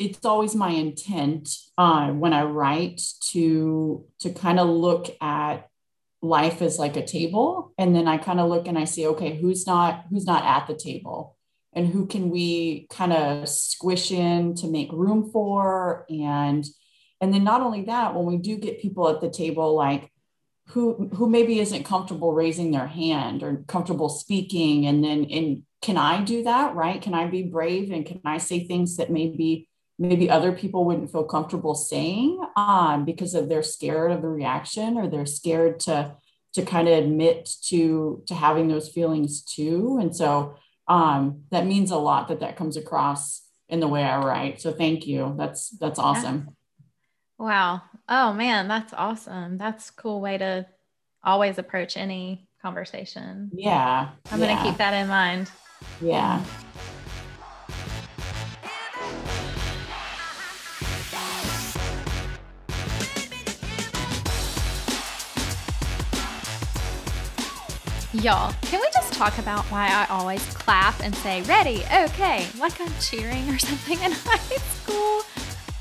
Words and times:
it's 0.00 0.24
always 0.24 0.54
my 0.54 0.70
intent 0.70 1.50
uh, 1.76 2.08
when 2.08 2.32
I 2.32 2.44
write 2.44 3.02
to 3.32 4.06
to 4.20 4.30
kind 4.32 4.58
of 4.58 4.68
look 4.68 5.14
at 5.20 5.68
life 6.22 6.62
as 6.62 6.78
like 6.78 6.96
a 6.96 7.06
table, 7.06 7.74
and 7.78 7.94
then 7.94 8.08
I 8.08 8.16
kind 8.16 8.40
of 8.40 8.48
look 8.48 8.66
and 8.66 8.78
I 8.78 8.84
see, 8.84 9.06
okay, 9.08 9.36
who's 9.36 9.66
not 9.66 10.06
who's 10.10 10.24
not 10.24 10.44
at 10.44 10.66
the 10.66 10.74
table, 10.74 11.36
and 11.74 11.86
who 11.86 12.06
can 12.06 12.30
we 12.30 12.86
kind 12.88 13.12
of 13.12 13.46
squish 13.48 14.10
in 14.10 14.54
to 14.56 14.68
make 14.68 14.90
room 14.90 15.30
for, 15.30 16.06
and 16.08 16.64
and 17.20 17.34
then 17.34 17.44
not 17.44 17.60
only 17.60 17.84
that, 17.84 18.14
when 18.14 18.24
we 18.24 18.38
do 18.38 18.56
get 18.56 18.80
people 18.80 19.06
at 19.10 19.20
the 19.20 19.30
table, 19.30 19.74
like 19.74 20.10
who 20.68 21.10
who 21.14 21.28
maybe 21.28 21.60
isn't 21.60 21.84
comfortable 21.84 22.32
raising 22.32 22.70
their 22.70 22.86
hand 22.86 23.42
or 23.42 23.64
comfortable 23.68 24.08
speaking, 24.08 24.86
and 24.86 25.04
then 25.04 25.26
and 25.30 25.62
can 25.82 25.98
I 25.98 26.22
do 26.22 26.44
that, 26.44 26.74
right? 26.74 27.00
Can 27.02 27.12
I 27.12 27.26
be 27.26 27.42
brave 27.42 27.90
and 27.90 28.06
can 28.06 28.20
I 28.24 28.38
say 28.38 28.66
things 28.66 28.96
that 28.96 29.10
maybe 29.10 29.69
maybe 30.00 30.30
other 30.30 30.50
people 30.50 30.86
wouldn't 30.86 31.12
feel 31.12 31.24
comfortable 31.24 31.74
saying 31.74 32.40
um, 32.56 33.04
because 33.04 33.34
of 33.34 33.50
they're 33.50 33.62
scared 33.62 34.10
of 34.10 34.22
the 34.22 34.28
reaction 34.28 34.96
or 34.96 35.06
they're 35.06 35.26
scared 35.26 35.78
to 35.78 36.16
to 36.54 36.62
kind 36.64 36.88
of 36.88 36.98
admit 36.98 37.48
to 37.62 38.24
to 38.26 38.34
having 38.34 38.66
those 38.66 38.88
feelings 38.88 39.42
too. 39.42 39.98
And 40.00 40.16
so 40.16 40.56
um, 40.88 41.42
that 41.50 41.66
means 41.66 41.90
a 41.92 41.98
lot 41.98 42.28
that 42.28 42.40
that 42.40 42.56
comes 42.56 42.76
across 42.76 43.42
in 43.68 43.78
the 43.78 43.86
way 43.86 44.02
i 44.02 44.18
write. 44.18 44.60
So 44.60 44.72
thank 44.72 45.06
you. 45.06 45.34
That's 45.38 45.68
that's 45.68 45.98
awesome. 45.98 46.56
Wow. 47.38 47.82
Oh 48.08 48.32
man 48.32 48.68
that's 48.68 48.94
awesome. 48.94 49.58
That's 49.58 49.90
cool 49.90 50.22
way 50.22 50.38
to 50.38 50.66
always 51.22 51.58
approach 51.58 51.98
any 51.98 52.48
conversation. 52.62 53.50
Yeah. 53.52 54.08
I'm 54.32 54.40
yeah. 54.40 54.54
gonna 54.54 54.68
keep 54.68 54.78
that 54.78 54.94
in 54.94 55.08
mind. 55.08 55.50
Yeah 56.00 56.42
Y'all, 68.22 68.52
can 68.60 68.78
we 68.82 68.86
just 68.92 69.14
talk 69.14 69.38
about 69.38 69.64
why 69.66 69.88
I 69.88 70.06
always 70.10 70.44
clap 70.52 71.02
and 71.02 71.14
say, 71.14 71.40
ready, 71.42 71.82
okay, 72.04 72.46
like 72.58 72.78
I'm 72.78 72.92
cheering 73.00 73.48
or 73.48 73.58
something 73.58 73.98
in 74.02 74.12
high 74.12 74.56
school? 74.58 75.22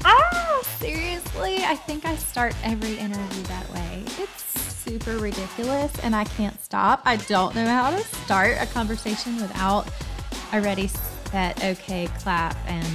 Ah, 0.05 0.61
seriously, 0.77 1.57
I 1.65 1.75
think 1.75 2.05
I 2.05 2.15
start 2.15 2.55
every 2.63 2.95
interview 2.97 3.43
that 3.43 3.69
way. 3.73 4.03
It's 4.19 4.41
super 4.71 5.17
ridiculous 5.17 5.91
and 5.99 6.15
I 6.15 6.23
can't 6.23 6.57
stop. 6.63 7.01
I 7.03 7.17
don't 7.17 7.55
know 7.55 7.65
how 7.65 7.89
to 7.89 8.01
start 8.23 8.55
a 8.61 8.67
conversation 8.67 9.35
without 9.41 9.89
a 10.53 10.61
ready, 10.61 10.89
set, 11.31 11.61
okay, 11.61 12.07
clap, 12.19 12.55
and 12.67 12.87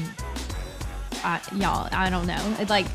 uh, 1.23 1.39
y'all, 1.55 1.91
I 1.92 2.08
don't 2.08 2.27
know. 2.27 2.56
It's 2.58 2.70
Like, 2.70 2.86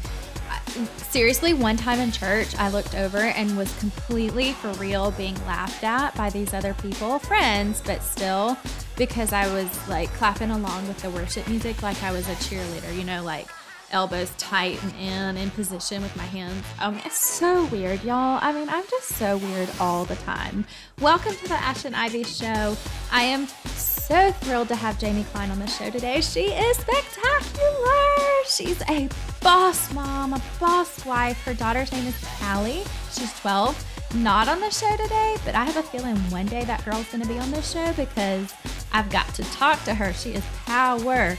seriously, 0.70 1.54
one 1.54 1.78
time 1.78 2.00
in 2.00 2.12
church, 2.12 2.56
I 2.56 2.70
looked 2.70 2.96
over 2.96 3.18
and 3.18 3.58
was 3.58 3.78
completely 3.80 4.54
for 4.54 4.72
real 4.74 5.12
being 5.12 5.36
laughed 5.46 5.84
at 5.84 6.16
by 6.16 6.30
these 6.30 6.54
other 6.54 6.74
people, 6.76 7.20
friends, 7.20 7.82
but 7.86 8.02
still, 8.04 8.58
because 8.98 9.34
I 9.34 9.52
was 9.54 9.88
like 9.88 10.10
clapping 10.14 10.52
along 10.52 10.88
with 10.88 11.02
the 11.02 11.10
worship 11.10 11.48
music 11.48 11.82
like 11.82 12.02
I 12.04 12.12
was 12.12 12.28
a 12.28 12.34
cheerleader, 12.36 12.96
you 12.96 13.04
know, 13.04 13.24
like 13.24 13.48
elbows 13.92 14.32
tight 14.38 14.82
and 14.84 15.38
in 15.38 15.44
in 15.44 15.50
position 15.52 16.02
with 16.02 16.16
my 16.16 16.24
hands. 16.24 16.64
Um, 16.80 17.00
it's 17.06 17.18
so 17.18 17.66
weird, 17.66 18.04
y'all. 18.04 18.40
I 18.42 18.52
mean, 18.52 18.70
I'm 18.70 18.86
just 18.90 19.10
so 19.10 19.38
weird 19.38 19.70
all 19.80 20.06
the 20.06 20.16
time. 20.18 20.66
Welcome 21.02 21.36
to 21.36 21.48
the 21.48 21.56
Ash 21.56 21.86
and 21.86 21.96
Ivy 21.96 22.24
Show. 22.24 22.78
I 23.12 23.24
am 23.24 23.48
so 23.76 24.32
thrilled 24.32 24.68
to 24.70 24.76
have 24.76 25.02
Jaime 25.02 25.24
Klein 25.26 25.52
on 25.52 25.60
the 25.60 25.68
show 25.68 25.90
today. 25.90 26.22
She 26.22 26.46
is 26.46 26.78
spectacular. 26.78 28.09
She's 28.48 28.82
a 28.90 29.10
boss 29.42 29.94
mom, 29.94 30.34
a 30.34 30.42
boss 30.60 31.06
wife. 31.06 31.42
Her 31.44 31.54
daughter's 31.54 31.92
name 31.92 32.08
is 32.08 32.26
Callie. 32.40 32.84
She's 33.12 33.38
12 33.40 33.86
not 34.16 34.48
on 34.48 34.60
the 34.60 34.72
show 34.72 34.90
today, 34.98 35.38
but 35.46 35.54
I 35.54 35.66
have 35.66 35.78
a 35.78 35.84
feeling 35.84 36.16
one 36.32 36.48
day 36.48 36.64
that 36.64 36.84
girl's 36.84 37.06
going 37.12 37.22
to 37.22 37.28
be 37.28 37.38
on 37.38 37.52
the 37.52 37.62
show 37.62 37.94
because 37.94 38.54
I've 38.92 39.10
got 39.10 39.34
to 39.36 39.44
talk 39.44 39.84
to 39.84 39.94
her. 39.94 40.14
She 40.14 40.32
is 40.32 40.44
power. 40.66 41.38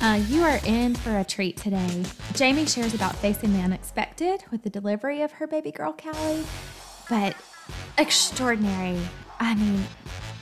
Uh, 0.00 0.20
you 0.28 0.42
are 0.42 0.60
in 0.64 0.94
for 0.94 1.18
a 1.18 1.24
treat 1.24 1.56
today. 1.56 2.04
Jaime 2.36 2.66
shares 2.66 2.94
about 2.94 3.14
facing 3.16 3.52
the 3.52 3.60
unexpected 3.60 4.42
with 4.50 4.62
the 4.62 4.70
delivery 4.70 5.22
of 5.22 5.32
her 5.32 5.46
baby 5.46 5.70
girl, 5.70 5.92
Callie, 5.92 6.44
but 7.08 7.36
extraordinary. 7.98 8.98
I 9.38 9.54
mean, 9.54 9.84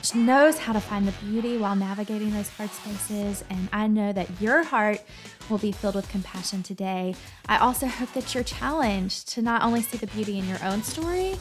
she 0.01 0.19
knows 0.19 0.57
how 0.57 0.73
to 0.73 0.79
find 0.79 1.07
the 1.07 1.11
beauty 1.25 1.57
while 1.57 1.75
navigating 1.75 2.31
those 2.31 2.49
hard 2.49 2.71
spaces, 2.71 3.43
and 3.49 3.67
I 3.71 3.87
know 3.87 4.13
that 4.13 4.41
your 4.41 4.63
heart 4.63 5.01
will 5.49 5.57
be 5.57 5.71
filled 5.71 5.95
with 5.95 6.09
compassion 6.09 6.63
today. 6.63 7.15
I 7.47 7.57
also 7.57 7.87
hope 7.87 8.13
that 8.13 8.33
you're 8.33 8.43
challenged 8.43 9.29
to 9.29 9.41
not 9.41 9.63
only 9.63 9.81
see 9.81 9.97
the 9.97 10.07
beauty 10.07 10.37
in 10.37 10.47
your 10.47 10.63
own 10.63 10.83
story, 10.83 11.35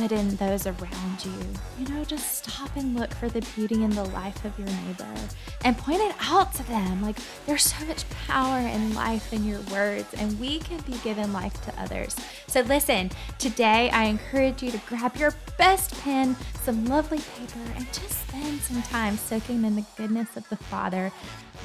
but 0.00 0.12
in 0.12 0.34
those 0.36 0.66
around 0.66 1.24
you. 1.24 1.32
You 1.78 1.88
know, 1.88 2.04
just 2.04 2.44
stop 2.44 2.74
and 2.76 2.98
look 2.98 3.12
for 3.12 3.28
the 3.28 3.42
beauty 3.54 3.84
in 3.84 3.90
the 3.90 4.04
life 4.04 4.44
of 4.46 4.58
your 4.58 4.68
neighbor 4.68 5.14
and 5.62 5.76
point 5.76 6.00
it 6.00 6.14
out 6.22 6.54
to 6.54 6.62
them. 6.68 7.02
Like, 7.02 7.16
there's 7.44 7.64
so 7.64 7.84
much 7.84 8.08
power 8.26 8.58
and 8.58 8.94
life 8.94 9.32
in 9.32 9.44
your 9.44 9.60
words, 9.70 10.14
and 10.14 10.40
we 10.40 10.58
can 10.60 10.80
be 10.82 10.96
given 11.04 11.32
life 11.32 11.60
to 11.64 11.80
others. 11.80 12.16
So, 12.46 12.62
listen, 12.62 13.10
today 13.38 13.90
I 13.90 14.04
encourage 14.04 14.62
you 14.62 14.70
to 14.70 14.78
grab 14.88 15.16
your 15.16 15.34
best 15.58 15.92
pen, 16.00 16.34
some 16.62 16.86
lovely 16.86 17.18
paper, 17.18 17.60
and 17.76 17.86
just 17.92 18.26
spend 18.28 18.60
some 18.60 18.82
time 18.82 19.18
soaking 19.18 19.64
in 19.64 19.76
the 19.76 19.84
goodness 19.96 20.34
of 20.36 20.48
the 20.48 20.56
Father. 20.56 21.12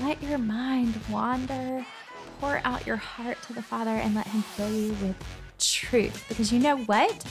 Let 0.01 0.21
your 0.23 0.37
mind 0.37 0.99
wander. 1.09 1.85
Pour 2.41 2.59
out 2.65 2.85
your 2.85 2.97
heart 2.97 3.41
to 3.43 3.53
the 3.53 3.61
Father 3.61 3.91
and 3.91 4.13
let 4.13 4.27
Him 4.27 4.41
fill 4.41 4.69
you 4.69 4.89
with 5.01 5.15
truth 5.57 6.25
because 6.27 6.51
you 6.51 6.59
know 6.59 6.77
what? 6.79 7.25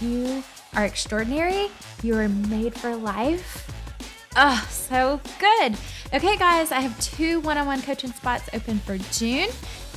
You 0.00 0.42
are 0.74 0.84
extraordinary. 0.84 1.68
You 2.02 2.16
are 2.16 2.28
made 2.28 2.74
for 2.74 2.94
life. 2.96 3.70
Oh, 4.36 4.66
so 4.70 5.20
good. 5.38 5.76
Okay, 6.12 6.36
guys, 6.36 6.72
I 6.72 6.80
have 6.80 6.98
two 7.00 7.40
one 7.40 7.56
on 7.56 7.66
one 7.66 7.82
coaching 7.82 8.12
spots 8.12 8.48
open 8.52 8.78
for 8.78 8.98
June, 9.12 9.48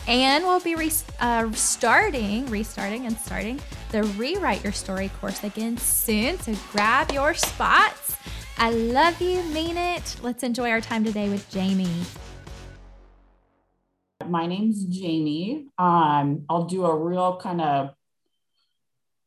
and 0.07 0.43
we'll 0.43 0.59
be 0.59 0.75
re- 0.75 0.91
uh, 1.19 1.51
starting, 1.53 2.45
restarting, 2.47 3.05
and 3.05 3.17
starting 3.17 3.59
the 3.91 4.03
Rewrite 4.03 4.63
Your 4.63 4.73
Story 4.73 5.09
course 5.19 5.43
again 5.43 5.77
soon. 5.77 6.39
So 6.39 6.55
grab 6.71 7.11
your 7.11 7.33
spots. 7.33 8.15
I 8.61 8.69
love 8.69 9.19
you, 9.19 9.41
mean 9.45 9.75
it. 9.75 10.17
Let's 10.21 10.43
enjoy 10.43 10.69
our 10.69 10.81
time 10.81 11.03
today 11.03 11.29
with 11.29 11.51
Jaime. 11.51 12.03
My 14.23 14.45
name's 14.45 14.85
Jaime. 14.95 15.65
Um, 15.79 16.45
I'll 16.47 16.65
do 16.65 16.85
a 16.85 16.95
real 16.95 17.37
kind 17.37 17.59
of 17.59 17.95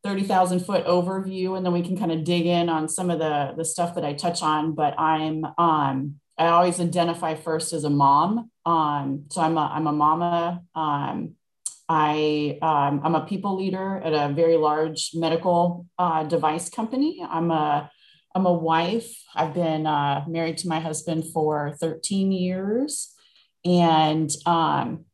30,000 0.05 0.61
foot 0.61 0.87
overview 0.87 1.57
and 1.57 1.67
then 1.67 1.73
we 1.73 1.83
can 1.83 1.99
kind 1.99 2.13
of 2.13 2.23
dig 2.23 2.47
in 2.47 2.69
on 2.69 2.89
some 2.89 3.11
of 3.11 3.19
the, 3.19 3.55
the 3.57 3.65
stuff 3.65 3.97
that 3.97 4.05
I 4.05 4.13
touch 4.13 4.41
on. 4.41 4.73
But 4.77 4.97
I'm, 5.01 5.45
um, 5.59 6.21
I 6.39 6.47
always 6.47 6.79
identify 6.79 7.35
first 7.35 7.73
as 7.73 7.83
a 7.83 7.91
mom. 7.91 8.53
Um, 8.65 9.25
so 9.31 9.41
I'm 9.41 9.59
a, 9.59 9.63
I'm 9.63 9.89
a 9.89 9.93
mama. 9.93 10.63
Um, 10.77 11.35
I, 11.89 12.57
um, 12.63 13.01
I'm 13.03 13.17
a 13.17 13.27
people 13.27 13.57
leader 13.57 13.97
at 13.97 14.13
a 14.13 14.33
very 14.33 14.59
large 14.59 15.11
medical 15.13 15.87
uh, 15.99 16.23
device 16.23 16.71
company. 16.71 17.27
I'm 17.29 17.51
a, 17.51 17.91
I'm 18.35 18.47
a 18.47 18.53
wife. 18.53 19.23
I've 19.35 19.55
been 19.55 19.87
uh, 19.87 20.25
married 20.29 20.59
to 20.59 20.69
my 20.69 20.81
husband 20.81 21.25
for 21.33 21.75
13 21.81 22.33
years. 22.33 23.15
And 23.65 24.31
um, 24.45 25.05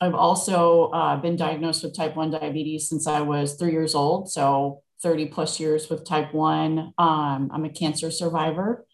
I've 0.00 0.14
also 0.14 0.90
uh, 0.90 1.16
been 1.16 1.36
diagnosed 1.36 1.82
with 1.82 1.96
type 1.96 2.16
1 2.16 2.30
diabetes 2.30 2.88
since 2.88 3.06
I 3.06 3.22
was 3.22 3.54
three 3.54 3.72
years 3.72 3.94
old. 3.94 4.30
So 4.30 4.82
30 5.02 5.26
plus 5.26 5.58
years 5.58 5.88
with 5.88 6.04
type 6.04 6.34
1. 6.34 6.92
Um, 6.98 7.50
I'm 7.52 7.64
a 7.64 7.70
cancer 7.70 8.10
survivor. 8.10 8.86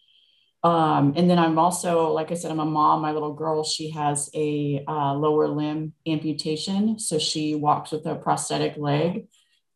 Um, 0.63 1.13
and 1.15 1.29
then 1.29 1.39
I'm 1.39 1.57
also, 1.57 2.11
like 2.11 2.31
I 2.31 2.35
said, 2.35 2.51
I'm 2.51 2.59
a 2.59 2.65
mom. 2.65 3.01
My 3.01 3.11
little 3.11 3.33
girl, 3.33 3.63
she 3.63 3.89
has 3.91 4.29
a 4.35 4.83
uh, 4.87 5.13
lower 5.15 5.47
limb 5.47 5.93
amputation. 6.07 6.99
So 6.99 7.17
she 7.17 7.55
walks 7.55 7.91
with 7.91 8.05
a 8.05 8.15
prosthetic 8.15 8.77
leg. 8.77 9.27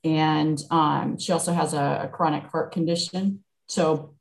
And 0.04 0.62
um, 0.70 1.18
she 1.18 1.32
also 1.32 1.54
has 1.54 1.74
a, 1.74 2.02
a, 2.04 2.08
chronic 2.08 2.44
heart 2.44 2.72
condition. 2.72 3.44
So 3.68 4.16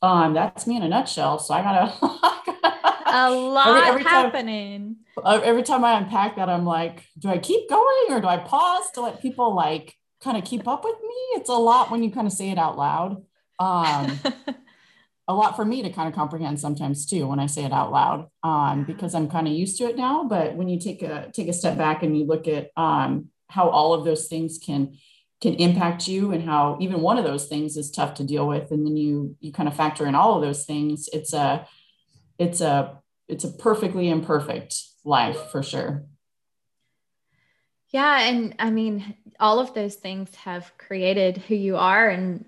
um, 0.00 0.34
that's 0.34 0.66
me 0.66 0.76
in 0.76 0.82
a 0.82 0.88
nutshell. 0.88 1.38
So 1.38 1.54
I 1.54 1.62
gotta, 1.62 1.94
a 3.06 3.30
lot 3.30 3.68
every, 3.68 3.88
every 3.88 4.02
happening. 4.04 4.96
Time, 5.14 5.24
uh, 5.24 5.40
every 5.44 5.62
time 5.62 5.84
I 5.84 5.98
unpack 5.98 6.36
that, 6.36 6.48
I'm 6.48 6.64
like, 6.64 7.04
do 7.18 7.28
I 7.28 7.38
keep 7.38 7.68
going 7.68 8.06
or 8.10 8.20
do 8.20 8.26
I 8.26 8.38
pause 8.38 8.90
to 8.94 9.02
let 9.02 9.20
people 9.22 9.54
like 9.54 9.94
kind 10.22 10.36
of 10.36 10.44
keep 10.44 10.66
up 10.66 10.84
with 10.84 10.96
me? 11.00 11.16
It's 11.34 11.48
a 11.48 11.54
lot 11.54 11.90
when 11.90 12.02
you 12.02 12.10
kind 12.10 12.26
of 12.26 12.32
say 12.32 12.50
it 12.50 12.58
out 12.58 12.76
loud. 12.76 13.22
Um, 13.58 14.18
a 15.28 15.34
lot 15.34 15.54
for 15.54 15.64
me 15.64 15.82
to 15.82 15.90
kind 15.90 16.08
of 16.08 16.14
comprehend 16.14 16.58
sometimes 16.58 17.06
too 17.06 17.26
when 17.26 17.38
I 17.38 17.46
say 17.46 17.64
it 17.64 17.72
out 17.72 17.92
loud 17.92 18.28
um, 18.42 18.84
because 18.84 19.14
I'm 19.14 19.28
kind 19.28 19.46
of 19.46 19.52
used 19.52 19.78
to 19.78 19.84
it 19.84 19.96
now. 19.96 20.24
But 20.24 20.56
when 20.56 20.68
you 20.68 20.80
take 20.80 21.02
a 21.02 21.30
take 21.32 21.48
a 21.48 21.52
step 21.52 21.78
back 21.78 22.02
and 22.02 22.18
you 22.18 22.24
look 22.24 22.48
at 22.48 22.70
um, 22.76 23.28
how 23.48 23.68
all 23.68 23.94
of 23.94 24.04
those 24.04 24.26
things 24.28 24.58
can 24.58 24.96
can 25.42 25.54
impact 25.54 26.08
you 26.08 26.32
and 26.32 26.44
how 26.44 26.78
even 26.80 27.00
one 27.00 27.18
of 27.18 27.24
those 27.24 27.46
things 27.46 27.76
is 27.76 27.90
tough 27.90 28.14
to 28.14 28.24
deal 28.24 28.46
with 28.46 28.70
and 28.70 28.86
then 28.86 28.96
you 28.96 29.36
you 29.40 29.52
kind 29.52 29.68
of 29.68 29.74
factor 29.74 30.06
in 30.06 30.14
all 30.14 30.36
of 30.36 30.42
those 30.42 30.64
things 30.64 31.08
it's 31.12 31.32
a 31.32 31.66
it's 32.38 32.60
a 32.60 33.02
it's 33.28 33.44
a 33.44 33.52
perfectly 33.52 34.08
imperfect 34.08 34.74
life 35.04 35.50
for 35.50 35.62
sure. 35.62 36.04
Yeah, 37.88 38.22
and 38.22 38.54
I 38.58 38.70
mean, 38.70 39.14
all 39.38 39.58
of 39.58 39.74
those 39.74 39.96
things 39.96 40.34
have 40.36 40.72
created 40.78 41.38
who 41.38 41.54
you 41.54 41.76
are 41.76 42.08
and 42.08 42.44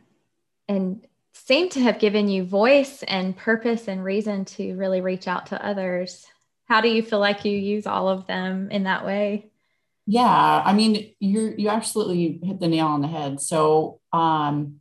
and 0.69 1.07
seem 1.33 1.69
to 1.71 1.81
have 1.81 1.99
given 1.99 2.29
you 2.29 2.45
voice 2.45 3.03
and 3.03 3.37
purpose 3.37 3.89
and 3.89 4.03
reason 4.03 4.45
to 4.45 4.75
really 4.77 5.01
reach 5.01 5.29
out 5.29 5.47
to 5.47 5.67
others. 5.67 6.27
How 6.67 6.81
do 6.81 6.89
you 6.89 7.03
feel 7.03 7.19
like 7.19 7.45
you 7.45 7.57
use 7.57 7.87
all 7.87 8.09
of 8.09 8.27
them 8.27 8.71
in 8.71 8.85
that 8.85 9.05
way? 9.05 9.51
Yeah, 10.07 10.63
I 10.65 10.73
mean, 10.75 11.15
you 11.19 11.55
you 11.57 11.69
absolutely 11.71 12.41
hit 12.43 12.61
the 12.61 12.69
nail 12.69 12.87
on 12.87 13.01
the 13.01 13.09
head. 13.09 13.41
So, 13.41 14.01
um, 14.13 14.81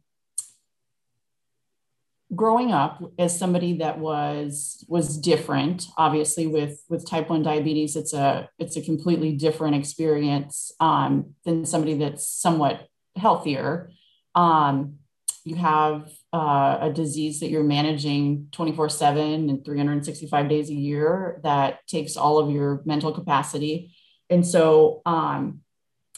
growing 2.35 2.71
up 2.71 3.01
as 3.19 3.37
somebody 3.37 3.77
that 3.77 3.99
was 3.99 4.83
was 4.87 5.17
different 5.17 5.87
obviously 5.97 6.47
with 6.47 6.83
with 6.89 7.07
type 7.07 7.29
1 7.29 7.43
diabetes 7.43 7.95
it's 7.95 8.13
a 8.13 8.49
it's 8.57 8.77
a 8.77 8.81
completely 8.81 9.33
different 9.33 9.75
experience 9.75 10.71
um, 10.79 11.33
than 11.45 11.65
somebody 11.65 11.95
that's 11.95 12.27
somewhat 12.27 12.87
healthier 13.15 13.91
um, 14.35 14.95
you 15.43 15.55
have 15.55 16.09
uh, 16.33 16.77
a 16.81 16.91
disease 16.91 17.41
that 17.41 17.49
you're 17.49 17.63
managing 17.63 18.47
24 18.51 18.89
7 18.89 19.49
and 19.49 19.65
365 19.65 20.49
days 20.49 20.69
a 20.69 20.73
year 20.73 21.39
that 21.43 21.85
takes 21.87 22.15
all 22.15 22.39
of 22.39 22.49
your 22.49 22.81
mental 22.85 23.11
capacity 23.11 23.93
and 24.29 24.45
so 24.45 25.01
um, 25.05 25.61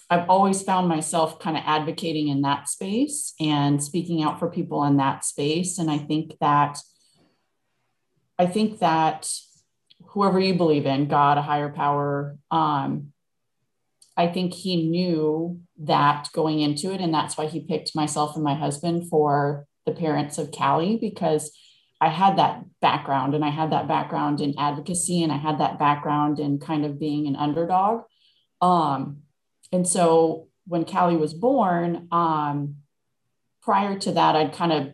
I've 0.09 0.29
always 0.29 0.61
found 0.61 0.87
myself 0.87 1.39
kind 1.39 1.57
of 1.57 1.63
advocating 1.65 2.27
in 2.27 2.41
that 2.41 2.69
space 2.69 3.33
and 3.39 3.83
speaking 3.83 4.21
out 4.21 4.39
for 4.39 4.49
people 4.49 4.83
in 4.83 4.97
that 4.97 5.25
space. 5.25 5.79
And 5.79 5.89
I 5.89 5.97
think 5.97 6.37
that, 6.41 6.77
I 8.37 8.45
think 8.45 8.79
that 8.79 9.29
whoever 10.09 10.39
you 10.39 10.53
believe 10.53 10.85
in, 10.85 11.07
God, 11.07 11.37
a 11.37 11.41
higher 11.41 11.69
power, 11.69 12.37
um, 12.51 13.13
I 14.15 14.27
think 14.27 14.53
he 14.53 14.89
knew 14.89 15.59
that 15.79 16.29
going 16.33 16.59
into 16.61 16.93
it. 16.93 17.01
And 17.01 17.13
that's 17.13 17.37
why 17.37 17.47
he 17.47 17.61
picked 17.61 17.95
myself 17.95 18.35
and 18.35 18.43
my 18.43 18.53
husband 18.53 19.09
for 19.09 19.65
the 19.85 19.91
parents 19.91 20.37
of 20.37 20.51
Callie, 20.51 20.97
because 20.97 21.51
I 22.05 22.09
had 22.09 22.37
that 22.37 22.63
background 22.81 23.33
and 23.33 23.43
I 23.43 23.49
had 23.49 23.71
that 23.71 23.87
background 23.87 24.39
in 24.39 24.53
advocacy 24.59 25.23
and 25.23 25.31
I 25.31 25.37
had 25.37 25.59
that 25.59 25.79
background 25.79 26.39
in 26.39 26.59
kind 26.59 26.85
of 26.85 26.99
being 26.99 27.25
an 27.25 27.35
underdog. 27.35 28.03
Um, 28.61 29.23
and 29.71 29.87
so 29.87 30.49
when 30.67 30.85
Callie 30.85 31.17
was 31.17 31.33
born, 31.33 32.07
um, 32.11 32.75
prior 33.63 33.97
to 33.97 34.11
that, 34.11 34.35
I'd 34.35 34.53
kind 34.53 34.71
of 34.71 34.93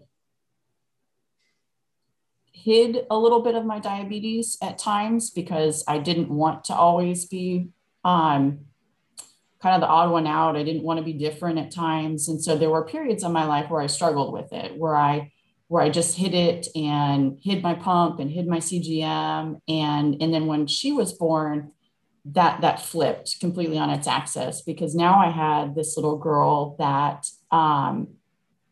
hid 2.54 3.06
a 3.12 3.18
little 3.18 3.42
bit 3.42 3.56
of 3.56 3.66
my 3.66 3.80
diabetes 3.80 4.58
at 4.62 4.78
times 4.78 5.32
because 5.32 5.84
I 5.86 5.98
didn't 5.98 6.30
want 6.30 6.64
to 6.66 6.74
always 6.74 7.26
be 7.26 7.72
um, 8.06 8.60
kind 9.62 9.76
of 9.76 9.82
the 9.82 9.88
odd 9.88 10.12
one 10.12 10.28
out. 10.28 10.56
I 10.56 10.64
didn't 10.64 10.84
want 10.84 11.00
to 11.00 11.04
be 11.04 11.12
different 11.12 11.60
at 11.60 11.72
times. 11.72 12.30
And 12.30 12.42
so 12.42 12.58
there 12.58 12.70
were 12.70 12.86
periods 12.86 13.26
in 13.26 13.34
my 13.34 13.44
life 13.44 13.70
where 13.70 13.82
I 13.82 13.88
struggled 13.88 14.32
with 14.32 14.54
it, 14.54 14.78
where 14.78 14.96
I 14.96 15.34
where 15.72 15.82
I 15.82 15.90
just 15.90 16.18
hid 16.18 16.34
it 16.34 16.68
and 16.76 17.38
hid 17.42 17.64
my 17.64 17.74
pump 17.74 18.20
and 18.20 18.30
hid 18.30 18.46
my 18.46 18.58
CGM. 18.58 19.62
And, 19.70 20.22
and 20.22 20.34
then 20.34 20.46
when 20.46 20.68
she 20.68 20.92
was 20.92 21.14
born, 21.14 21.72
that 22.26 22.60
that 22.60 22.82
flipped 22.82 23.40
completely 23.40 23.78
on 23.78 23.90
its 23.90 24.06
axis 24.06 24.64
because 24.64 24.96
now 24.96 25.18
I 25.18 25.32
had 25.32 25.74
this 25.74 25.96
little 25.96 26.18
girl 26.18 26.76
that 26.78 27.26
um, 27.52 28.10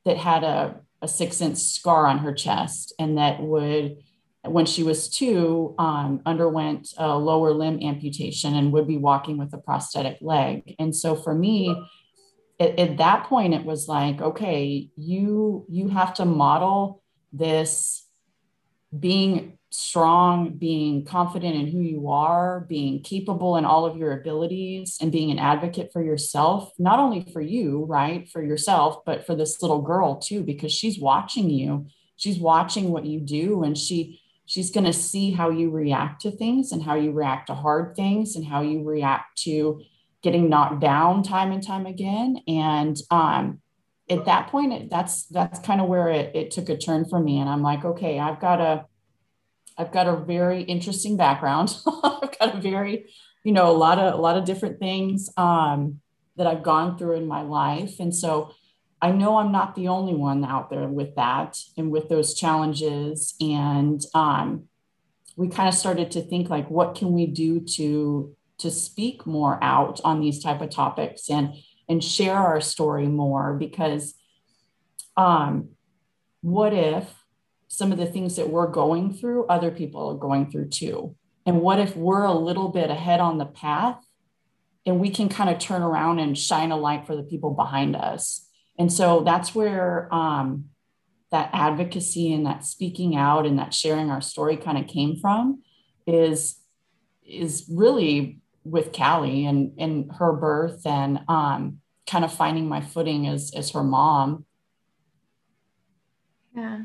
that 0.03 0.17
had 0.17 0.43
a, 0.43 0.81
a 1.01 1.07
six 1.07 1.39
inch 1.39 1.57
scar 1.57 2.05
on 2.05 2.17
her 2.17 2.33
chest 2.33 2.93
and 2.99 3.17
that 3.17 3.41
would 3.41 3.99
when 4.43 4.65
she 4.65 4.83
was 4.83 5.09
two 5.09 5.75
um, 5.79 6.21
underwent 6.25 6.89
a 6.97 7.17
lower 7.17 7.53
limb 7.53 7.81
amputation 7.81 8.55
and 8.55 8.73
would 8.73 8.87
be 8.87 8.97
walking 8.97 9.37
with 9.37 9.53
a 9.53 9.57
prosthetic 9.57 10.17
leg 10.19 10.75
and 10.77 10.93
so 10.93 11.15
for 11.15 11.33
me 11.33 11.73
at, 12.59 12.77
at 12.79 12.97
that 12.97 13.25
point 13.25 13.53
it 13.53 13.65
was 13.65 13.87
like 13.87 14.21
okay 14.21 14.89
you 14.95 15.65
you 15.69 15.87
have 15.87 16.13
to 16.13 16.25
model 16.25 17.01
this 17.31 18.05
being 18.97 19.57
strong, 19.71 20.57
being 20.57 21.05
confident 21.05 21.55
in 21.55 21.67
who 21.67 21.79
you 21.79 22.09
are, 22.09 22.61
being 22.61 23.03
capable 23.03 23.55
in 23.57 23.65
all 23.65 23.85
of 23.85 23.97
your 23.97 24.13
abilities, 24.13 24.97
and 24.99 25.11
being 25.11 25.29
an 25.29 25.37
advocate 25.37 25.91
for 25.93 26.03
yourself, 26.03 26.71
not 26.79 26.99
only 26.99 27.25
for 27.31 27.41
you, 27.41 27.85
right, 27.85 28.27
for 28.29 28.41
yourself, 28.41 29.03
but 29.05 29.25
for 29.25 29.35
this 29.35 29.61
little 29.61 29.81
girl 29.81 30.15
too, 30.19 30.43
because 30.43 30.71
she's 30.71 30.99
watching 30.99 31.49
you. 31.49 31.85
She's 32.15 32.39
watching 32.39 32.91
what 32.91 33.05
you 33.05 33.19
do, 33.19 33.63
and 33.63 33.77
she 33.77 34.21
she's 34.45 34.71
going 34.71 34.85
to 34.85 34.93
see 34.93 35.31
how 35.31 35.51
you 35.51 35.69
react 35.69 36.21
to 36.21 36.31
things 36.31 36.71
and 36.71 36.81
how 36.81 36.95
you 36.95 37.11
react 37.11 37.47
to 37.47 37.53
hard 37.53 37.95
things 37.95 38.35
and 38.35 38.43
how 38.43 38.61
you 38.61 38.83
react 38.83 39.37
to 39.43 39.79
getting 40.21 40.49
knocked 40.49 40.81
down 40.81 41.23
time 41.23 41.51
and 41.51 41.65
time 41.65 41.85
again 41.85 42.37
and 42.47 42.97
um, 43.11 43.61
at 44.09 44.25
that 44.25 44.47
point 44.47 44.73
it, 44.73 44.89
that's 44.89 45.25
that's 45.27 45.59
kind 45.59 45.79
of 45.79 45.87
where 45.87 46.09
it, 46.09 46.35
it 46.35 46.51
took 46.51 46.69
a 46.69 46.77
turn 46.77 47.05
for 47.05 47.19
me 47.19 47.39
and 47.39 47.49
i'm 47.49 47.61
like 47.61 47.85
okay 47.85 48.19
i've 48.19 48.39
got 48.39 48.57
to 48.57 48.85
I've 49.79 49.93
got 49.93 50.07
a 50.07 50.17
very 50.17 50.61
interesting 50.63 51.15
background. 51.15 51.77
I've 52.03 52.37
got 52.37 52.55
a 52.57 52.59
very, 52.59 53.05
you 53.45 53.53
know, 53.53 53.71
a 53.71 53.77
lot 53.77 53.97
of 53.97 54.13
a 54.13 54.21
lot 54.21 54.37
of 54.37 54.43
different 54.43 54.77
things 54.77 55.29
um, 55.37 56.01
that 56.35 56.45
I've 56.45 56.63
gone 56.63 56.97
through 56.97 57.15
in 57.15 57.25
my 57.25 57.41
life, 57.41 57.99
and 58.01 58.13
so 58.13 58.51
I 59.01 59.11
know 59.11 59.37
I'm 59.37 59.53
not 59.53 59.75
the 59.75 59.87
only 59.87 60.13
one 60.13 60.43
out 60.43 60.69
there 60.69 60.89
with 60.89 61.15
that 61.15 61.57
and 61.77 61.89
with 61.89 62.09
those 62.09 62.33
challenges. 62.33 63.35
And 63.39 64.01
um, 64.13 64.65
we 65.37 65.47
kind 65.47 65.69
of 65.69 65.75
started 65.75 66.11
to 66.11 66.21
think 66.21 66.49
like, 66.49 66.69
what 66.69 66.95
can 66.95 67.13
we 67.13 67.25
do 67.25 67.61
to 67.61 68.35
to 68.59 68.71
speak 68.71 69.25
more 69.25 69.57
out 69.63 69.99
on 70.03 70.21
these 70.21 70.41
type 70.43 70.61
of 70.61 70.69
topics 70.69 71.29
and 71.29 71.53
and 71.87 72.03
share 72.03 72.37
our 72.37 72.61
story 72.61 73.07
more 73.07 73.55
because 73.55 74.13
um, 75.17 75.69
what 76.41 76.73
if 76.73 77.07
some 77.69 77.91
of 77.91 77.97
the 77.97 78.05
things 78.05 78.35
that 78.35 78.49
we're 78.49 78.67
going 78.67 79.13
through, 79.13 79.45
other 79.45 79.71
people 79.71 80.09
are 80.09 80.17
going 80.17 80.49
through 80.49 80.67
too. 80.69 81.15
And 81.45 81.61
what 81.61 81.79
if 81.79 81.95
we're 81.95 82.23
a 82.23 82.33
little 82.33 82.69
bit 82.69 82.89
ahead 82.89 83.19
on 83.19 83.37
the 83.37 83.45
path 83.45 84.03
and 84.85 84.99
we 84.99 85.09
can 85.09 85.29
kind 85.29 85.49
of 85.49 85.59
turn 85.59 85.83
around 85.83 86.19
and 86.19 86.37
shine 86.37 86.71
a 86.71 86.77
light 86.77 87.05
for 87.05 87.15
the 87.15 87.23
people 87.23 87.51
behind 87.51 87.95
us? 87.95 88.47
And 88.77 88.91
so 88.91 89.21
that's 89.23 89.53
where 89.53 90.13
um, 90.13 90.65
that 91.31 91.51
advocacy 91.53 92.33
and 92.33 92.45
that 92.47 92.65
speaking 92.65 93.15
out 93.15 93.45
and 93.45 93.59
that 93.59 93.73
sharing 93.73 94.09
our 94.09 94.21
story 94.21 94.57
kind 94.57 94.77
of 94.77 94.87
came 94.87 95.15
from 95.17 95.61
is 96.07 96.55
is 97.23 97.69
really 97.71 98.39
with 98.63 98.91
Callie 98.91 99.45
and, 99.45 99.73
and 99.77 100.11
her 100.17 100.33
birth 100.33 100.85
and 100.85 101.21
um, 101.27 101.79
kind 102.07 102.25
of 102.25 102.33
finding 102.33 102.67
my 102.67 102.81
footing 102.81 103.27
as, 103.27 103.51
as 103.55 103.71
her 103.71 103.83
mom. 103.83 104.45
Yeah. 106.55 106.81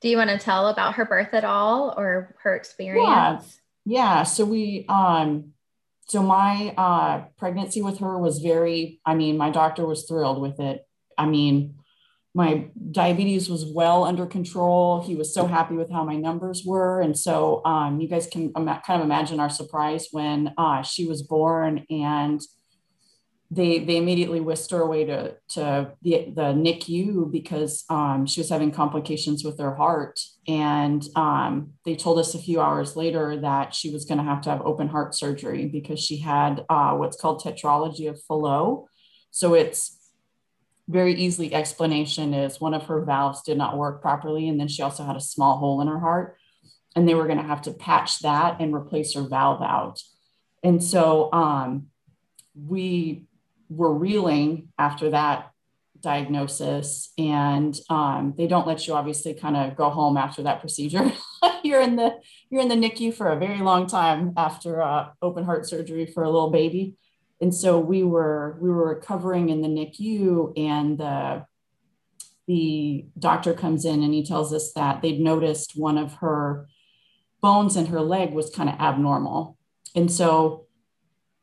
Do 0.00 0.08
you 0.08 0.16
want 0.18 0.30
to 0.30 0.38
tell 0.38 0.68
about 0.68 0.94
her 0.96 1.04
birth 1.04 1.32
at 1.32 1.44
all 1.44 1.94
or 1.96 2.36
her 2.42 2.54
experience? 2.54 3.06
Yeah. 3.06 3.40
Yeah. 3.86 4.22
So 4.24 4.44
we 4.44 4.84
um 4.88 5.52
so 6.06 6.22
my 6.22 6.74
uh 6.76 7.24
pregnancy 7.38 7.82
with 7.82 7.98
her 8.00 8.18
was 8.18 8.38
very, 8.40 9.00
I 9.06 9.14
mean, 9.14 9.36
my 9.38 9.50
doctor 9.50 9.86
was 9.86 10.04
thrilled 10.04 10.40
with 10.40 10.60
it. 10.60 10.86
I 11.16 11.26
mean, 11.26 11.75
my 12.36 12.66
diabetes 12.90 13.48
was 13.48 13.64
well 13.64 14.04
under 14.04 14.26
control. 14.26 15.00
He 15.00 15.14
was 15.14 15.32
so 15.32 15.46
happy 15.46 15.74
with 15.74 15.90
how 15.90 16.04
my 16.04 16.16
numbers 16.16 16.64
were. 16.66 17.00
And 17.00 17.18
so 17.18 17.64
um, 17.64 17.98
you 17.98 18.08
guys 18.08 18.26
can 18.26 18.52
kind 18.52 18.82
of 18.88 19.00
imagine 19.00 19.40
our 19.40 19.48
surprise 19.48 20.08
when 20.12 20.52
uh, 20.58 20.82
she 20.82 21.06
was 21.06 21.22
born 21.22 21.86
and 21.88 22.42
they 23.50 23.78
they 23.78 23.96
immediately 23.96 24.40
whisked 24.40 24.72
her 24.72 24.82
away 24.82 25.04
to 25.04 25.36
to 25.50 25.92
the 26.02 26.32
the 26.34 26.52
NICU 26.52 27.30
because 27.30 27.84
um, 27.88 28.26
she 28.26 28.40
was 28.40 28.50
having 28.50 28.72
complications 28.72 29.44
with 29.44 29.60
her 29.60 29.76
heart, 29.76 30.18
and 30.48 31.06
um, 31.14 31.74
they 31.84 31.94
told 31.94 32.18
us 32.18 32.34
a 32.34 32.40
few 32.40 32.60
hours 32.60 32.96
later 32.96 33.40
that 33.40 33.72
she 33.72 33.92
was 33.92 34.04
going 34.04 34.18
to 34.18 34.24
have 34.24 34.40
to 34.42 34.50
have 34.50 34.62
open 34.62 34.88
heart 34.88 35.14
surgery 35.14 35.66
because 35.66 36.00
she 36.00 36.16
had 36.16 36.64
uh, 36.68 36.94
what's 36.94 37.16
called 37.16 37.40
tetralogy 37.40 38.10
of 38.10 38.20
Fallot. 38.24 38.84
So 39.30 39.54
it's 39.54 39.95
very 40.88 41.14
easily 41.14 41.52
explanation 41.52 42.32
is 42.32 42.60
one 42.60 42.74
of 42.74 42.84
her 42.84 43.04
valves 43.04 43.42
did 43.42 43.58
not 43.58 43.76
work 43.76 44.00
properly, 44.00 44.48
and 44.48 44.58
then 44.58 44.68
she 44.68 44.82
also 44.82 45.04
had 45.04 45.16
a 45.16 45.20
small 45.20 45.58
hole 45.58 45.80
in 45.80 45.88
her 45.88 45.98
heart, 45.98 46.36
and 46.94 47.08
they 47.08 47.14
were 47.14 47.26
going 47.26 47.38
to 47.38 47.44
have 47.44 47.62
to 47.62 47.72
patch 47.72 48.20
that 48.20 48.60
and 48.60 48.74
replace 48.74 49.14
her 49.14 49.22
valve 49.22 49.62
out, 49.62 50.00
and 50.62 50.82
so 50.82 51.32
um, 51.32 51.86
we 52.54 53.24
were 53.68 53.92
reeling 53.92 54.68
after 54.78 55.10
that 55.10 55.50
diagnosis 56.00 57.12
and 57.18 57.80
um, 57.90 58.34
they 58.36 58.46
don't 58.46 58.66
let 58.66 58.86
you 58.86 58.94
obviously 58.94 59.34
kind 59.34 59.56
of 59.56 59.76
go 59.76 59.90
home 59.90 60.16
after 60.16 60.42
that 60.42 60.60
procedure. 60.60 61.12
You're 61.64 61.80
in 61.80 61.96
the 61.96 62.20
you're 62.48 62.62
in 62.62 62.68
the 62.68 62.76
nicu 62.76 63.12
for 63.12 63.28
a 63.28 63.38
very 63.38 63.58
long 63.58 63.88
time 63.88 64.34
after 64.36 64.80
uh, 64.80 65.08
open 65.20 65.44
heart 65.44 65.68
surgery 65.68 66.06
for 66.06 66.22
a 66.22 66.30
little 66.30 66.50
baby 66.50 66.94
and 67.40 67.54
so 67.54 67.78
we 67.78 68.02
were 68.02 68.56
we 68.60 68.70
were 68.70 68.88
recovering 68.88 69.50
in 69.50 69.60
the 69.60 69.68
nicu 69.68 70.52
and 70.56 70.98
the 70.98 71.44
the 72.46 73.06
doctor 73.18 73.52
comes 73.54 73.84
in 73.84 74.02
and 74.02 74.14
he 74.14 74.24
tells 74.24 74.52
us 74.52 74.72
that 74.72 75.02
they'd 75.02 75.20
noticed 75.20 75.72
one 75.76 75.98
of 75.98 76.14
her 76.14 76.68
bones 77.42 77.76
in 77.76 77.86
her 77.86 78.00
leg 78.00 78.32
was 78.32 78.50
kind 78.50 78.68
of 78.68 78.76
abnormal. 78.76 79.58
And 79.94 80.10
so 80.10 80.66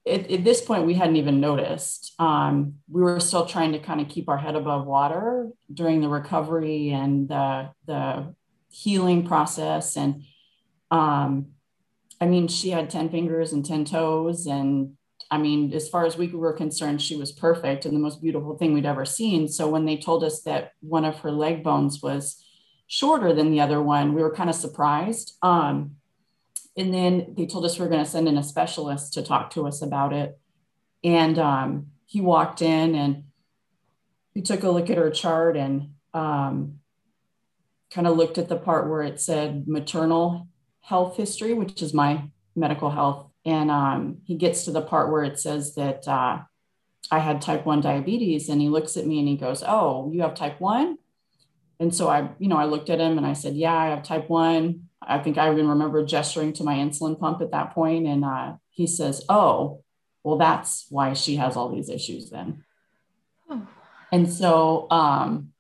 at, 0.07 0.29
at, 0.31 0.43
this 0.43 0.62
point 0.62 0.85
we 0.85 0.93
hadn't 0.93 1.17
even 1.17 1.41
noticed. 1.41 2.13
Um, 2.19 2.75
we 2.89 3.01
were 3.01 3.19
still 3.19 3.45
trying 3.45 3.73
to 3.73 3.79
kind 3.79 4.00
of 4.00 4.07
keep 4.07 4.29
our 4.29 4.38
head 4.38 4.55
above 4.55 4.85
water 4.85 5.50
during 5.73 6.01
the 6.01 6.09
recovery 6.09 6.89
and 6.91 7.27
the, 7.27 7.69
the 7.85 8.33
healing 8.69 9.27
process. 9.27 9.97
And 9.97 10.23
um, 10.89 11.47
i 12.21 12.25
mean 12.25 12.47
she 12.47 12.69
had 12.69 12.89
10 12.89 13.09
fingers 13.09 13.51
and 13.51 13.65
10 13.65 13.85
toes 13.85 14.45
and 14.45 14.93
i 15.32 15.38
mean 15.38 15.74
as 15.74 15.89
far 15.89 16.06
as 16.06 16.18
we 16.18 16.27
were 16.27 16.53
concerned 16.53 17.01
she 17.01 17.15
was 17.15 17.32
perfect 17.32 17.86
and 17.86 17.96
the 17.96 18.00
most 18.00 18.22
beautiful 18.22 18.58
thing 18.58 18.74
we'd 18.74 18.86
ever 18.86 19.06
seen 19.06 19.48
so 19.48 19.70
when 19.70 19.86
they 19.86 19.98
told 19.98 20.24
us 20.24 20.42
that 20.42 20.72
one 20.82 21.06
of 21.06 21.20
her 21.20 21.32
leg 21.32 21.63
bones 21.63 22.01
was 22.01 22.44
shorter 22.88 23.34
than 23.34 23.51
the 23.51 23.62
other 23.62 23.82
one 23.82 24.13
we 24.13 24.22
were 24.22 24.34
kind 24.34 24.50
of 24.50 24.56
surprised 24.56 25.38
um, 25.42 25.96
and 26.75 26.94
then 26.94 27.34
they 27.38 27.46
told 27.46 27.65
us 27.65 27.77
we 27.77 27.86
are 27.86 27.89
going 27.89 28.03
to 28.03 28.10
send 28.10 28.27
in 28.27 28.38
a 28.38 28.44
specialist 28.44 29.13
to 29.13 29.22
talk 29.22 29.51
to 29.51 29.68
us 29.68 29.82
about 29.82 30.13
it. 30.13 30.39
And 31.03 31.38
um, 31.38 31.88
he 32.06 32.22
walked 32.22 32.62
in 32.62 32.96
and 32.96 33.25
he 34.34 34.42
took 34.42 34.63
a 34.63 34.72
look 34.72 34.89
at 34.89 34.98
her 34.98 35.12
chart 35.12 35.56
and 35.56 35.92
um, 36.13 36.80
kind 37.92 38.08
of 38.08 38.18
looked 38.18 38.38
at 38.38 38.50
the 38.50 38.58
part 38.58 38.89
where 38.89 39.03
it 39.03 39.22
said 39.22 39.68
maternal 39.68 40.48
health 40.82 41.15
history, 41.15 41.53
which 41.53 41.82
is 41.82 41.94
my 41.94 42.24
medical 42.56 42.89
health. 42.89 43.30
And 43.45 43.69
um, 43.69 44.17
he 44.25 44.35
gets 44.35 44.65
to 44.65 44.71
the 44.71 44.81
part 44.81 45.12
where 45.12 45.23
it 45.23 45.39
says 45.39 45.75
that 45.75 46.07
uh, 46.07 46.39
I 47.12 47.19
had 47.19 47.41
type 47.41 47.65
1 47.65 47.81
diabetes. 47.81 48.50
And 48.50 48.62
he 48.62 48.69
looks 48.69 48.95
at 48.97 49.05
me 49.05 49.19
and 49.19 49.27
he 49.27 49.38
goes, 49.38 49.63
Oh, 49.65 50.09
you 50.13 50.21
have 50.21 50.35
type 50.35 50.62
1? 50.62 50.97
And 51.79 51.93
so 51.93 52.07
I, 52.07 52.29
you 52.39 52.47
know, 52.47 52.57
I 52.57 52.65
looked 52.65 52.89
at 52.89 53.00
him 53.00 53.17
and 53.17 53.27
I 53.27 53.33
said, 53.33 53.55
Yeah, 53.55 53.75
I 53.75 53.89
have 53.89 54.03
type 54.03 54.29
1. 54.29 54.88
I 55.07 55.19
think 55.19 55.38
I 55.38 55.51
even 55.51 55.67
remember 55.67 56.05
gesturing 56.05 56.53
to 56.53 56.63
my 56.63 56.75
insulin 56.75 57.19
pump 57.19 57.41
at 57.41 57.51
that 57.51 57.71
point, 57.73 58.07
and 58.07 58.23
uh, 58.23 58.53
he 58.69 58.88
says, 58.88 59.23
"Oh, 59.29 59.83
well, 60.23 60.38
that's 60.38 60.85
why 60.89 61.13
she 61.13 61.35
has 61.35 61.55
all 61.55 61.69
these 61.69 61.89
issues 61.89 62.29
then." 62.29 62.63
Oh. 63.50 63.67
And 64.12 64.31
so, 64.31 64.89
um, 64.91 65.53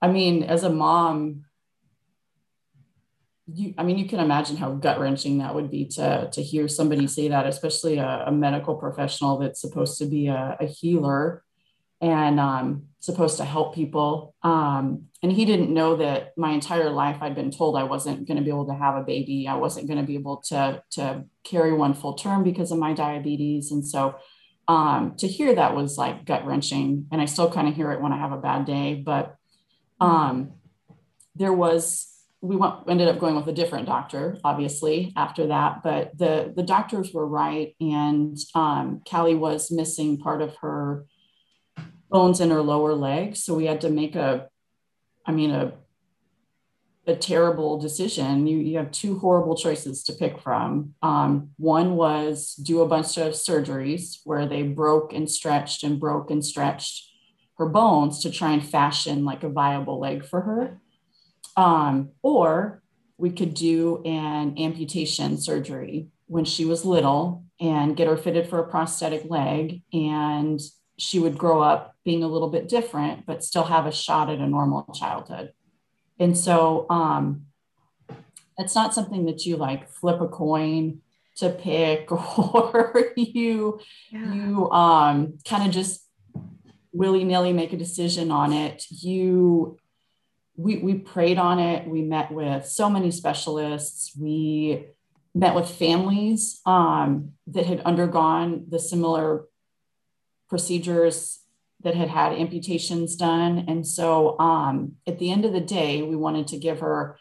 I 0.00 0.08
mean, 0.08 0.42
as 0.42 0.62
a 0.62 0.70
mom, 0.70 1.45
you, 3.46 3.74
I 3.78 3.84
mean, 3.84 3.98
you 3.98 4.06
can 4.06 4.20
imagine 4.20 4.56
how 4.56 4.72
gut 4.72 4.98
wrenching 4.98 5.38
that 5.38 5.54
would 5.54 5.70
be 5.70 5.86
to 5.86 6.28
to 6.32 6.42
hear 6.42 6.68
somebody 6.68 7.06
say 7.06 7.28
that, 7.28 7.46
especially 7.46 7.98
a, 7.98 8.24
a 8.26 8.32
medical 8.32 8.74
professional 8.74 9.38
that's 9.38 9.60
supposed 9.60 9.98
to 9.98 10.06
be 10.06 10.26
a, 10.26 10.56
a 10.60 10.66
healer 10.66 11.44
and 12.00 12.38
um, 12.38 12.84
supposed 13.00 13.38
to 13.38 13.44
help 13.44 13.74
people. 13.74 14.34
Um, 14.42 15.06
and 15.22 15.32
he 15.32 15.44
didn't 15.44 15.72
know 15.72 15.96
that 15.96 16.32
my 16.36 16.50
entire 16.50 16.90
life 16.90 17.18
I'd 17.20 17.34
been 17.34 17.50
told 17.50 17.76
I 17.76 17.84
wasn't 17.84 18.26
going 18.26 18.36
to 18.36 18.42
be 18.42 18.50
able 18.50 18.66
to 18.66 18.74
have 18.74 18.96
a 18.96 19.02
baby. 19.02 19.48
I 19.48 19.54
wasn't 19.54 19.86
going 19.86 20.00
to 20.00 20.06
be 20.06 20.16
able 20.16 20.38
to, 20.48 20.82
to 20.92 21.24
carry 21.42 21.72
one 21.72 21.94
full 21.94 22.14
term 22.14 22.44
because 22.44 22.70
of 22.70 22.78
my 22.78 22.92
diabetes. 22.92 23.70
And 23.70 23.86
so 23.86 24.16
um, 24.68 25.14
to 25.18 25.26
hear 25.26 25.54
that 25.54 25.74
was 25.74 25.96
like 25.96 26.26
gut 26.26 26.44
wrenching. 26.44 27.06
And 27.10 27.20
I 27.20 27.24
still 27.24 27.50
kind 27.50 27.68
of 27.68 27.74
hear 27.74 27.92
it 27.92 28.02
when 28.02 28.12
I 28.12 28.18
have 28.18 28.32
a 28.32 28.38
bad 28.38 28.66
day. 28.66 28.94
But 28.94 29.34
um, 29.98 30.52
there 31.34 31.52
was, 31.52 32.12
we 32.40 32.56
went, 32.56 32.74
ended 32.88 33.08
up 33.08 33.18
going 33.18 33.34
with 33.34 33.48
a 33.48 33.52
different 33.52 33.86
doctor, 33.86 34.38
obviously, 34.44 35.12
after 35.16 35.48
that. 35.48 35.82
But 35.82 36.16
the, 36.16 36.52
the 36.54 36.62
doctors 36.62 37.12
were 37.12 37.26
right. 37.26 37.74
And 37.80 38.36
um, 38.54 39.02
Callie 39.08 39.34
was 39.34 39.70
missing 39.70 40.18
part 40.18 40.42
of 40.42 40.56
her 40.56 41.06
bones 42.10 42.40
in 42.40 42.50
her 42.50 42.62
lower 42.62 42.94
leg. 42.94 43.36
So 43.36 43.54
we 43.54 43.66
had 43.66 43.80
to 43.80 43.90
make 43.90 44.14
a, 44.14 44.48
I 45.24 45.32
mean, 45.32 45.50
a, 45.50 45.72
a 47.06 47.16
terrible 47.16 47.78
decision. 47.78 48.46
You, 48.46 48.58
you 48.58 48.78
have 48.78 48.90
two 48.90 49.18
horrible 49.18 49.56
choices 49.56 50.02
to 50.04 50.12
pick 50.12 50.40
from. 50.40 50.94
Um, 51.02 51.50
one 51.56 51.96
was 51.96 52.54
do 52.54 52.80
a 52.80 52.88
bunch 52.88 53.16
of 53.16 53.32
surgeries 53.32 54.18
where 54.24 54.46
they 54.46 54.62
broke 54.62 55.12
and 55.12 55.30
stretched 55.30 55.84
and 55.84 56.00
broke 56.00 56.30
and 56.30 56.44
stretched 56.44 57.10
her 57.58 57.68
bones 57.68 58.20
to 58.22 58.30
try 58.30 58.52
and 58.52 58.64
fashion 58.64 59.24
like 59.24 59.42
a 59.42 59.48
viable 59.48 59.98
leg 59.98 60.24
for 60.26 60.42
her. 60.42 60.80
Um, 61.56 62.10
or 62.22 62.82
we 63.18 63.30
could 63.30 63.54
do 63.54 64.02
an 64.04 64.58
amputation 64.58 65.38
surgery 65.38 66.08
when 66.26 66.44
she 66.44 66.64
was 66.64 66.84
little 66.84 67.44
and 67.60 67.96
get 67.96 68.08
her 68.08 68.16
fitted 68.16 68.48
for 68.48 68.58
a 68.58 68.68
prosthetic 68.68 69.30
leg 69.30 69.82
and 69.92 70.60
she 70.98 71.18
would 71.18 71.38
grow 71.38 71.62
up 71.62 71.94
being 72.04 72.22
a 72.22 72.28
little 72.28 72.50
bit 72.50 72.68
different, 72.68 73.26
but 73.26 73.44
still 73.44 73.64
have 73.64 73.86
a 73.86 73.92
shot 73.92 74.30
at 74.30 74.38
a 74.38 74.46
normal 74.46 74.90
childhood. 74.94 75.52
And 76.18 76.36
so 76.36 76.86
um, 76.88 77.46
it's 78.58 78.74
not 78.74 78.94
something 78.94 79.26
that 79.26 79.44
you 79.44 79.56
like 79.56 79.90
flip 79.90 80.20
a 80.20 80.28
coin 80.28 81.00
to 81.36 81.50
pick 81.50 82.10
or 82.38 83.12
you 83.16 83.78
yeah. 84.10 84.32
you 84.32 84.70
um, 84.70 85.38
kind 85.46 85.66
of 85.66 85.74
just 85.74 86.02
willy-nilly 86.92 87.52
make 87.52 87.74
a 87.74 87.76
decision 87.76 88.30
on 88.30 88.52
it. 88.52 88.84
You 88.90 89.78
we 90.56 90.78
we 90.78 90.94
prayed 90.94 91.38
on 91.38 91.58
it. 91.58 91.86
We 91.86 92.02
met 92.02 92.32
with 92.32 92.66
so 92.66 92.88
many 92.88 93.10
specialists. 93.10 94.12
We 94.18 94.86
met 95.34 95.54
with 95.54 95.68
families 95.68 96.60
um, 96.64 97.32
that 97.46 97.66
had 97.66 97.80
undergone 97.80 98.64
the 98.68 98.78
similar 98.78 99.44
procedures 100.48 101.40
that 101.82 101.94
had 101.94 102.08
had 102.08 102.32
amputations 102.32 103.16
done. 103.16 103.66
And 103.68 103.86
so 103.86 104.38
um, 104.38 104.92
at 105.06 105.18
the 105.18 105.30
end 105.30 105.44
of 105.44 105.52
the 105.52 105.60
day, 105.60 106.02
we 106.02 106.16
wanted 106.16 106.48
to 106.48 106.58
give 106.58 106.80
her 106.80 107.18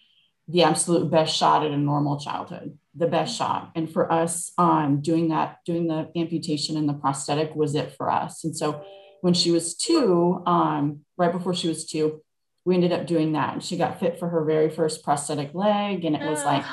the 0.48 0.64
absolute 0.64 1.10
best 1.12 1.36
shot 1.36 1.66
at 1.66 1.72
a 1.72 1.78
normal 1.78 2.20
childhood, 2.20 2.78
the 2.96 3.08
best 3.08 3.36
shot. 3.36 3.72
And 3.76 3.92
for 3.92 4.12
us, 4.12 4.54
um, 4.58 5.02
doing 5.02 5.30
that, 5.30 5.60
doing 5.66 5.88
the 5.88 6.10
amputation 6.16 6.78
and 6.78 6.88
the 6.88 6.94
prosthetic 6.94 7.54
was 7.56 7.76
it 7.76 7.92
for 7.94 8.10
us. 8.10 8.44
And 8.44 8.56
so 8.56 8.84
when 9.22 9.34
she 9.34 9.52
was 9.52 9.76
two, 9.76 10.42
um, 10.46 11.02
right 11.18 11.32
before 11.32 11.54
she 11.54 11.68
was 11.68 11.86
two, 11.86 12.22
we 12.66 12.76
ended 12.76 12.92
up 12.92 13.08
doing 13.08 13.34
that. 13.34 13.54
And 13.54 13.64
she 13.64 13.78
got 13.78 14.00
fit 14.00 14.20
for 14.20 14.28
her 14.28 14.44
very 14.44 14.70
first 14.70 15.04
prosthetic 15.04 15.54
leg. 15.54 16.04
And 16.04 16.16
it 16.16 16.28
was 16.28 16.44
like, 16.44 16.66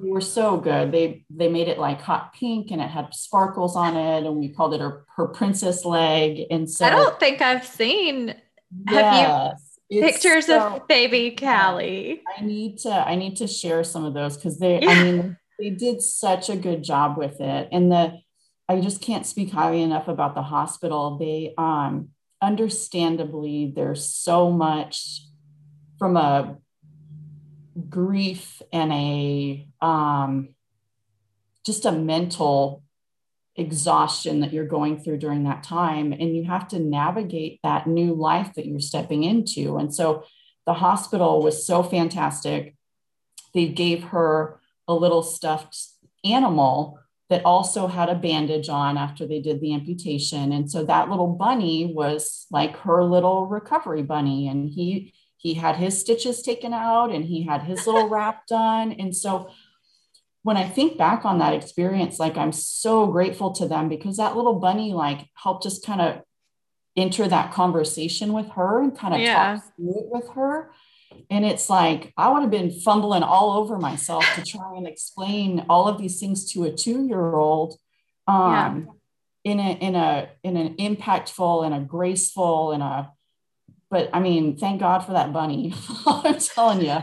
they 0.00 0.08
were 0.08 0.20
so 0.20 0.56
good. 0.56 0.92
They 0.92 1.24
they 1.30 1.48
made 1.48 1.68
it 1.68 1.78
like 1.78 2.00
hot 2.00 2.32
pink 2.32 2.70
and 2.70 2.80
it 2.80 2.88
had 2.88 3.14
sparkles 3.14 3.76
on 3.76 3.96
it, 3.96 4.26
and 4.26 4.36
we 4.36 4.48
called 4.48 4.74
it 4.74 4.80
her 4.80 5.04
her 5.16 5.28
princess 5.28 5.84
leg. 5.84 6.46
And 6.50 6.68
so 6.68 6.84
I 6.84 6.90
don't 6.90 7.20
think 7.20 7.40
I've 7.40 7.66
seen. 7.66 8.34
Yes, 8.90 9.14
have 9.14 9.58
you 9.88 10.02
pictures 10.02 10.46
so, 10.46 10.76
of 10.76 10.88
baby 10.88 11.30
Callie? 11.30 12.22
I 12.36 12.42
need 12.42 12.78
to 12.78 12.90
I 12.90 13.14
need 13.14 13.36
to 13.36 13.46
share 13.46 13.84
some 13.84 14.04
of 14.04 14.14
those 14.14 14.36
because 14.36 14.58
they 14.58 14.80
yeah. 14.80 14.90
I 14.90 15.02
mean 15.04 15.36
they 15.58 15.70
did 15.70 16.02
such 16.02 16.50
a 16.50 16.56
good 16.56 16.82
job 16.82 17.16
with 17.16 17.40
it, 17.40 17.68
and 17.70 17.92
the 17.92 18.18
I 18.68 18.80
just 18.80 19.00
can't 19.00 19.26
speak 19.26 19.52
highly 19.52 19.82
enough 19.82 20.08
about 20.08 20.34
the 20.34 20.42
hospital. 20.42 21.18
They 21.18 21.54
um 21.56 22.08
understandably 22.42 23.72
there's 23.74 24.08
so 24.08 24.50
much 24.50 25.20
from 26.04 26.18
a 26.18 26.58
grief 27.88 28.60
and 28.70 28.92
a 28.92 29.66
um, 29.80 30.50
just 31.64 31.86
a 31.86 31.92
mental 31.92 32.82
exhaustion 33.56 34.40
that 34.40 34.52
you're 34.52 34.66
going 34.66 34.98
through 34.98 35.16
during 35.16 35.44
that 35.44 35.62
time. 35.62 36.12
And 36.12 36.36
you 36.36 36.44
have 36.44 36.68
to 36.68 36.78
navigate 36.78 37.58
that 37.62 37.86
new 37.86 38.12
life 38.12 38.52
that 38.52 38.66
you're 38.66 38.80
stepping 38.80 39.24
into. 39.24 39.78
And 39.78 39.94
so 39.94 40.24
the 40.66 40.74
hospital 40.74 41.40
was 41.40 41.66
so 41.66 41.82
fantastic. 41.82 42.76
They 43.54 43.68
gave 43.68 44.04
her 44.04 44.60
a 44.86 44.92
little 44.92 45.22
stuffed 45.22 45.74
animal 46.22 46.98
that 47.30 47.46
also 47.46 47.86
had 47.86 48.10
a 48.10 48.14
bandage 48.14 48.68
on 48.68 48.98
after 48.98 49.26
they 49.26 49.40
did 49.40 49.62
the 49.62 49.72
amputation. 49.72 50.52
And 50.52 50.70
so 50.70 50.84
that 50.84 51.08
little 51.08 51.28
bunny 51.28 51.94
was 51.94 52.46
like 52.50 52.76
her 52.80 53.02
little 53.02 53.46
recovery 53.46 54.02
bunny. 54.02 54.48
And 54.48 54.68
he 54.68 55.14
he 55.44 55.52
had 55.54 55.76
his 55.76 56.00
stitches 56.00 56.40
taken 56.40 56.72
out 56.72 57.12
and 57.12 57.26
he 57.26 57.42
had 57.42 57.64
his 57.64 57.86
little 57.86 58.08
wrap 58.08 58.46
done. 58.48 58.92
And 58.92 59.14
so 59.14 59.50
when 60.42 60.56
I 60.56 60.66
think 60.66 60.96
back 60.96 61.26
on 61.26 61.38
that 61.38 61.52
experience, 61.52 62.18
like 62.18 62.38
I'm 62.38 62.50
so 62.50 63.06
grateful 63.06 63.52
to 63.52 63.68
them 63.68 63.90
because 63.90 64.16
that 64.16 64.36
little 64.36 64.54
bunny 64.54 64.94
like 64.94 65.28
helped 65.34 65.66
us 65.66 65.78
kind 65.78 66.00
of 66.00 66.22
enter 66.96 67.28
that 67.28 67.52
conversation 67.52 68.32
with 68.32 68.48
her 68.52 68.82
and 68.82 68.96
kind 68.96 69.12
of 69.12 69.20
yeah. 69.20 69.56
talk 69.56 69.76
through 69.76 69.98
it 69.98 70.06
with 70.10 70.30
her. 70.30 70.72
And 71.28 71.44
it's 71.44 71.68
like 71.68 72.14
I 72.16 72.32
would 72.32 72.40
have 72.40 72.50
been 72.50 72.70
fumbling 72.70 73.22
all 73.22 73.52
over 73.58 73.78
myself 73.78 74.24
to 74.36 74.42
try 74.42 74.76
and 74.76 74.86
explain 74.86 75.66
all 75.68 75.86
of 75.86 75.98
these 75.98 76.18
things 76.18 76.50
to 76.52 76.64
a 76.64 76.72
two-year-old 76.72 77.78
um, 78.26 78.88
yeah. 79.44 79.52
in 79.52 79.60
a 79.60 79.72
in 79.72 79.94
a 79.94 80.28
in 80.42 80.56
an 80.56 80.76
impactful 80.76 81.66
and 81.66 81.74
a 81.74 81.80
graceful 81.80 82.72
and 82.72 82.82
a 82.82 83.10
but 83.90 84.10
I 84.12 84.20
mean, 84.20 84.56
thank 84.56 84.80
God 84.80 85.00
for 85.00 85.12
that 85.12 85.32
bunny. 85.32 85.74
I'm 86.06 86.38
telling 86.38 86.84
you, 86.84 86.98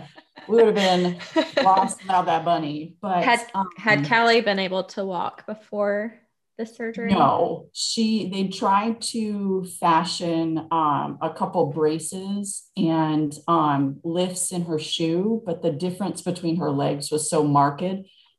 we 0.48 0.64
would 0.64 0.76
have 0.76 0.76
been 0.76 1.20
lost 1.64 2.02
without 2.02 2.26
that 2.26 2.46
bunny. 2.46 2.96
But 3.02 3.24
had 3.24 3.48
um, 3.54 3.70
had 3.78 4.08
Callie 4.08 4.42
been 4.42 4.60
able 4.60 4.84
to 4.86 5.06
walk 5.06 5.46
before 5.46 6.14
the 6.58 6.66
surgery? 6.66 7.12
No, 7.12 7.70
she 7.74 8.30
they 8.30 8.48
tried 8.48 9.02
to 9.02 9.66
fashion 9.80 10.68
um, 10.72 11.18
a 11.22 11.34
couple 11.36 11.68
braces 11.68 12.70
and 12.78 13.34
um, 13.48 14.00
lifts 14.04 14.52
in 14.52 14.64
her 14.64 14.80
shoe, 14.80 15.42
but 15.46 15.62
the 15.62 15.72
difference 15.72 16.22
between 16.22 16.58
her 16.58 16.72
legs 16.72 17.12
was 17.12 17.30
so 17.30 17.44
marked 17.44 17.84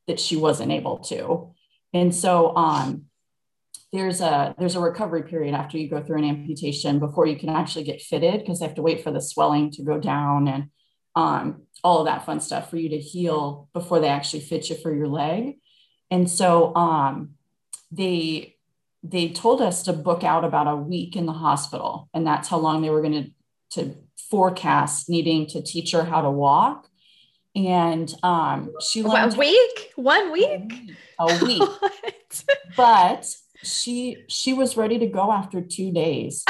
that 0.07 0.19
she 0.19 0.35
wasn't 0.35 0.71
able 0.71 0.99
to. 0.99 1.53
And 1.93 2.13
so 2.13 2.55
um, 2.55 3.05
there's 3.93 4.21
a 4.21 4.55
there's 4.57 4.75
a 4.75 4.79
recovery 4.79 5.21
period 5.21 5.53
after 5.53 5.77
you 5.77 5.87
go 5.87 6.01
through 6.01 6.17
an 6.17 6.23
amputation 6.25 6.97
before 6.97 7.27
you 7.27 7.37
can 7.37 7.49
actually 7.49 7.83
get 7.83 8.01
fitted 8.01 8.39
because 8.39 8.59
they 8.59 8.65
have 8.65 8.75
to 8.75 8.81
wait 8.81 9.03
for 9.03 9.11
the 9.11 9.21
swelling 9.21 9.69
to 9.69 9.83
go 9.83 9.99
down 9.99 10.47
and 10.47 10.65
um, 11.15 11.61
all 11.83 11.99
of 11.99 12.05
that 12.07 12.25
fun 12.25 12.39
stuff 12.39 12.71
for 12.71 12.77
you 12.77 12.89
to 12.89 12.97
heal 12.97 13.69
before 13.71 13.99
they 13.99 14.07
actually 14.07 14.39
fit 14.39 14.67
you 14.67 14.75
for 14.75 14.93
your 14.93 15.07
leg. 15.07 15.59
And 16.09 16.29
so 16.29 16.75
um, 16.75 17.35
they 17.91 18.55
they 19.03 19.29
told 19.29 19.61
us 19.61 19.83
to 19.83 19.93
book 19.93 20.23
out 20.23 20.43
about 20.43 20.67
a 20.67 20.75
week 20.75 21.15
in 21.15 21.27
the 21.27 21.33
hospital, 21.33 22.09
and 22.15 22.25
that's 22.25 22.47
how 22.47 22.57
long 22.57 22.81
they 22.81 22.89
were 22.89 23.01
going 23.01 23.23
to 23.23 23.79
to 23.79 23.95
forecast 24.17 25.07
needing 25.07 25.45
to 25.47 25.61
teach 25.61 25.91
her 25.91 26.03
how 26.03 26.21
to 26.21 26.31
walk. 26.31 26.87
And 27.55 28.11
um, 28.23 28.71
she 28.81 29.03
learned 29.03 29.35
a 29.35 29.37
week, 29.37 29.91
one 29.95 30.31
week, 30.31 30.95
a 31.19 31.45
week. 31.45 31.69
but 32.77 33.35
she 33.63 34.23
she 34.27 34.53
was 34.53 34.77
ready 34.77 34.99
to 34.99 35.07
go 35.07 35.31
after 35.31 35.61
two 35.61 35.91
days. 35.91 36.43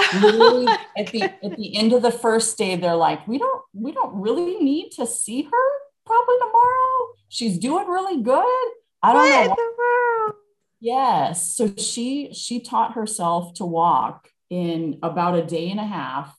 At 0.96 1.08
the 1.08 1.24
at 1.44 1.58
the 1.58 1.76
end 1.76 1.94
of 1.94 2.02
the 2.02 2.12
first 2.12 2.58
day, 2.58 2.76
they're 2.76 2.96
like, 2.96 3.28
we 3.28 3.38
don't 3.38 3.62
we 3.74 3.92
don't 3.92 4.14
really 4.14 4.58
need 4.58 4.92
to 4.92 5.08
see 5.08 5.44
her 5.44 5.68
probably 6.06 6.36
tomorrow. 6.40 7.14
She's 7.30 7.58
doing 7.58 7.88
really 7.88 8.22
good. 8.22 8.68
I 9.02 9.14
don't 9.14 9.50
what 9.50 9.58
know. 9.58 10.36
Yes. 10.80 11.56
So 11.56 11.74
she 11.78 12.34
she 12.34 12.60
taught 12.60 12.94
herself 12.94 13.54
to 13.56 13.66
walk 13.66 14.30
in 14.50 15.00
about 15.02 15.36
a 15.36 15.44
day 15.44 15.72
and 15.72 15.80
a 15.80 15.86
half. 15.86 16.38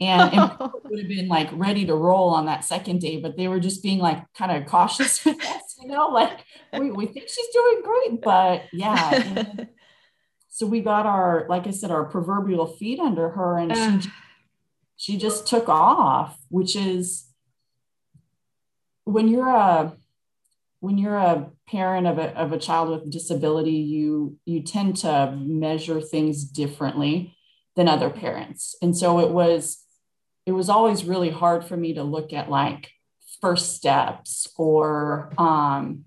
And, 0.00 0.32
and 0.34 0.50
would 0.84 0.98
have 0.98 1.08
been 1.08 1.28
like 1.28 1.48
ready 1.52 1.86
to 1.86 1.94
roll 1.94 2.30
on 2.30 2.46
that 2.46 2.64
second 2.64 3.00
day, 3.00 3.18
but 3.18 3.36
they 3.36 3.46
were 3.46 3.60
just 3.60 3.82
being 3.82 3.98
like 3.98 4.22
kind 4.34 4.50
of 4.50 4.66
cautious 4.66 5.24
with 5.24 5.38
us, 5.44 5.76
you 5.80 5.88
know, 5.88 6.08
like 6.08 6.44
we, 6.78 6.90
we 6.90 7.06
think 7.06 7.28
she's 7.28 7.48
doing 7.48 7.82
great, 7.84 8.22
but 8.22 8.62
yeah. 8.72 9.66
So 10.54 10.68
we 10.68 10.82
got 10.82 11.04
our, 11.04 11.46
like 11.48 11.66
I 11.66 11.72
said, 11.72 11.90
our 11.90 12.04
proverbial 12.04 12.68
feet 12.68 13.00
under 13.00 13.30
her 13.30 13.58
and 13.58 13.72
uh. 13.72 13.98
she, 13.98 14.08
she 14.96 15.16
just 15.16 15.48
took 15.48 15.68
off, 15.68 16.38
which 16.48 16.76
is 16.76 17.26
when 19.02 19.26
you're 19.26 19.48
a, 19.48 19.96
when 20.78 20.96
you're 20.96 21.16
a 21.16 21.50
parent 21.68 22.06
of 22.06 22.18
a, 22.18 22.32
of 22.38 22.52
a 22.52 22.58
child 22.58 22.90
with 22.90 23.10
disability, 23.10 23.72
you 23.72 24.38
you 24.44 24.62
tend 24.62 24.98
to 24.98 25.34
measure 25.36 26.00
things 26.00 26.44
differently 26.44 27.34
than 27.74 27.88
other 27.88 28.08
parents. 28.08 28.76
And 28.80 28.96
so 28.96 29.18
it 29.18 29.30
was 29.30 29.82
it 30.46 30.52
was 30.52 30.68
always 30.68 31.04
really 31.04 31.30
hard 31.30 31.64
for 31.64 31.76
me 31.76 31.94
to 31.94 32.04
look 32.04 32.32
at 32.32 32.48
like 32.48 32.92
first 33.40 33.74
steps 33.74 34.46
or 34.56 35.32
um, 35.36 36.04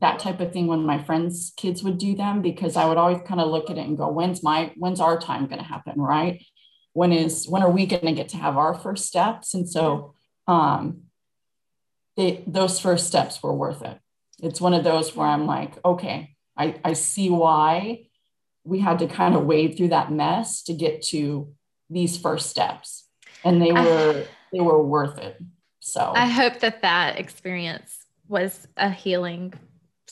that 0.00 0.18
type 0.18 0.40
of 0.40 0.52
thing 0.52 0.66
when 0.66 0.84
my 0.84 1.02
friends' 1.02 1.52
kids 1.56 1.82
would 1.82 1.98
do 1.98 2.14
them 2.14 2.42
because 2.42 2.76
I 2.76 2.86
would 2.86 2.98
always 2.98 3.20
kind 3.26 3.40
of 3.40 3.48
look 3.48 3.70
at 3.70 3.78
it 3.78 3.86
and 3.86 3.96
go, 3.96 4.08
when's 4.08 4.42
my 4.42 4.72
when's 4.76 5.00
our 5.00 5.18
time 5.18 5.46
going 5.46 5.58
to 5.58 5.64
happen, 5.64 6.00
right? 6.00 6.44
When 6.92 7.12
is 7.12 7.46
when 7.48 7.62
are 7.62 7.70
we 7.70 7.86
going 7.86 8.06
to 8.06 8.12
get 8.12 8.28
to 8.30 8.36
have 8.36 8.56
our 8.56 8.74
first 8.74 9.06
steps? 9.06 9.54
And 9.54 9.68
so 9.68 10.14
um, 10.46 11.02
they, 12.16 12.42
those 12.46 12.80
first 12.80 13.06
steps 13.06 13.42
were 13.42 13.54
worth 13.54 13.82
it. 13.82 13.98
It's 14.42 14.60
one 14.60 14.74
of 14.74 14.84
those 14.84 15.14
where 15.14 15.26
I'm 15.26 15.46
like, 15.46 15.74
okay, 15.84 16.34
I, 16.56 16.74
I 16.84 16.92
see 16.94 17.30
why 17.30 18.08
we 18.64 18.80
had 18.80 18.98
to 18.98 19.06
kind 19.06 19.34
of 19.34 19.44
wade 19.44 19.76
through 19.76 19.88
that 19.88 20.10
mess 20.12 20.62
to 20.64 20.74
get 20.74 21.02
to 21.02 21.52
these 21.90 22.18
first 22.18 22.50
steps. 22.50 23.06
And 23.44 23.62
they 23.62 23.72
were, 23.72 24.26
they 24.52 24.60
were 24.60 24.82
worth 24.82 25.18
it. 25.18 25.38
So 25.80 26.12
I 26.14 26.26
hope 26.26 26.60
that 26.60 26.82
that 26.82 27.18
experience 27.18 27.98
was 28.28 28.66
a 28.76 28.90
healing 28.90 29.54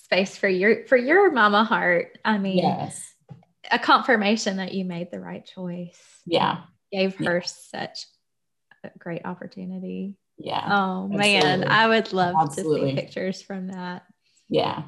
space 0.07 0.37
for 0.37 0.49
your, 0.49 0.87
for 0.87 0.97
your 0.97 1.33
mama 1.33 1.65
heart. 1.65 2.17
I 2.25 2.39
mean, 2.39 2.59
yes. 2.59 3.13
a 3.73 3.79
confirmation 3.79 4.59
that 4.59 4.73
you 4.73 4.85
made 4.85 5.11
the 5.11 5.19
right 5.19 5.45
choice. 5.45 6.01
Yeah. 6.25 6.59
Gave 6.93 7.17
her 7.17 7.39
yeah. 7.39 7.43
such 7.45 8.07
a 8.85 8.91
great 8.99 9.27
opportunity. 9.27 10.15
Yeah. 10.39 10.65
Oh 10.71 11.09
man, 11.09 11.65
I 11.65 11.89
would 11.89 12.13
love 12.13 12.37
Absolutely. 12.41 12.81
to 12.81 12.97
see 12.97 13.03
pictures 13.03 13.43
from 13.43 13.69
that. 13.69 14.05
Yeah. 14.49 14.85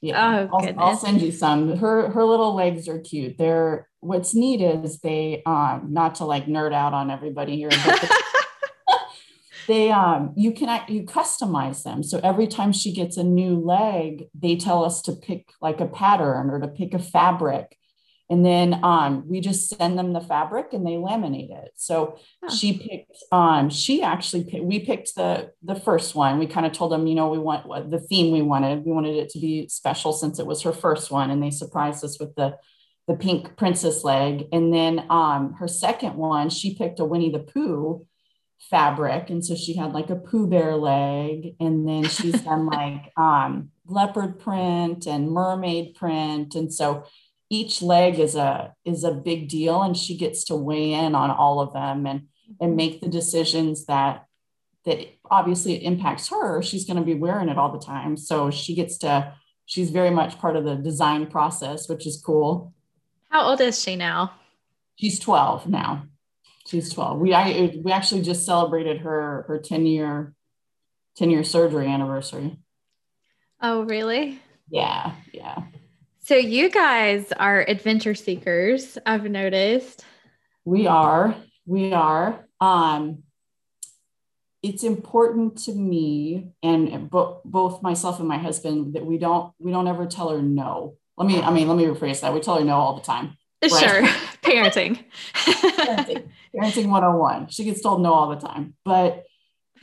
Yeah. 0.00 0.48
Oh, 0.50 0.56
I'll, 0.56 0.80
I'll, 0.80 0.96
send 0.96 1.20
you 1.20 1.32
some. 1.32 1.76
Her 1.76 2.10
her 2.10 2.24
little 2.24 2.54
legs 2.54 2.88
are 2.88 3.00
cute. 3.00 3.36
They're 3.36 3.88
what's 4.00 4.34
neat 4.34 4.62
is 4.62 5.00
they 5.00 5.42
um 5.44 5.88
not 5.90 6.16
to 6.16 6.24
like 6.24 6.46
nerd 6.46 6.72
out 6.72 6.94
on 6.94 7.10
everybody 7.10 7.56
here, 7.56 7.70
but 7.70 8.10
they 9.66 9.90
um 9.90 10.32
you 10.36 10.52
can 10.52 10.82
you 10.88 11.02
customize 11.04 11.82
them. 11.82 12.02
So 12.02 12.20
every 12.22 12.46
time 12.46 12.72
she 12.72 12.92
gets 12.92 13.16
a 13.16 13.24
new 13.24 13.56
leg, 13.56 14.24
they 14.34 14.56
tell 14.56 14.84
us 14.84 15.02
to 15.02 15.12
pick 15.12 15.50
like 15.60 15.80
a 15.80 15.86
pattern 15.86 16.50
or 16.50 16.60
to 16.60 16.68
pick 16.68 16.94
a 16.94 16.98
fabric. 16.98 17.76
And 18.30 18.44
then 18.44 18.80
um, 18.82 19.28
we 19.28 19.40
just 19.40 19.68
send 19.76 19.98
them 19.98 20.14
the 20.14 20.20
fabric 20.20 20.72
and 20.72 20.86
they 20.86 20.92
laminate 20.92 21.50
it. 21.50 21.72
So 21.76 22.18
she 22.50 22.78
picked 22.78 23.16
um, 23.30 23.68
she 23.68 24.02
actually 24.02 24.44
picked, 24.44 24.64
we 24.64 24.80
picked 24.80 25.14
the 25.14 25.52
the 25.62 25.74
first 25.74 26.14
one. 26.14 26.38
We 26.38 26.46
kind 26.46 26.66
of 26.66 26.72
told 26.72 26.92
them 26.92 27.06
you 27.06 27.14
know 27.14 27.28
we 27.28 27.38
want 27.38 27.66
what 27.66 27.90
the 27.90 28.00
theme 28.00 28.32
we 28.32 28.42
wanted 28.42 28.84
we 28.84 28.92
wanted 28.92 29.16
it 29.16 29.28
to 29.30 29.38
be 29.38 29.68
special 29.68 30.12
since 30.12 30.38
it 30.38 30.46
was 30.46 30.62
her 30.62 30.72
first 30.72 31.10
one 31.10 31.30
and 31.30 31.42
they 31.42 31.50
surprised 31.50 32.04
us 32.04 32.18
with 32.18 32.34
the 32.34 32.56
the 33.06 33.14
pink 33.14 33.56
princess 33.56 34.04
leg. 34.04 34.46
And 34.52 34.72
then 34.72 35.04
um, 35.10 35.54
her 35.58 35.68
second 35.68 36.16
one 36.16 36.48
she 36.48 36.74
picked 36.74 37.00
a 37.00 37.04
winnie 37.04 37.30
the 37.30 37.40
pooh 37.40 38.06
fabric. 38.60 39.30
And 39.30 39.44
so 39.44 39.54
she 39.54 39.74
had 39.74 39.92
like 39.92 40.10
a 40.10 40.16
pooh 40.16 40.46
bear 40.46 40.76
leg. 40.76 41.54
And 41.60 41.86
then 41.86 42.04
she's 42.04 42.40
done 42.40 42.66
like 42.70 43.12
um, 43.16 43.70
leopard 43.86 44.38
print 44.38 45.06
and 45.06 45.30
mermaid 45.30 45.94
print. 45.94 46.54
And 46.54 46.72
so 46.72 47.04
each 47.50 47.82
leg 47.82 48.18
is 48.18 48.34
a 48.34 48.74
is 48.84 49.04
a 49.04 49.12
big 49.12 49.48
deal. 49.48 49.82
And 49.82 49.96
she 49.96 50.16
gets 50.16 50.44
to 50.44 50.56
weigh 50.56 50.92
in 50.92 51.14
on 51.14 51.30
all 51.30 51.60
of 51.60 51.72
them 51.72 52.06
and 52.06 52.28
and 52.60 52.76
make 52.76 53.00
the 53.00 53.08
decisions 53.08 53.86
that 53.86 54.26
that 54.84 55.06
obviously 55.30 55.74
it 55.74 55.82
impacts 55.82 56.28
her. 56.28 56.62
She's 56.62 56.84
going 56.84 56.98
to 56.98 57.02
be 57.02 57.14
wearing 57.14 57.48
it 57.48 57.58
all 57.58 57.72
the 57.72 57.78
time. 57.78 58.16
So 58.16 58.50
she 58.50 58.74
gets 58.74 58.98
to 58.98 59.34
she's 59.66 59.90
very 59.90 60.10
much 60.10 60.38
part 60.38 60.56
of 60.56 60.64
the 60.64 60.76
design 60.76 61.26
process 61.26 61.88
which 61.88 62.06
is 62.06 62.22
cool. 62.24 62.72
How 63.30 63.48
old 63.48 63.60
is 63.60 63.80
she 63.80 63.96
now? 63.96 64.32
She's 64.96 65.18
12 65.18 65.66
now 65.68 66.06
she's 66.66 66.92
12 66.92 67.18
we 67.18 67.34
I, 67.34 67.78
we 67.82 67.92
actually 67.92 68.22
just 68.22 68.46
celebrated 68.46 68.98
her 68.98 69.44
her 69.48 69.58
10 69.58 69.86
year 69.86 70.34
10 71.16 71.30
year 71.30 71.44
surgery 71.44 71.86
anniversary 71.86 72.58
oh 73.60 73.82
really 73.82 74.40
yeah 74.70 75.12
yeah 75.32 75.64
so 76.26 76.36
you 76.36 76.70
guys 76.70 77.30
are 77.32 77.60
adventure 77.68 78.14
seekers, 78.14 78.96
I've 79.04 79.24
noticed. 79.24 80.06
We 80.64 80.86
are. 80.86 81.36
We 81.66 81.92
are. 81.92 82.48
Um 82.60 83.24
it's 84.62 84.84
important 84.84 85.58
to 85.64 85.74
me 85.74 86.54
and 86.62 87.10
bo- 87.10 87.42
both 87.44 87.82
myself 87.82 88.20
and 88.20 88.26
my 88.26 88.38
husband 88.38 88.94
that 88.94 89.04
we 89.04 89.18
don't 89.18 89.52
we 89.58 89.70
don't 89.70 89.86
ever 89.86 90.06
tell 90.06 90.30
her 90.30 90.40
no. 90.40 90.96
Let 91.18 91.28
me 91.28 91.42
I 91.42 91.52
mean 91.52 91.68
let 91.68 91.76
me 91.76 91.84
rephrase 91.84 92.22
that. 92.22 92.32
We 92.32 92.40
tell 92.40 92.58
her 92.58 92.64
no 92.64 92.76
all 92.76 92.96
the 92.96 93.02
time. 93.02 93.36
Sure. 93.68 94.02
Parenting. 94.42 95.04
Parenting. 95.34 96.28
Parenting 96.54 96.88
101. 96.88 97.48
She 97.48 97.64
gets 97.64 97.80
told 97.80 98.02
no 98.02 98.12
all 98.12 98.28
the 98.28 98.36
time. 98.36 98.74
But 98.84 99.24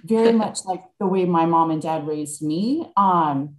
very 0.04 0.32
much 0.32 0.60
like 0.66 0.82
the 1.00 1.08
way 1.08 1.26
my 1.26 1.46
mom 1.46 1.72
and 1.72 1.82
dad 1.82 2.08
raised 2.08 2.42
me, 2.42 2.92
um, 2.98 3.58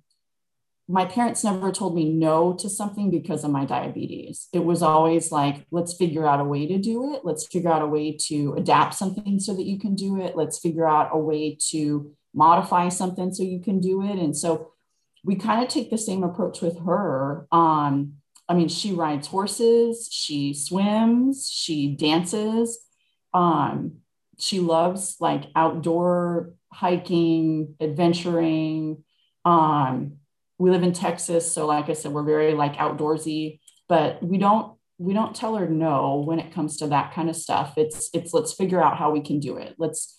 my 0.88 1.04
parents 1.04 1.44
never 1.44 1.70
told 1.70 1.94
me 1.94 2.12
no 2.12 2.52
to 2.54 2.68
something 2.68 3.11
because 3.11 3.44
of 3.44 3.50
my 3.50 3.64
diabetes. 3.64 4.48
It 4.52 4.64
was 4.64 4.82
always 4.82 5.30
like, 5.30 5.66
let's 5.70 5.94
figure 5.94 6.26
out 6.26 6.40
a 6.40 6.44
way 6.44 6.66
to 6.66 6.78
do 6.78 7.14
it. 7.14 7.24
Let's 7.24 7.46
figure 7.46 7.72
out 7.72 7.82
a 7.82 7.87
way 7.87 8.16
to 8.28 8.54
adapt 8.54 8.94
something 8.94 9.38
so 9.38 9.54
that 9.54 9.64
you 9.64 9.78
can 9.78 9.94
do 9.94 10.20
it. 10.20 10.37
Let's 10.37 10.58
figure 10.58 10.87
out 10.87 11.11
a 11.12 11.18
way 11.18 11.56
to 11.70 12.12
modify 12.35 12.88
something 12.88 13.32
so 13.32 13.42
you 13.42 13.61
can 13.61 13.80
do 13.80 14.02
it. 14.02 14.18
And 14.18 14.37
so 14.37 14.72
we 15.24 15.37
kind 15.37 15.62
of 15.62 15.68
take 15.68 15.90
the 15.90 15.98
same 15.98 16.24
approach 16.24 16.61
with 16.61 16.78
her. 16.85 17.46
Um, 17.52 18.14
I 18.48 18.55
mean, 18.55 18.68
she 18.68 18.92
rides 18.92 19.26
horses, 19.26 20.09
she 20.11 20.55
swims, 20.55 21.48
she 21.50 21.94
dances. 21.94 22.78
Um, 23.33 23.98
she 24.38 24.61
loves 24.61 25.16
like 25.20 25.44
outdoor 25.55 26.52
hiking, 26.72 27.76
adventuring. 27.81 29.05
Um, 29.44 30.14
we 30.59 30.70
live 30.70 30.83
in 30.83 30.92
Texas, 30.92 31.52
so 31.52 31.66
like 31.66 31.88
I 31.88 31.92
said, 31.92 32.12
we're 32.12 32.24
very 32.24 32.55
like 32.55 32.76
outdoorsy, 32.76 33.61
but 33.88 34.22
we 34.22 34.38
don't 34.38 34.76
we 34.98 35.14
don't 35.14 35.35
tell 35.35 35.57
her 35.57 35.68
no 35.68 36.22
when 36.26 36.38
it 36.38 36.52
comes 36.52 36.76
to 36.78 36.87
that 36.88 37.12
kind 37.12 37.28
of 37.28 37.37
stuff. 37.37 37.74
It's 37.76 38.11
it's 38.12 38.33
let's 38.33 38.52
figure 38.52 38.83
out 38.83 38.96
how 38.96 39.11
we 39.11 39.20
can 39.20 39.40
do 39.40 39.57
it. 39.57 39.74
Let's 39.78 40.16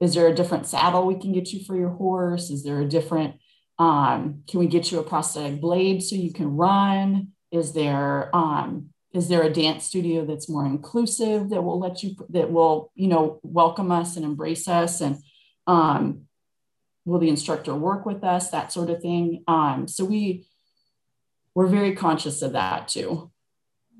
is 0.00 0.14
there 0.14 0.28
a 0.28 0.34
different 0.34 0.66
saddle 0.66 1.06
we 1.06 1.18
can 1.18 1.32
get 1.32 1.52
you 1.52 1.64
for 1.64 1.76
your 1.76 1.90
horse? 1.90 2.50
Is 2.50 2.62
there 2.62 2.80
a 2.80 2.88
different 2.88 3.36
um, 3.78 4.42
can 4.48 4.60
we 4.60 4.66
get 4.66 4.90
you 4.90 4.98
a 4.98 5.02
prosthetic 5.02 5.60
blade 5.60 6.02
so 6.02 6.16
you 6.16 6.32
can 6.32 6.56
run? 6.56 7.32
Is 7.50 7.72
there 7.72 8.34
um, 8.34 8.90
is 9.12 9.28
there 9.28 9.42
a 9.42 9.52
dance 9.52 9.84
studio 9.84 10.26
that's 10.26 10.48
more 10.48 10.66
inclusive 10.66 11.50
that 11.50 11.62
will 11.62 11.78
let 11.78 12.02
you 12.02 12.16
that 12.30 12.50
will 12.50 12.92
you 12.94 13.08
know 13.08 13.40
welcome 13.42 13.90
us 13.90 14.16
and 14.16 14.24
embrace 14.24 14.68
us? 14.68 15.00
And 15.00 15.18
um, 15.66 16.22
will 17.04 17.18
the 17.18 17.28
instructor 17.28 17.74
work 17.74 18.04
with 18.04 18.24
us? 18.24 18.50
That 18.50 18.72
sort 18.72 18.90
of 18.90 19.00
thing. 19.00 19.44
Um, 19.48 19.88
so 19.88 20.04
we 20.04 20.46
we're 21.54 21.68
very 21.68 21.94
conscious 21.94 22.42
of 22.42 22.52
that 22.52 22.88
too. 22.88 23.30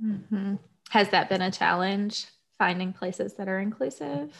Mm-hmm. 0.04 0.56
has 0.90 1.08
that 1.08 1.30
been 1.30 1.40
a 1.40 1.50
challenge 1.50 2.26
finding 2.58 2.92
places 2.92 3.32
that 3.34 3.48
are 3.48 3.60
inclusive? 3.60 4.36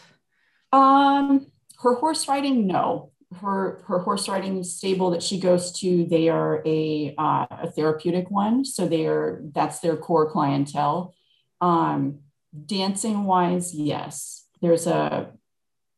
Um 0.73 1.47
her 1.79 1.95
horse 1.95 2.29
riding 2.29 2.67
no 2.67 3.13
her 3.41 3.83
her 3.87 3.99
horse 3.99 4.29
riding 4.29 4.63
stable 4.63 5.11
that 5.11 5.23
she 5.23 5.41
goes 5.41 5.73
to 5.73 6.07
they 6.07 6.29
are 6.29 6.63
a 6.65 7.15
uh, 7.19 7.47
a 7.51 7.71
therapeutic 7.71 8.31
one 8.31 8.65
so 8.65 8.87
they 8.87 9.07
are 9.07 9.43
that's 9.53 9.81
their 9.81 9.97
core 9.97 10.31
clientele 10.31 11.13
um 11.61 12.21
dancing 12.67 13.25
wise 13.25 13.75
yes 13.75 14.47
there's 14.63 14.87
a 14.87 15.33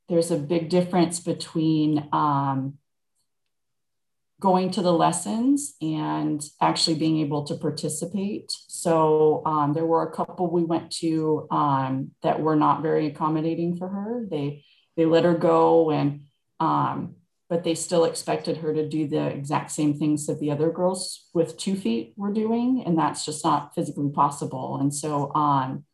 there's 0.09 0.31
a 0.31 0.39
big 0.39 0.69
difference 0.69 1.21
between 1.21 2.09
um, 2.13 2.79
going 4.41 4.71
to 4.71 4.83
the 4.83 4.93
lessons 4.93 5.75
and 5.83 6.43
actually 6.61 6.97
being 6.97 7.19
able 7.19 7.45
to 7.45 7.57
participate. 7.57 8.53
So 8.69 9.43
um, 9.45 9.75
there 9.75 9.85
were 9.85 10.03
a 10.03 10.13
couple 10.13 10.51
we 10.51 10.65
went 10.65 10.91
to 10.93 11.47
um, 11.51 12.13
that 12.23 12.41
were 12.41 12.57
not 12.57 12.83
very 12.83 13.07
accommodating 13.07 13.77
for 13.77 13.89
her. 13.89 14.27
They 14.29 14.65
they 14.97 15.05
let 15.05 15.25
her 15.25 15.35
go 15.35 15.91
and 15.91 16.23
um, 16.59 17.17
but 17.49 17.65
they 17.65 17.75
still 17.75 18.05
expected 18.05 18.59
her 18.59 18.75
to 18.75 18.87
do 18.87 19.09
the 19.09 19.27
exact 19.27 19.71
same 19.71 19.95
things 19.95 20.27
that 20.27 20.39
the 20.39 20.51
other 20.51 20.71
girls 20.71 21.29
with 21.33 21.57
two 21.57 21.77
feet 21.77 22.13
were 22.17 22.33
doing, 22.33 22.83
and 22.85 22.99
that's 22.99 23.25
just 23.25 23.45
not 23.45 23.75
physically 23.75 24.11
possible. 24.11 24.79
And 24.81 24.95
so 24.95 25.35
um, 25.35 25.85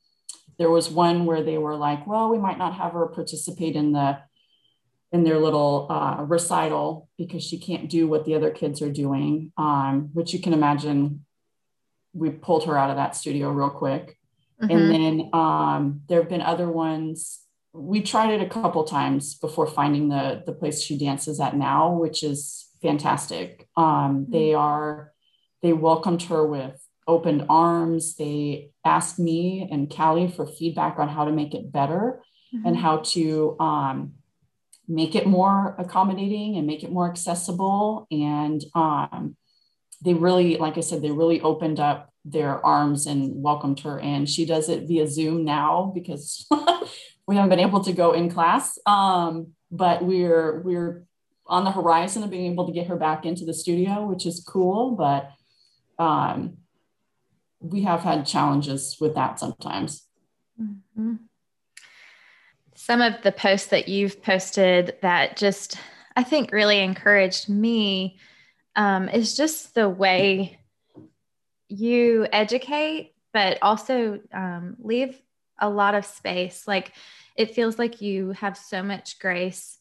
there 0.58 0.70
was 0.70 0.90
one 0.90 1.26
where 1.26 1.42
they 1.42 1.58
were 1.58 1.76
like, 1.76 2.06
well, 2.06 2.28
we 2.28 2.38
might 2.38 2.58
not 2.58 2.74
have 2.74 2.92
her 2.92 3.06
participate 3.06 3.76
in 3.76 3.92
the 3.92 4.18
in 5.12 5.22
their 5.22 5.38
little 5.38 5.86
uh, 5.90 6.24
recital 6.24 7.08
because 7.16 7.44
she 7.44 7.56
can't 7.56 7.88
do 7.88 8.08
what 8.08 8.24
the 8.24 8.34
other 8.34 8.50
kids 8.50 8.82
are 8.82 8.90
doing, 8.90 9.52
um, 9.56 10.10
which 10.12 10.32
you 10.32 10.40
can 10.40 10.52
imagine. 10.52 11.24
We 12.12 12.30
pulled 12.30 12.66
her 12.66 12.78
out 12.78 12.90
of 12.90 12.96
that 12.96 13.16
studio 13.16 13.50
real 13.50 13.70
quick. 13.70 14.16
Mm-hmm. 14.62 14.70
And 14.70 14.90
then 14.90 15.30
um, 15.32 16.02
there 16.08 16.20
have 16.20 16.28
been 16.28 16.42
other 16.42 16.70
ones. 16.70 17.40
We 17.74 18.00
tried 18.00 18.30
it 18.30 18.40
a 18.40 18.48
couple 18.48 18.84
times 18.84 19.34
before 19.34 19.66
finding 19.66 20.08
the 20.08 20.42
the 20.46 20.52
place 20.52 20.80
she 20.80 20.96
dances 20.96 21.40
at 21.40 21.56
now, 21.56 21.92
which 21.92 22.22
is 22.22 22.70
fantastic. 22.80 23.68
Um, 23.76 23.84
mm-hmm. 23.84 24.32
They 24.32 24.54
are 24.54 25.12
they 25.62 25.72
welcomed 25.72 26.22
her 26.24 26.46
with 26.46 26.80
opened 27.06 27.46
arms. 27.48 28.16
They 28.16 28.70
asked 28.84 29.18
me 29.18 29.68
and 29.70 29.90
Callie 29.94 30.28
for 30.28 30.46
feedback 30.46 30.98
on 30.98 31.08
how 31.08 31.24
to 31.24 31.32
make 31.32 31.54
it 31.54 31.72
better 31.72 32.22
mm-hmm. 32.54 32.66
and 32.66 32.76
how 32.76 32.98
to 32.98 33.56
um, 33.60 34.14
make 34.88 35.14
it 35.14 35.26
more 35.26 35.74
accommodating 35.78 36.56
and 36.56 36.66
make 36.66 36.82
it 36.82 36.92
more 36.92 37.08
accessible. 37.08 38.06
And 38.10 38.62
um, 38.74 39.36
they 40.04 40.14
really, 40.14 40.56
like 40.56 40.76
I 40.76 40.80
said, 40.80 41.02
they 41.02 41.10
really 41.10 41.40
opened 41.40 41.80
up 41.80 42.10
their 42.24 42.64
arms 42.64 43.06
and 43.06 43.42
welcomed 43.42 43.80
her 43.80 43.98
in. 43.98 44.26
She 44.26 44.46
does 44.46 44.68
it 44.68 44.88
via 44.88 45.06
Zoom 45.06 45.44
now 45.44 45.92
because 45.94 46.46
we 47.26 47.36
haven't 47.36 47.50
been 47.50 47.60
able 47.60 47.82
to 47.84 47.92
go 47.92 48.12
in 48.12 48.30
class. 48.30 48.78
Um, 48.86 49.54
but 49.70 50.04
we're 50.04 50.60
we're 50.60 51.04
on 51.46 51.64
the 51.64 51.70
horizon 51.70 52.22
of 52.22 52.30
being 52.30 52.52
able 52.52 52.66
to 52.66 52.72
get 52.72 52.86
her 52.86 52.96
back 52.96 53.26
into 53.26 53.44
the 53.44 53.54
studio, 53.54 54.06
which 54.06 54.26
is 54.26 54.44
cool. 54.46 54.92
But 54.92 55.30
um, 56.02 56.58
we 57.60 57.82
have 57.82 58.00
had 58.00 58.26
challenges 58.26 58.96
with 59.00 59.14
that 59.14 59.38
sometimes. 59.38 60.06
Mm-hmm. 60.60 61.14
Some 62.74 63.00
of 63.00 63.22
the 63.22 63.32
posts 63.32 63.68
that 63.68 63.88
you've 63.88 64.22
posted 64.22 64.96
that 65.02 65.36
just, 65.36 65.76
I 66.16 66.22
think, 66.22 66.52
really 66.52 66.80
encouraged 66.80 67.48
me 67.48 68.18
um, 68.76 69.08
is 69.08 69.36
just 69.36 69.74
the 69.74 69.88
way 69.88 70.58
you 71.68 72.26
educate, 72.32 73.14
but 73.32 73.58
also 73.62 74.20
um, 74.32 74.76
leave 74.80 75.20
a 75.58 75.68
lot 75.68 75.94
of 75.94 76.04
space. 76.04 76.66
Like 76.66 76.92
it 77.36 77.54
feels 77.54 77.78
like 77.78 78.00
you 78.00 78.32
have 78.32 78.56
so 78.56 78.82
much 78.82 79.18
grace 79.18 79.78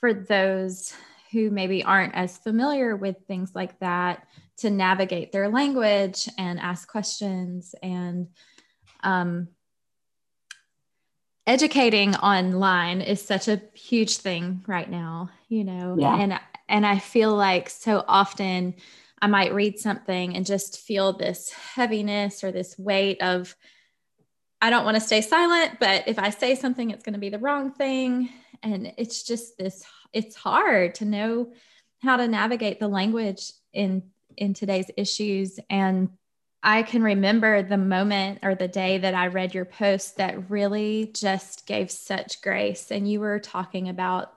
for 0.00 0.12
those 0.12 0.94
who 1.32 1.50
maybe 1.50 1.82
aren't 1.82 2.14
as 2.14 2.38
familiar 2.38 2.94
with 2.94 3.16
things 3.26 3.52
like 3.54 3.78
that 3.80 4.26
to 4.58 4.70
navigate 4.70 5.32
their 5.32 5.48
language 5.48 6.28
and 6.38 6.60
ask 6.60 6.88
questions 6.88 7.74
and 7.82 8.28
um, 9.02 9.48
educating 11.46 12.14
online 12.16 13.00
is 13.00 13.20
such 13.20 13.48
a 13.48 13.60
huge 13.74 14.18
thing 14.18 14.64
right 14.66 14.88
now 14.90 15.28
you 15.48 15.64
know 15.64 15.96
yeah. 15.98 16.16
and 16.18 16.40
and 16.68 16.86
i 16.86 16.98
feel 16.98 17.34
like 17.34 17.68
so 17.68 18.02
often 18.08 18.74
i 19.20 19.26
might 19.26 19.52
read 19.52 19.78
something 19.78 20.34
and 20.36 20.46
just 20.46 20.80
feel 20.80 21.12
this 21.12 21.50
heaviness 21.50 22.42
or 22.42 22.50
this 22.50 22.78
weight 22.78 23.20
of 23.20 23.54
i 24.64 24.70
don't 24.70 24.84
want 24.84 24.96
to 24.96 25.00
stay 25.00 25.20
silent 25.20 25.78
but 25.78 26.02
if 26.06 26.18
i 26.18 26.30
say 26.30 26.54
something 26.54 26.90
it's 26.90 27.04
going 27.04 27.12
to 27.12 27.18
be 27.18 27.30
the 27.30 27.38
wrong 27.38 27.70
thing 27.70 28.28
and 28.62 28.92
it's 28.96 29.22
just 29.22 29.56
this 29.58 29.84
it's 30.12 30.34
hard 30.34 30.94
to 30.94 31.04
know 31.04 31.52
how 32.02 32.16
to 32.16 32.26
navigate 32.26 32.80
the 32.80 32.88
language 32.88 33.52
in 33.72 34.02
in 34.36 34.54
today's 34.54 34.90
issues 34.96 35.60
and 35.70 36.08
I 36.66 36.82
can 36.82 37.02
remember 37.02 37.62
the 37.62 37.76
moment 37.76 38.38
or 38.42 38.54
the 38.54 38.68
day 38.68 38.96
that 38.96 39.14
I 39.14 39.26
read 39.26 39.54
your 39.54 39.66
post 39.66 40.16
that 40.16 40.50
really 40.50 41.10
just 41.14 41.66
gave 41.66 41.90
such 41.90 42.40
grace. 42.40 42.90
And 42.90 43.08
you 43.08 43.20
were 43.20 43.38
talking 43.38 43.90
about, 43.90 44.32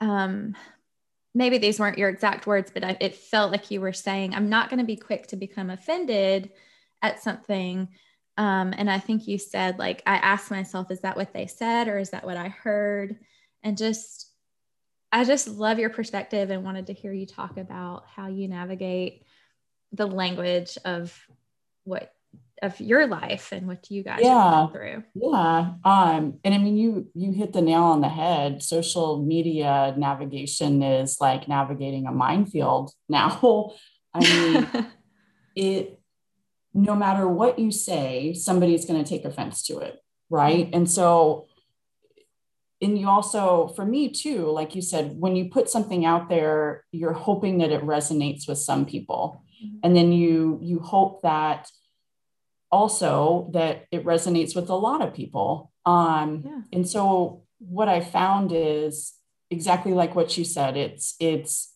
um, 0.00 0.56
maybe 1.34 1.58
these 1.58 1.78
weren't 1.78 1.98
your 1.98 2.08
exact 2.08 2.46
words, 2.46 2.70
but 2.72 2.82
I, 2.82 2.96
it 3.00 3.14
felt 3.14 3.52
like 3.52 3.70
you 3.70 3.82
were 3.82 3.92
saying, 3.92 4.34
I'm 4.34 4.48
not 4.48 4.70
going 4.70 4.78
to 4.78 4.86
be 4.86 4.96
quick 4.96 5.26
to 5.28 5.36
become 5.36 5.68
offended 5.68 6.50
at 7.02 7.22
something. 7.22 7.88
Um, 8.36 8.72
and 8.76 8.90
I 8.90 8.98
think 8.98 9.28
you 9.28 9.38
said, 9.38 9.78
like, 9.78 10.02
I 10.06 10.16
asked 10.16 10.50
myself, 10.50 10.90
is 10.90 11.00
that 11.00 11.16
what 11.16 11.34
they 11.34 11.46
said 11.46 11.88
or 11.88 11.98
is 11.98 12.10
that 12.10 12.24
what 12.24 12.36
I 12.36 12.48
heard? 12.48 13.18
And 13.62 13.76
just 13.76 14.32
I 15.12 15.24
just 15.24 15.46
love 15.46 15.78
your 15.78 15.90
perspective 15.90 16.50
and 16.50 16.64
wanted 16.64 16.86
to 16.86 16.94
hear 16.94 17.12
you 17.12 17.26
talk 17.26 17.58
about 17.58 18.04
how 18.08 18.28
you 18.28 18.48
navigate 18.48 19.24
the 19.92 20.06
language 20.06 20.78
of 20.86 21.14
what 21.84 22.14
of 22.62 22.80
your 22.80 23.06
life 23.08 23.50
and 23.52 23.66
what 23.66 23.90
you 23.90 24.02
guys 24.02 24.20
yeah. 24.22 24.68
through. 24.68 25.02
Yeah. 25.14 25.74
Um 25.84 26.38
and 26.44 26.54
i 26.54 26.58
mean 26.58 26.76
you 26.76 27.08
you 27.14 27.32
hit 27.32 27.52
the 27.52 27.60
nail 27.60 27.82
on 27.82 28.00
the 28.00 28.08
head. 28.08 28.62
Social 28.62 29.22
media 29.22 29.94
navigation 29.98 30.82
is 30.82 31.20
like 31.20 31.46
navigating 31.46 32.06
a 32.06 32.12
minefield 32.12 32.92
now. 33.08 33.72
I 34.14 34.20
mean 34.20 34.86
it 35.54 36.00
no 36.74 36.94
matter 36.94 37.26
what 37.28 37.58
you 37.58 37.70
say 37.70 38.32
somebody's 38.34 38.84
going 38.84 39.02
to 39.02 39.08
take 39.08 39.24
offense 39.24 39.62
to 39.62 39.78
it 39.78 40.02
right 40.30 40.70
and 40.72 40.90
so 40.90 41.46
and 42.80 42.98
you 42.98 43.08
also 43.08 43.68
for 43.68 43.84
me 43.84 44.10
too 44.10 44.50
like 44.50 44.74
you 44.74 44.82
said 44.82 45.18
when 45.18 45.36
you 45.36 45.48
put 45.48 45.68
something 45.68 46.04
out 46.04 46.28
there 46.28 46.84
you're 46.90 47.12
hoping 47.12 47.58
that 47.58 47.70
it 47.70 47.82
resonates 47.82 48.48
with 48.48 48.58
some 48.58 48.84
people 48.84 49.42
mm-hmm. 49.62 49.76
and 49.82 49.96
then 49.96 50.12
you 50.12 50.58
you 50.62 50.78
hope 50.80 51.22
that 51.22 51.70
also 52.70 53.50
that 53.52 53.86
it 53.90 54.04
resonates 54.04 54.56
with 54.56 54.68
a 54.70 54.74
lot 54.74 55.02
of 55.02 55.14
people 55.14 55.70
um 55.84 56.42
yeah. 56.44 56.60
and 56.72 56.88
so 56.88 57.42
what 57.58 57.88
i 57.88 58.00
found 58.00 58.50
is 58.52 59.14
exactly 59.50 59.92
like 59.92 60.14
what 60.14 60.36
you 60.36 60.44
said 60.44 60.76
it's 60.76 61.14
it's 61.20 61.71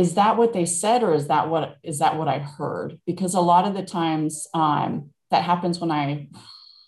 is 0.00 0.14
that 0.14 0.36
what 0.36 0.52
they 0.52 0.64
said 0.64 1.02
or 1.02 1.12
is 1.12 1.28
that 1.28 1.48
what 1.48 1.76
is 1.82 1.98
that 1.98 2.16
what 2.16 2.28
i 2.28 2.38
heard 2.38 2.98
because 3.06 3.34
a 3.34 3.40
lot 3.40 3.66
of 3.66 3.74
the 3.74 3.82
times 3.82 4.46
um 4.54 5.10
that 5.30 5.44
happens 5.44 5.78
when 5.78 5.90
i 5.90 6.26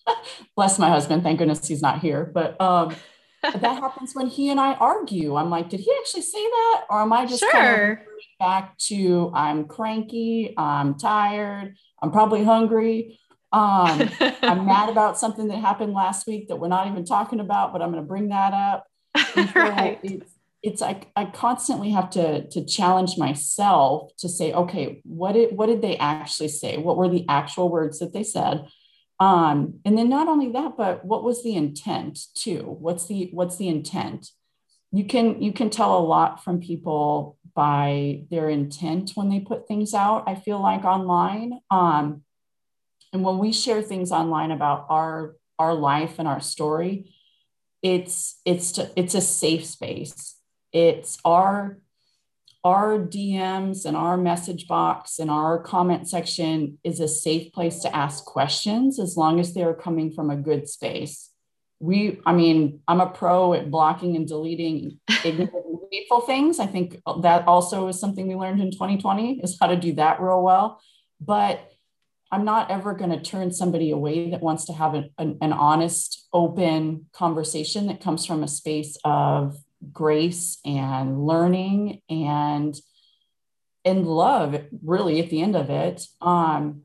bless 0.56 0.78
my 0.78 0.88
husband 0.88 1.22
thank 1.22 1.38
goodness 1.38 1.68
he's 1.68 1.82
not 1.82 2.00
here 2.00 2.30
but 2.34 2.58
um 2.60 2.94
that 3.42 3.80
happens 3.80 4.14
when 4.14 4.28
he 4.28 4.50
and 4.50 4.60
I 4.60 4.74
argue. 4.74 5.34
I'm 5.34 5.50
like, 5.50 5.68
did 5.68 5.80
he 5.80 5.92
actually 5.98 6.22
say 6.22 6.42
that? 6.42 6.84
Or 6.88 7.02
am 7.02 7.12
I 7.12 7.26
just 7.26 7.40
sure. 7.40 7.50
kind 7.50 7.92
of 7.92 7.98
back 8.38 8.78
to 8.78 9.32
I'm 9.34 9.64
cranky, 9.64 10.54
I'm 10.56 10.94
tired, 10.96 11.76
I'm 12.00 12.12
probably 12.12 12.44
hungry. 12.44 13.18
Um, 13.52 14.08
I'm 14.42 14.64
mad 14.66 14.88
about 14.88 15.18
something 15.18 15.48
that 15.48 15.58
happened 15.58 15.92
last 15.92 16.26
week 16.28 16.48
that 16.48 16.56
we're 16.56 16.68
not 16.68 16.86
even 16.86 17.04
talking 17.04 17.40
about, 17.40 17.72
but 17.72 17.82
I'm 17.82 17.90
going 17.90 18.02
to 18.02 18.08
bring 18.08 18.28
that 18.28 18.54
up. 18.54 18.86
So 19.34 19.42
right. 19.56 19.98
It's, 20.02 20.31
it's 20.62 20.80
like 20.80 21.08
I 21.16 21.24
constantly 21.24 21.90
have 21.90 22.10
to 22.10 22.46
to 22.48 22.64
challenge 22.64 23.18
myself 23.18 24.12
to 24.18 24.28
say, 24.28 24.52
okay, 24.52 25.00
what 25.04 25.32
did 25.32 25.56
what 25.56 25.66
did 25.66 25.82
they 25.82 25.96
actually 25.96 26.48
say? 26.48 26.76
What 26.76 26.96
were 26.96 27.08
the 27.08 27.26
actual 27.28 27.68
words 27.68 27.98
that 27.98 28.12
they 28.12 28.22
said? 28.22 28.66
Um, 29.18 29.80
and 29.84 29.96
then 29.98 30.08
not 30.08 30.28
only 30.28 30.50
that, 30.52 30.76
but 30.76 31.04
what 31.04 31.24
was 31.24 31.42
the 31.42 31.54
intent 31.54 32.18
too? 32.34 32.76
What's 32.80 33.06
the 33.06 33.30
what's 33.32 33.56
the 33.56 33.68
intent? 33.68 34.30
You 34.92 35.04
can 35.04 35.42
you 35.42 35.52
can 35.52 35.70
tell 35.70 35.98
a 35.98 36.06
lot 36.06 36.44
from 36.44 36.60
people 36.60 37.38
by 37.54 38.24
their 38.30 38.48
intent 38.48 39.12
when 39.14 39.30
they 39.30 39.40
put 39.40 39.66
things 39.66 39.94
out. 39.94 40.24
I 40.26 40.34
feel 40.36 40.60
like 40.60 40.84
online, 40.84 41.60
um, 41.70 42.22
and 43.12 43.24
when 43.24 43.38
we 43.38 43.52
share 43.52 43.82
things 43.82 44.12
online 44.12 44.50
about 44.50 44.86
our 44.90 45.36
our 45.58 45.74
life 45.74 46.18
and 46.18 46.28
our 46.28 46.40
story, 46.40 47.14
it's 47.82 48.40
it's 48.44 48.72
to, 48.72 48.90
it's 48.96 49.14
a 49.14 49.20
safe 49.20 49.66
space. 49.66 50.36
It's 50.72 51.18
our 51.24 51.78
our 52.64 52.96
DMs 52.98 53.84
and 53.84 53.96
our 53.96 54.16
message 54.16 54.68
box 54.68 55.18
and 55.18 55.30
our 55.30 55.58
comment 55.58 56.08
section 56.08 56.78
is 56.84 57.00
a 57.00 57.08
safe 57.08 57.52
place 57.52 57.80
to 57.80 57.94
ask 57.94 58.24
questions 58.24 59.00
as 59.00 59.16
long 59.16 59.40
as 59.40 59.52
they're 59.52 59.74
coming 59.74 60.12
from 60.12 60.30
a 60.30 60.36
good 60.36 60.68
space. 60.68 61.30
We, 61.80 62.20
I 62.24 62.32
mean, 62.32 62.78
I'm 62.86 63.00
a 63.00 63.10
pro 63.10 63.54
at 63.54 63.68
blocking 63.68 64.14
and 64.14 64.28
deleting 64.28 65.00
hateful 65.08 66.20
things. 66.20 66.60
I 66.60 66.66
think 66.66 67.00
that 67.22 67.48
also 67.48 67.88
is 67.88 67.98
something 67.98 68.28
we 68.28 68.36
learned 68.36 68.60
in 68.60 68.70
2020 68.70 69.40
is 69.40 69.58
how 69.60 69.66
to 69.66 69.76
do 69.76 69.94
that 69.94 70.20
real 70.20 70.42
well. 70.42 70.80
But 71.20 71.68
I'm 72.30 72.44
not 72.44 72.70
ever 72.70 72.94
going 72.94 73.10
to 73.10 73.20
turn 73.20 73.52
somebody 73.52 73.90
away 73.90 74.30
that 74.30 74.40
wants 74.40 74.66
to 74.66 74.72
have 74.72 74.94
an, 74.94 75.10
an, 75.18 75.38
an 75.42 75.52
honest, 75.52 76.28
open 76.32 77.06
conversation 77.12 77.88
that 77.88 78.00
comes 78.00 78.24
from 78.24 78.44
a 78.44 78.48
space 78.48 78.96
of 79.04 79.58
grace 79.92 80.58
and 80.64 81.26
learning 81.26 82.00
and 82.08 82.74
and 83.84 84.06
love 84.06 84.62
really 84.82 85.20
at 85.20 85.30
the 85.30 85.42
end 85.42 85.56
of 85.56 85.70
it. 85.70 86.06
Um 86.20 86.82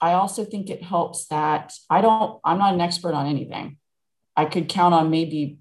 i 0.00 0.12
also 0.12 0.44
think 0.44 0.68
it 0.68 0.82
helps 0.82 1.26
that 1.28 1.72
i 1.88 2.00
don't 2.00 2.40
i'm 2.44 2.58
not 2.58 2.74
an 2.74 2.80
expert 2.80 3.14
on 3.14 3.26
anything. 3.26 3.78
I 4.36 4.44
could 4.46 4.68
count 4.68 4.94
on 4.94 5.10
maybe 5.10 5.58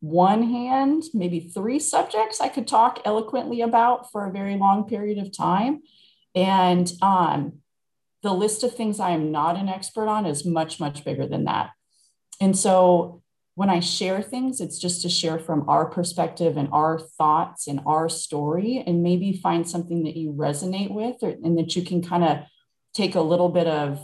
one 0.00 0.42
hand 0.42 1.04
maybe 1.12 1.40
three 1.40 1.78
subjects 1.78 2.40
i 2.40 2.48
could 2.48 2.66
talk 2.66 3.00
eloquently 3.04 3.60
about 3.60 4.10
for 4.10 4.26
a 4.26 4.32
very 4.32 4.56
long 4.56 4.84
period 4.84 5.18
of 5.18 5.36
time. 5.36 5.80
And 6.34 6.90
um 7.02 7.60
the 8.22 8.32
list 8.32 8.64
of 8.64 8.74
things 8.74 9.00
i 9.00 9.10
am 9.10 9.32
not 9.32 9.56
an 9.56 9.68
expert 9.68 10.08
on 10.08 10.26
is 10.26 10.44
much 10.44 10.80
much 10.80 11.04
bigger 11.04 11.26
than 11.26 11.44
that. 11.44 11.70
And 12.40 12.56
so 12.56 13.19
when 13.60 13.68
I 13.68 13.80
share 13.80 14.22
things, 14.22 14.62
it's 14.62 14.78
just 14.78 15.02
to 15.02 15.10
share 15.10 15.38
from 15.38 15.68
our 15.68 15.84
perspective 15.84 16.56
and 16.56 16.70
our 16.72 16.98
thoughts 16.98 17.66
and 17.66 17.78
our 17.84 18.08
story, 18.08 18.82
and 18.86 19.02
maybe 19.02 19.34
find 19.34 19.68
something 19.68 20.02
that 20.04 20.16
you 20.16 20.32
resonate 20.32 20.90
with, 20.90 21.16
or, 21.20 21.28
and 21.44 21.58
that 21.58 21.76
you 21.76 21.84
can 21.84 22.02
kind 22.02 22.24
of 22.24 22.38
take 22.94 23.16
a 23.16 23.20
little 23.20 23.50
bit 23.50 23.66
of 23.66 24.00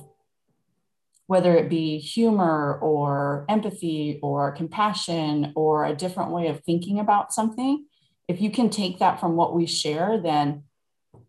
whether 1.26 1.56
it 1.56 1.70
be 1.70 1.96
humor 1.96 2.78
or 2.82 3.46
empathy 3.48 4.20
or 4.22 4.52
compassion 4.52 5.54
or 5.56 5.86
a 5.86 5.96
different 5.96 6.32
way 6.32 6.48
of 6.48 6.62
thinking 6.64 7.00
about 7.00 7.32
something. 7.32 7.86
If 8.28 8.42
you 8.42 8.50
can 8.50 8.68
take 8.68 8.98
that 8.98 9.20
from 9.20 9.36
what 9.36 9.54
we 9.54 9.64
share, 9.64 10.20
then 10.20 10.64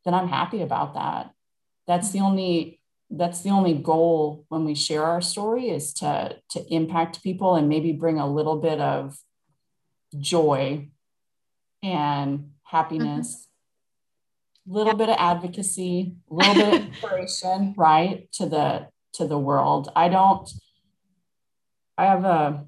then 0.04 0.14
I'm 0.14 0.28
happy 0.28 0.62
about 0.62 0.96
that. 0.96 1.32
That's 1.88 2.12
the 2.12 2.20
only 2.20 2.77
that's 3.10 3.42
the 3.42 3.50
only 3.50 3.74
goal 3.74 4.46
when 4.50 4.66
we 4.66 4.76
share 4.76 5.04
our 5.04 5.22
story 5.22 5.70
is 5.70 5.94
to 5.94 6.38
to 6.50 6.74
impact 6.74 7.24
people 7.24 7.56
and 7.56 7.70
maybe 7.70 7.92
bring 7.92 8.20
a 8.20 8.32
little 8.32 8.58
bit 8.58 8.80
of 8.80 9.18
joy 10.20 10.90
and 11.82 12.52
happiness. 12.64 13.48
A 14.66 14.70
mm-hmm. 14.70 14.78
little 14.78 14.96
bit 14.96 15.10
of 15.10 15.16
advocacy 15.18 16.16
a 16.30 16.34
little 16.34 16.54
bit 16.56 16.74
of 16.74 16.88
inspiration 16.88 17.74
right 17.78 18.32
to 18.34 18.46
the 18.46 18.88
to 19.14 19.26
the 19.26 19.40
world. 19.40 19.90
I 19.96 20.10
don't 20.10 20.50
i 21.98 22.06
have 22.06 22.26
a 22.26 22.66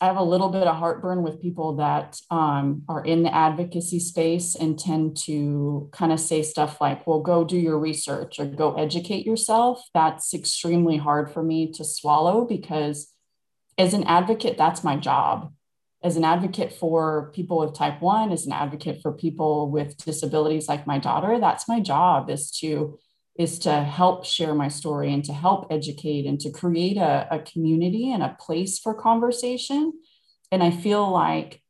I 0.00 0.06
have 0.06 0.16
a 0.16 0.22
little 0.22 0.50
bit 0.50 0.66
of 0.66 0.76
heartburn 0.76 1.22
with 1.22 1.40
people 1.40 1.76
that 1.76 2.20
um, 2.30 2.82
are 2.88 3.02
in 3.02 3.22
the 3.22 3.34
advocacy 3.34 3.98
space 3.98 4.54
and 4.54 4.78
tend 4.78 5.16
to 5.24 5.88
kind 5.92 6.12
of 6.12 6.20
say 6.20 6.42
stuff 6.42 6.80
like, 6.80 7.06
well, 7.06 7.20
go 7.20 7.44
do 7.44 7.56
your 7.56 7.78
research 7.78 8.38
or 8.38 8.44
go 8.44 8.74
educate 8.74 9.24
yourself. 9.24 9.82
That's 9.94 10.34
extremely 10.34 10.98
hard 10.98 11.32
for 11.32 11.42
me 11.42 11.72
to 11.72 11.84
swallow 11.84 12.44
because 12.44 13.10
as 13.78 13.94
an 13.94 14.04
advocate, 14.04 14.58
that's 14.58 14.84
my 14.84 14.96
job. 14.96 15.52
As 16.02 16.16
an 16.16 16.24
advocate 16.24 16.72
for 16.72 17.32
people 17.34 17.58
with 17.58 17.74
type 17.74 18.02
1, 18.02 18.32
as 18.32 18.44
an 18.44 18.52
advocate 18.52 19.00
for 19.00 19.12
people 19.12 19.70
with 19.70 19.96
disabilities 19.96 20.68
like 20.68 20.86
my 20.86 20.98
daughter, 20.98 21.40
that's 21.40 21.68
my 21.68 21.80
job 21.80 22.28
is 22.28 22.50
to 22.58 22.98
is 23.38 23.58
to 23.60 23.82
help 23.82 24.24
share 24.24 24.54
my 24.54 24.68
story 24.68 25.12
and 25.12 25.24
to 25.24 25.32
help 25.32 25.66
educate 25.70 26.26
and 26.26 26.40
to 26.40 26.50
create 26.50 26.96
a, 26.96 27.28
a 27.30 27.38
community 27.40 28.10
and 28.10 28.22
a 28.22 28.36
place 28.40 28.78
for 28.78 28.94
conversation. 28.94 29.92
And 30.50 30.62
I 30.62 30.70
feel 30.70 31.10
like 31.10 31.60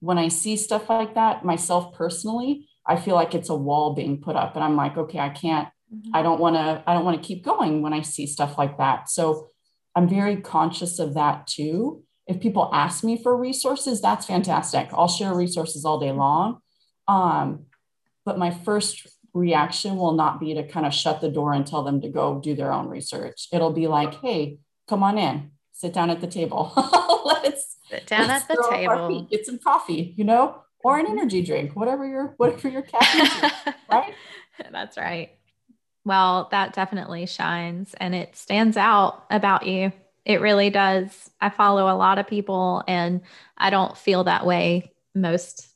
when 0.00 0.18
I 0.18 0.28
see 0.28 0.56
stuff 0.56 0.90
like 0.90 1.14
that, 1.14 1.44
myself 1.44 1.94
personally, 1.94 2.68
I 2.86 2.96
feel 2.96 3.14
like 3.14 3.34
it's 3.34 3.48
a 3.48 3.54
wall 3.54 3.94
being 3.94 4.20
put 4.20 4.36
up. 4.36 4.54
And 4.54 4.64
I'm 4.64 4.76
like, 4.76 4.96
okay, 4.96 5.18
I 5.18 5.30
can't, 5.30 5.68
mm-hmm. 5.92 6.10
I 6.14 6.22
don't 6.22 6.40
want 6.40 6.56
to, 6.56 6.82
I 6.86 6.94
don't 6.94 7.04
want 7.04 7.22
to 7.22 7.26
keep 7.26 7.44
going 7.44 7.80
when 7.80 7.92
I 7.92 8.02
see 8.02 8.26
stuff 8.26 8.58
like 8.58 8.76
that. 8.78 9.08
So 9.08 9.50
I'm 9.94 10.08
very 10.08 10.36
conscious 10.36 10.98
of 10.98 11.14
that 11.14 11.46
too. 11.46 12.02
If 12.26 12.40
people 12.40 12.70
ask 12.72 13.04
me 13.04 13.22
for 13.22 13.36
resources, 13.36 14.00
that's 14.00 14.26
fantastic. 14.26 14.88
I'll 14.92 15.08
share 15.08 15.34
resources 15.34 15.84
all 15.84 16.00
day 16.00 16.12
long. 16.12 16.58
Um, 17.06 17.66
but 18.24 18.38
my 18.38 18.50
first 18.50 19.06
reaction 19.34 19.96
will 19.96 20.12
not 20.12 20.40
be 20.40 20.54
to 20.54 20.66
kind 20.66 20.86
of 20.86 20.94
shut 20.94 21.20
the 21.20 21.28
door 21.28 21.52
and 21.52 21.66
tell 21.66 21.82
them 21.82 22.00
to 22.00 22.08
go 22.08 22.40
do 22.40 22.54
their 22.54 22.72
own 22.72 22.88
research. 22.88 23.48
It'll 23.52 23.72
be 23.72 23.88
like, 23.88 24.14
hey, 24.14 24.58
come 24.88 25.02
on 25.02 25.18
in, 25.18 25.50
sit 25.72 25.92
down 25.92 26.08
at 26.08 26.20
the 26.20 26.28
table. 26.28 26.72
let's 27.24 27.76
sit 27.90 28.06
down 28.06 28.28
let's 28.28 28.44
at 28.44 28.48
the 28.48 28.68
table, 28.70 29.22
get 29.24 29.44
some 29.44 29.58
coffee, 29.58 30.14
you 30.16 30.24
know, 30.24 30.62
or 30.84 30.98
an 30.98 31.06
mm-hmm. 31.06 31.18
energy 31.18 31.42
drink, 31.42 31.74
whatever 31.74 32.06
your 32.06 32.34
whatever 32.36 32.68
your 32.68 32.82
caffeine, 32.82 33.50
right? 33.90 34.14
That's 34.70 34.96
right. 34.96 35.32
Well, 36.04 36.48
that 36.52 36.74
definitely 36.74 37.26
shines 37.26 37.94
and 37.94 38.14
it 38.14 38.36
stands 38.36 38.76
out 38.76 39.24
about 39.30 39.66
you. 39.66 39.92
It 40.24 40.40
really 40.40 40.70
does. 40.70 41.30
I 41.40 41.50
follow 41.50 41.92
a 41.92 41.96
lot 41.96 42.18
of 42.18 42.26
people 42.26 42.84
and 42.86 43.22
I 43.58 43.70
don't 43.70 43.96
feel 43.96 44.24
that 44.24 44.46
way 44.46 44.92
most 45.14 45.66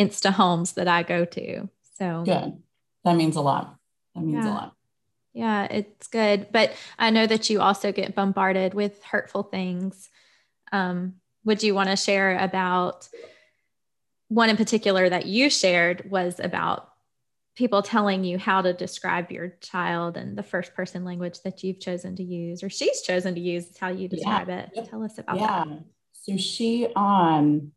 Insta 0.00 0.30
homes 0.30 0.72
that 0.72 0.88
I 0.88 1.04
go 1.04 1.24
to. 1.24 1.68
So 1.96 2.24
good 2.26 2.58
that 3.06 3.16
means 3.16 3.36
a 3.36 3.40
lot. 3.40 3.76
That 4.14 4.22
means 4.22 4.44
yeah. 4.44 4.52
a 4.52 4.54
lot. 4.54 4.72
Yeah, 5.32 5.64
it's 5.64 6.08
good. 6.08 6.48
But 6.50 6.72
I 6.98 7.10
know 7.10 7.26
that 7.26 7.48
you 7.48 7.60
also 7.60 7.92
get 7.92 8.16
bombarded 8.16 8.74
with 8.74 9.02
hurtful 9.04 9.44
things. 9.44 10.10
Um, 10.72 11.14
would 11.44 11.62
you 11.62 11.72
want 11.72 11.88
to 11.88 11.96
share 11.96 12.36
about 12.36 13.08
one 14.28 14.50
in 14.50 14.56
particular 14.56 15.08
that 15.08 15.26
you 15.26 15.48
shared 15.48 16.10
was 16.10 16.40
about 16.40 16.90
people 17.54 17.80
telling 17.80 18.24
you 18.24 18.38
how 18.38 18.60
to 18.60 18.72
describe 18.72 19.30
your 19.30 19.50
child 19.60 20.16
and 20.16 20.36
the 20.36 20.42
first 20.42 20.74
person 20.74 21.04
language 21.04 21.40
that 21.42 21.62
you've 21.62 21.78
chosen 21.78 22.16
to 22.16 22.24
use 22.24 22.64
or 22.64 22.68
she's 22.68 23.02
chosen 23.02 23.36
to 23.36 23.40
use 23.40 23.68
is 23.68 23.78
how 23.78 23.88
you 23.88 24.08
describe 24.08 24.48
yeah. 24.48 24.66
it. 24.74 24.88
Tell 24.90 25.04
us 25.04 25.16
about 25.16 25.38
that. 25.38 25.42
yeah. 25.42 25.64
that. 25.64 25.84
So 26.12 26.36
she 26.36 26.88
um 26.96 27.70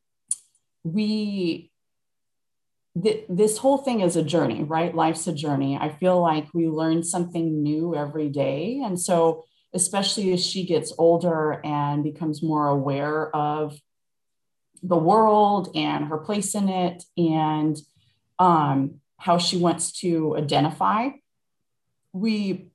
we 0.83 1.68
th- 3.01 3.25
this 3.29 3.57
whole 3.57 3.79
thing 3.79 4.01
is 4.01 4.15
a 4.15 4.23
journey, 4.23 4.63
right? 4.63 4.93
Life's 4.93 5.27
a 5.27 5.33
journey. 5.33 5.77
I 5.79 5.89
feel 5.89 6.21
like 6.21 6.47
we 6.53 6.67
learn 6.67 7.03
something 7.03 7.61
new 7.63 7.95
every 7.95 8.29
day. 8.29 8.81
And 8.83 8.99
so, 8.99 9.45
especially 9.73 10.33
as 10.33 10.43
she 10.43 10.65
gets 10.65 10.93
older 10.97 11.61
and 11.63 12.03
becomes 12.03 12.41
more 12.41 12.67
aware 12.67 13.33
of 13.35 13.77
the 14.81 14.97
world 14.97 15.69
and 15.75 16.05
her 16.05 16.17
place 16.17 16.55
in 16.55 16.69
it 16.69 17.03
and 17.17 17.77
um, 18.39 18.95
how 19.17 19.37
she 19.37 19.57
wants 19.57 19.91
to 19.99 20.37
identify, 20.37 21.09
we 22.13 22.69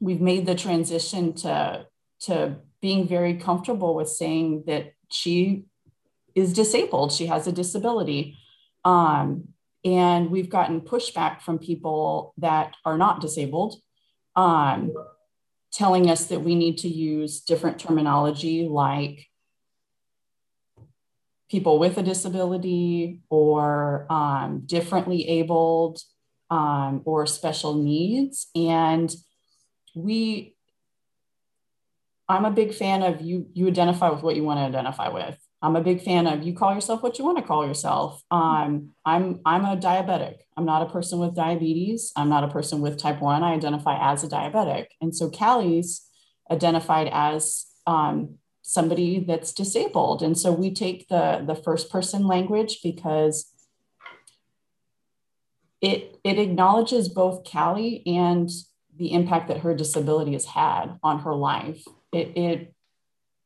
we've 0.00 0.20
made 0.20 0.46
the 0.46 0.54
transition 0.54 1.32
to 1.32 1.86
to 2.20 2.56
being 2.80 3.08
very 3.08 3.34
comfortable 3.34 3.94
with 3.94 4.08
saying 4.08 4.64
that 4.66 4.92
she 5.10 5.64
is 6.34 6.52
disabled. 6.52 7.12
She 7.12 7.26
has 7.26 7.46
a 7.46 7.52
disability. 7.52 8.36
Um, 8.84 9.48
and 9.84 10.30
we've 10.30 10.50
gotten 10.50 10.80
pushback 10.80 11.42
from 11.42 11.58
people 11.58 12.34
that 12.38 12.74
are 12.84 12.96
not 12.96 13.20
disabled, 13.20 13.76
um, 14.36 14.92
telling 15.72 16.08
us 16.08 16.26
that 16.26 16.40
we 16.40 16.54
need 16.54 16.78
to 16.78 16.88
use 16.88 17.40
different 17.40 17.80
terminology 17.80 18.68
like 18.68 19.26
people 21.50 21.78
with 21.78 21.98
a 21.98 22.02
disability 22.02 23.20
or 23.28 24.06
um, 24.10 24.62
differently 24.64 25.28
abled 25.28 26.00
um, 26.50 27.02
or 27.04 27.26
special 27.26 27.74
needs. 27.74 28.48
And 28.54 29.14
we, 29.94 30.54
I'm 32.28 32.44
a 32.44 32.50
big 32.50 32.72
fan 32.72 33.02
of 33.02 33.20
you, 33.20 33.48
you 33.52 33.66
identify 33.66 34.08
with 34.08 34.22
what 34.22 34.36
you 34.36 34.44
want 34.44 34.60
to 34.60 34.64
identify 34.64 35.08
with. 35.08 35.36
I'm 35.62 35.76
a 35.76 35.80
big 35.80 36.02
fan 36.02 36.26
of 36.26 36.42
you 36.42 36.54
call 36.54 36.74
yourself 36.74 37.02
what 37.02 37.18
you 37.18 37.24
want 37.24 37.38
to 37.38 37.44
call 37.44 37.66
yourself. 37.66 38.22
Um, 38.30 38.90
I'm 39.04 39.40
I'm 39.46 39.64
a 39.64 39.76
diabetic. 39.76 40.38
I'm 40.56 40.64
not 40.64 40.82
a 40.82 40.90
person 40.90 41.18
with 41.20 41.36
diabetes. 41.36 42.12
I'm 42.16 42.28
not 42.28 42.44
a 42.44 42.48
person 42.48 42.80
with 42.80 42.98
type 42.98 43.20
one. 43.20 43.42
I 43.42 43.54
identify 43.54 44.12
as 44.12 44.24
a 44.24 44.28
diabetic, 44.28 44.86
and 45.00 45.14
so 45.14 45.30
Callie's 45.30 46.06
identified 46.50 47.08
as 47.12 47.66
um, 47.86 48.38
somebody 48.62 49.20
that's 49.20 49.52
disabled. 49.52 50.22
And 50.22 50.36
so 50.36 50.52
we 50.52 50.74
take 50.74 51.08
the 51.08 51.44
the 51.46 51.54
first 51.54 51.90
person 51.90 52.26
language 52.26 52.80
because 52.82 53.52
it 55.80 56.18
it 56.24 56.38
acknowledges 56.38 57.08
both 57.08 57.44
Callie 57.50 58.02
and 58.06 58.50
the 58.96 59.12
impact 59.12 59.48
that 59.48 59.58
her 59.58 59.74
disability 59.74 60.32
has 60.32 60.44
had 60.44 60.98
on 61.02 61.20
her 61.20 61.34
life. 61.34 61.84
It, 62.12 62.36
it 62.36 62.74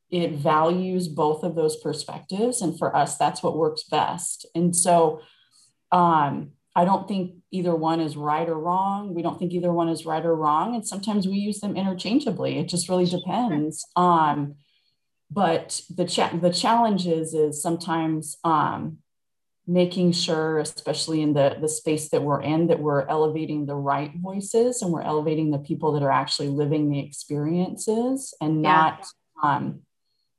it 0.09 0.33
values 0.33 1.07
both 1.07 1.43
of 1.43 1.55
those 1.55 1.77
perspectives 1.77 2.61
and 2.61 2.77
for 2.77 2.95
us 2.95 3.17
that's 3.17 3.43
what 3.43 3.57
works 3.57 3.83
best. 3.83 4.45
And 4.55 4.75
so 4.75 5.21
um, 5.91 6.51
i 6.75 6.85
don't 6.85 7.07
think 7.07 7.35
either 7.51 7.75
one 7.75 7.99
is 7.99 8.17
right 8.17 8.47
or 8.47 8.59
wrong. 8.59 9.13
We 9.13 9.21
don't 9.21 9.39
think 9.39 9.53
either 9.53 9.71
one 9.71 9.89
is 9.89 10.05
right 10.05 10.25
or 10.25 10.35
wrong 10.35 10.75
and 10.75 10.85
sometimes 10.85 11.27
we 11.27 11.37
use 11.37 11.59
them 11.59 11.75
interchangeably. 11.75 12.57
It 12.57 12.67
just 12.67 12.89
really 12.89 13.05
depends. 13.05 13.85
Um, 13.95 14.55
but 15.29 15.81
the 15.89 16.05
cha- 16.05 16.35
the 16.35 16.51
challenge 16.51 17.05
is 17.07 17.33
is 17.33 17.61
sometimes 17.61 18.37
um, 18.43 18.99
making 19.65 20.13
sure 20.13 20.59
especially 20.59 21.21
in 21.21 21.33
the 21.33 21.57
the 21.59 21.67
space 21.67 22.09
that 22.09 22.23
we're 22.23 22.41
in 22.41 22.67
that 22.67 22.79
we're 22.79 23.05
elevating 23.07 23.65
the 23.65 23.75
right 23.75 24.13
voices 24.15 24.81
and 24.81 24.91
we're 24.91 25.01
elevating 25.01 25.51
the 25.51 25.59
people 25.59 25.91
that 25.91 26.03
are 26.03 26.11
actually 26.11 26.47
living 26.47 26.89
the 26.89 26.99
experiences 26.99 28.33
and 28.39 28.61
not 28.61 29.05
yeah. 29.43 29.55
um, 29.55 29.81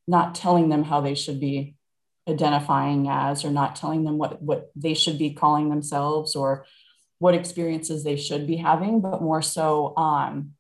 not 0.09 0.35
telling 0.35 0.71
them 0.71 0.83
how 0.83 1.03
they 1.03 1.15
should 1.15 1.39
be 1.39 1.77
identifying 2.27 3.09
as 3.09 3.45
or 3.45 3.51
not 3.51 3.77
telling 3.77 4.05
them 4.05 4.19
what 4.19 4.43
what 4.43 4.71
they 4.75 4.95
should 4.95 5.19
be 5.19 5.33
calling 5.33 5.69
themselves 5.69 6.35
or 6.35 6.67
what 7.19 7.35
experiences 7.35 8.05
they 8.05 8.17
should 8.17 8.47
be 8.47 8.57
having 8.57 9.01
but 9.01 9.23
more 9.23 9.43
so 9.43 9.97
um, 9.97 10.53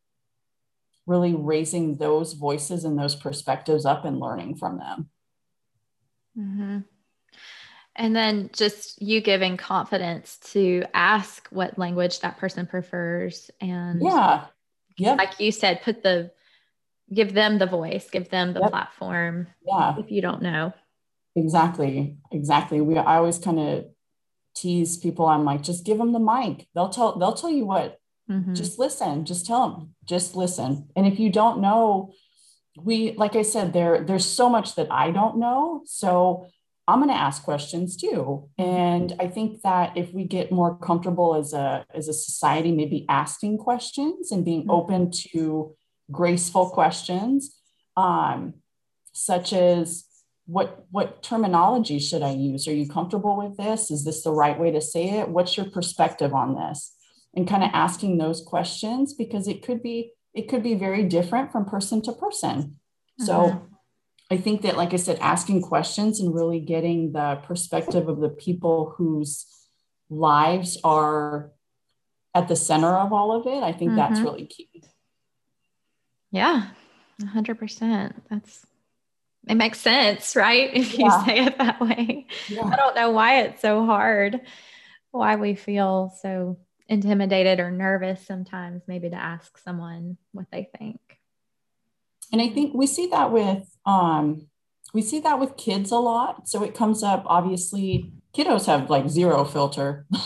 really 1.06 1.34
raising 1.34 1.96
those 1.96 2.34
voices 2.34 2.84
and 2.84 2.98
those 2.98 3.14
perspectives 3.14 3.84
up 3.84 4.04
and 4.04 4.20
learning 4.20 4.56
from 4.56 4.78
them. 4.78 5.08
Mm-hmm. 6.38 6.78
and 7.96 8.14
then 8.14 8.50
just 8.52 9.02
you 9.02 9.20
giving 9.20 9.56
confidence 9.56 10.38
to 10.52 10.84
ask 10.94 11.48
what 11.50 11.76
language 11.78 12.20
that 12.20 12.38
person 12.38 12.64
prefers 12.66 13.50
and 13.60 14.00
yeah. 14.00 14.44
Yeah 14.96 15.14
like 15.14 15.40
you 15.40 15.50
said 15.50 15.82
put 15.82 16.04
the 16.04 16.30
give 17.12 17.32
them 17.32 17.58
the 17.58 17.66
voice, 17.66 18.08
give 18.10 18.28
them 18.28 18.54
the 18.54 18.60
yep. 18.60 18.70
platform. 18.70 19.48
Yeah. 19.66 19.94
If 19.98 20.10
you 20.10 20.22
don't 20.22 20.42
know. 20.42 20.72
Exactly. 21.36 22.16
Exactly. 22.32 22.80
We 22.80 22.96
I 22.98 23.16
always 23.16 23.38
kind 23.38 23.60
of 23.60 23.84
tease 24.54 24.96
people. 24.96 25.26
I'm 25.26 25.44
like, 25.44 25.62
just 25.62 25.84
give 25.84 25.98
them 25.98 26.12
the 26.12 26.18
mic. 26.18 26.66
They'll 26.74 26.88
tell 26.88 27.18
they'll 27.18 27.34
tell 27.34 27.50
you 27.50 27.64
what. 27.64 27.98
Mm-hmm. 28.30 28.54
Just 28.54 28.78
listen. 28.78 29.24
Just 29.24 29.46
tell 29.46 29.70
them. 29.70 29.94
Just 30.04 30.34
listen. 30.34 30.88
And 30.96 31.06
if 31.06 31.18
you 31.18 31.30
don't 31.30 31.60
know, 31.60 32.12
we 32.76 33.12
like 33.12 33.36
I 33.36 33.42
said, 33.42 33.72
there 33.72 34.04
there's 34.04 34.26
so 34.26 34.48
much 34.48 34.74
that 34.74 34.90
I 34.90 35.10
don't 35.10 35.38
know. 35.38 35.82
So 35.86 36.48
I'm 36.86 37.00
going 37.00 37.10
to 37.10 37.20
ask 37.20 37.42
questions 37.42 37.96
too. 37.96 38.48
And 38.56 39.14
I 39.20 39.28
think 39.28 39.60
that 39.60 39.96
if 39.96 40.12
we 40.14 40.24
get 40.24 40.50
more 40.50 40.78
comfortable 40.78 41.34
as 41.34 41.52
a 41.52 41.84
as 41.94 42.08
a 42.08 42.14
society, 42.14 42.72
maybe 42.72 43.06
asking 43.08 43.58
questions 43.58 44.32
and 44.32 44.44
being 44.44 44.62
mm-hmm. 44.62 44.70
open 44.70 45.10
to 45.32 45.76
graceful 46.10 46.70
questions, 46.70 47.56
um, 47.96 48.54
such 49.12 49.52
as 49.52 50.04
what 50.46 50.86
what 50.90 51.22
terminology 51.22 51.98
should 51.98 52.22
I 52.22 52.32
use? 52.32 52.66
Are 52.66 52.74
you 52.74 52.88
comfortable 52.88 53.36
with 53.36 53.56
this? 53.56 53.90
Is 53.90 54.04
this 54.04 54.22
the 54.22 54.32
right 54.32 54.58
way 54.58 54.70
to 54.70 54.80
say 54.80 55.10
it? 55.10 55.28
What's 55.28 55.56
your 55.56 55.66
perspective 55.66 56.32
on 56.32 56.54
this? 56.54 56.94
And 57.34 57.46
kind 57.46 57.62
of 57.62 57.70
asking 57.74 58.16
those 58.16 58.42
questions 58.42 59.12
because 59.12 59.46
it 59.46 59.62
could 59.62 59.82
be 59.82 60.12
it 60.34 60.48
could 60.48 60.62
be 60.62 60.74
very 60.74 61.04
different 61.04 61.52
from 61.52 61.64
person 61.64 62.00
to 62.02 62.12
person. 62.12 62.76
So 63.18 63.32
mm-hmm. 63.32 63.74
I 64.30 64.36
think 64.36 64.62
that, 64.62 64.76
like 64.76 64.92
I 64.92 64.96
said, 64.96 65.18
asking 65.20 65.62
questions 65.62 66.20
and 66.20 66.34
really 66.34 66.60
getting 66.60 67.12
the 67.12 67.40
perspective 67.44 68.08
of 68.08 68.20
the 68.20 68.28
people 68.28 68.94
whose 68.96 69.46
lives 70.10 70.78
are 70.84 71.50
at 72.34 72.46
the 72.48 72.56
center 72.56 72.94
of 72.96 73.12
all 73.12 73.32
of 73.32 73.46
it, 73.46 73.62
I 73.62 73.72
think 73.72 73.90
mm-hmm. 73.90 73.96
that's 73.96 74.20
really 74.20 74.46
key. 74.46 74.68
Yeah, 76.30 76.68
100%. 77.22 78.14
That's 78.30 78.66
it 79.48 79.54
makes 79.54 79.80
sense, 79.80 80.36
right? 80.36 80.70
If 80.74 80.98
you 80.98 81.06
yeah. 81.06 81.24
say 81.24 81.44
it 81.44 81.58
that 81.58 81.80
way. 81.80 82.26
Yeah. 82.48 82.64
I 82.64 82.76
don't 82.76 82.94
know 82.94 83.10
why 83.10 83.42
it's 83.42 83.62
so 83.62 83.84
hard, 83.86 84.40
why 85.10 85.36
we 85.36 85.54
feel 85.54 86.14
so 86.22 86.58
intimidated 86.88 87.60
or 87.60 87.70
nervous 87.70 88.26
sometimes, 88.26 88.82
maybe 88.86 89.10
to 89.10 89.16
ask 89.16 89.56
someone 89.58 90.16
what 90.32 90.46
they 90.50 90.68
think. 90.78 91.00
And 92.32 92.42
I 92.42 92.48
think 92.48 92.74
we 92.74 92.86
see 92.86 93.06
that 93.08 93.32
with 93.32 93.64
um 93.86 94.48
we 94.94 95.02
see 95.02 95.20
that 95.20 95.38
with 95.38 95.56
kids 95.56 95.90
a 95.90 95.96
lot. 95.96 96.48
So 96.48 96.62
it 96.62 96.74
comes 96.74 97.02
up 97.02 97.24
obviously 97.26 98.12
kiddos 98.36 98.66
have 98.66 98.90
like 98.90 99.08
zero 99.08 99.44
filter. 99.44 100.06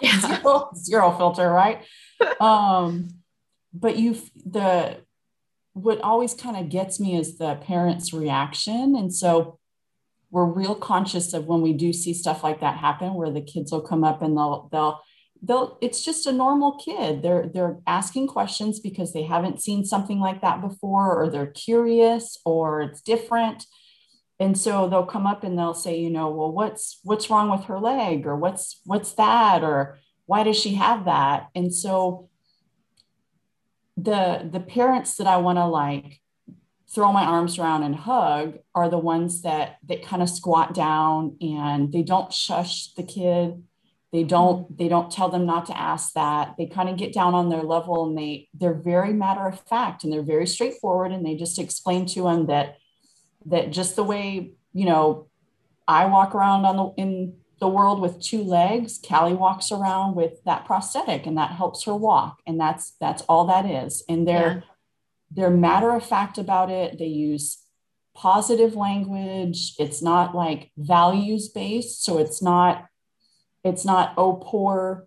Yeah. 0.00 0.18
zero, 0.20 0.70
zero 0.74 1.10
filter, 1.12 1.48
right? 1.48 1.84
um 2.40 3.08
but 3.72 3.96
you 3.96 4.16
the 4.44 4.98
what 5.76 6.00
always 6.00 6.32
kind 6.32 6.56
of 6.56 6.70
gets 6.70 6.98
me 6.98 7.18
is 7.18 7.36
the 7.36 7.56
parents' 7.56 8.14
reaction. 8.14 8.96
And 8.96 9.12
so 9.12 9.58
we're 10.30 10.46
real 10.46 10.74
conscious 10.74 11.34
of 11.34 11.44
when 11.44 11.60
we 11.60 11.74
do 11.74 11.92
see 11.92 12.14
stuff 12.14 12.42
like 12.42 12.60
that 12.60 12.78
happen, 12.78 13.12
where 13.12 13.30
the 13.30 13.42
kids 13.42 13.70
will 13.70 13.82
come 13.82 14.02
up 14.02 14.22
and 14.22 14.34
they'll, 14.34 14.70
they'll, 14.72 15.00
they'll, 15.42 15.76
it's 15.82 16.02
just 16.02 16.26
a 16.26 16.32
normal 16.32 16.78
kid. 16.78 17.22
They're, 17.22 17.46
they're 17.52 17.78
asking 17.86 18.28
questions 18.28 18.80
because 18.80 19.12
they 19.12 19.24
haven't 19.24 19.60
seen 19.60 19.84
something 19.84 20.18
like 20.18 20.40
that 20.40 20.62
before, 20.62 21.14
or 21.14 21.28
they're 21.28 21.46
curious, 21.46 22.38
or 22.46 22.80
it's 22.80 23.02
different. 23.02 23.66
And 24.40 24.56
so 24.56 24.88
they'll 24.88 25.04
come 25.04 25.26
up 25.26 25.44
and 25.44 25.58
they'll 25.58 25.74
say, 25.74 25.98
you 26.00 26.08
know, 26.08 26.30
well, 26.30 26.52
what's, 26.52 27.00
what's 27.04 27.28
wrong 27.28 27.50
with 27.50 27.64
her 27.64 27.78
leg? 27.78 28.26
Or 28.26 28.34
what's, 28.34 28.80
what's 28.86 29.12
that? 29.12 29.62
Or 29.62 29.98
why 30.24 30.42
does 30.42 30.58
she 30.58 30.74
have 30.76 31.04
that? 31.04 31.48
And 31.54 31.72
so 31.72 32.30
the 33.96 34.48
the 34.50 34.60
parents 34.60 35.16
that 35.16 35.26
I 35.26 35.38
want 35.38 35.58
to 35.58 35.66
like 35.66 36.20
throw 36.92 37.12
my 37.12 37.24
arms 37.24 37.58
around 37.58 37.82
and 37.82 37.94
hug 37.94 38.58
are 38.74 38.88
the 38.88 38.98
ones 38.98 39.42
that 39.42 39.78
that 39.88 40.04
kind 40.04 40.22
of 40.22 40.30
squat 40.30 40.74
down 40.74 41.36
and 41.40 41.92
they 41.92 42.02
don't 42.02 42.32
shush 42.32 42.92
the 42.94 43.02
kid. 43.02 43.62
They 44.12 44.20
mm-hmm. 44.20 44.28
don't 44.28 44.78
they 44.78 44.88
don't 44.88 45.10
tell 45.10 45.28
them 45.28 45.46
not 45.46 45.66
to 45.66 45.78
ask 45.78 46.12
that. 46.12 46.54
They 46.56 46.66
kind 46.66 46.88
of 46.88 46.96
get 46.96 47.12
down 47.12 47.34
on 47.34 47.48
their 47.48 47.62
level 47.62 48.06
and 48.06 48.16
they 48.16 48.48
they're 48.54 48.74
very 48.74 49.12
matter 49.12 49.46
of 49.46 49.60
fact 49.60 50.04
and 50.04 50.12
they're 50.12 50.22
very 50.22 50.46
straightforward 50.46 51.12
and 51.12 51.24
they 51.24 51.34
just 51.34 51.58
explain 51.58 52.06
to 52.06 52.22
them 52.22 52.46
that 52.46 52.76
that 53.46 53.70
just 53.70 53.96
the 53.96 54.04
way 54.04 54.52
you 54.72 54.84
know 54.84 55.28
i 55.88 56.04
walk 56.04 56.34
around 56.34 56.64
on 56.64 56.76
the 56.76 57.02
in 57.02 57.34
the 57.58 57.68
world 57.68 58.00
with 58.00 58.20
two 58.20 58.42
legs 58.42 59.00
callie 59.06 59.34
walks 59.34 59.72
around 59.72 60.14
with 60.14 60.42
that 60.44 60.66
prosthetic 60.66 61.26
and 61.26 61.38
that 61.38 61.52
helps 61.52 61.84
her 61.84 61.94
walk. 61.94 62.40
And 62.46 62.60
that's 62.60 62.92
that's 63.00 63.22
all 63.22 63.46
that 63.46 63.66
is. 63.66 64.02
And 64.08 64.28
they're 64.28 64.54
yeah. 64.56 64.60
they're 65.30 65.50
matter 65.50 65.90
of 65.90 66.04
fact 66.04 66.38
about 66.38 66.70
it. 66.70 66.98
They 66.98 67.06
use 67.06 67.58
positive 68.14 68.74
language. 68.74 69.74
It's 69.78 70.02
not 70.02 70.34
like 70.34 70.70
values 70.76 71.48
based 71.48 72.04
so 72.04 72.18
it's 72.18 72.42
not 72.42 72.86
it's 73.64 73.84
not 73.84 74.14
oh 74.16 74.34
poor 74.34 75.06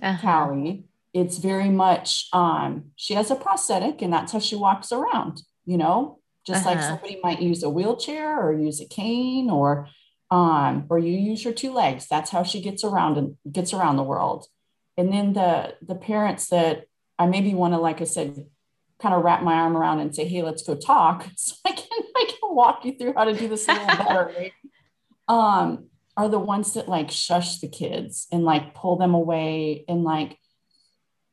uh-huh. 0.00 0.20
callie. 0.20 0.84
It's 1.12 1.38
very 1.38 1.68
much 1.68 2.28
um 2.32 2.92
she 2.96 3.14
has 3.14 3.30
a 3.30 3.36
prosthetic 3.36 4.02
and 4.02 4.12
that's 4.12 4.32
how 4.32 4.38
she 4.38 4.56
walks 4.56 4.92
around 4.92 5.42
you 5.64 5.76
know? 5.76 6.18
Just 6.46 6.66
uh-huh. 6.66 6.74
like 6.74 6.84
somebody 6.84 7.20
might 7.22 7.40
use 7.40 7.62
a 7.62 7.70
wheelchair 7.70 8.40
or 8.40 8.52
use 8.52 8.80
a 8.80 8.86
cane 8.86 9.48
or 9.48 9.88
um, 10.32 10.86
or 10.88 10.98
you 10.98 11.12
use 11.12 11.44
your 11.44 11.52
two 11.52 11.74
legs. 11.74 12.06
That's 12.08 12.30
how 12.30 12.42
she 12.42 12.62
gets 12.62 12.82
around 12.84 13.18
and 13.18 13.36
gets 13.52 13.74
around 13.74 13.96
the 13.96 14.02
world. 14.02 14.46
And 14.96 15.12
then 15.12 15.34
the 15.34 15.76
the 15.82 15.94
parents 15.94 16.48
that 16.48 16.86
I 17.18 17.26
maybe 17.26 17.52
want 17.52 17.74
to, 17.74 17.78
like 17.78 18.00
I 18.00 18.04
said, 18.04 18.46
kind 18.98 19.14
of 19.14 19.22
wrap 19.22 19.42
my 19.42 19.52
arm 19.52 19.76
around 19.76 20.00
and 20.00 20.16
say, 20.16 20.26
"Hey, 20.26 20.42
let's 20.42 20.62
go 20.62 20.74
talk," 20.74 21.28
so 21.36 21.54
I 21.66 21.72
can 21.72 22.02
I 22.16 22.24
can 22.28 22.54
walk 22.54 22.84
you 22.86 22.96
through 22.96 23.12
how 23.12 23.24
to 23.24 23.34
do 23.34 23.46
this 23.46 23.68
a 23.68 23.72
little 23.72 23.86
better. 24.04 24.32
Right? 24.34 24.52
Um, 25.28 25.88
are 26.16 26.30
the 26.30 26.38
ones 26.38 26.74
that 26.74 26.88
like 26.88 27.10
shush 27.10 27.58
the 27.58 27.68
kids 27.68 28.26
and 28.32 28.42
like 28.42 28.74
pull 28.74 28.96
them 28.96 29.12
away 29.12 29.84
and 29.86 30.02
like 30.02 30.38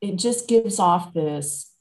it 0.01 0.17
just 0.17 0.49
gives 0.49 0.77
off 0.77 1.13
this. 1.13 1.71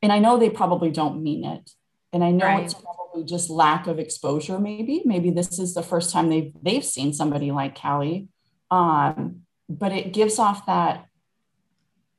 And 0.00 0.12
I 0.12 0.20
know 0.20 0.38
they 0.38 0.50
probably 0.50 0.92
don't 0.92 1.22
mean 1.24 1.44
it, 1.44 1.70
and 2.14 2.22
I 2.22 2.30
know 2.30 2.46
right. 2.46 2.64
it's 2.64 2.74
probably 2.74 3.24
just 3.24 3.50
lack 3.50 3.88
of 3.88 3.98
exposure. 3.98 4.58
Maybe, 4.58 5.02
maybe 5.04 5.30
this 5.30 5.58
is 5.58 5.74
the 5.74 5.82
first 5.82 6.12
time 6.12 6.30
they've 6.30 6.52
they've 6.62 6.84
seen 6.84 7.12
somebody 7.12 7.50
like 7.50 7.78
Callie. 7.78 8.28
Um, 8.70 9.40
but 9.68 9.92
it 9.92 10.12
gives 10.12 10.38
off 10.38 10.64
that 10.66 11.06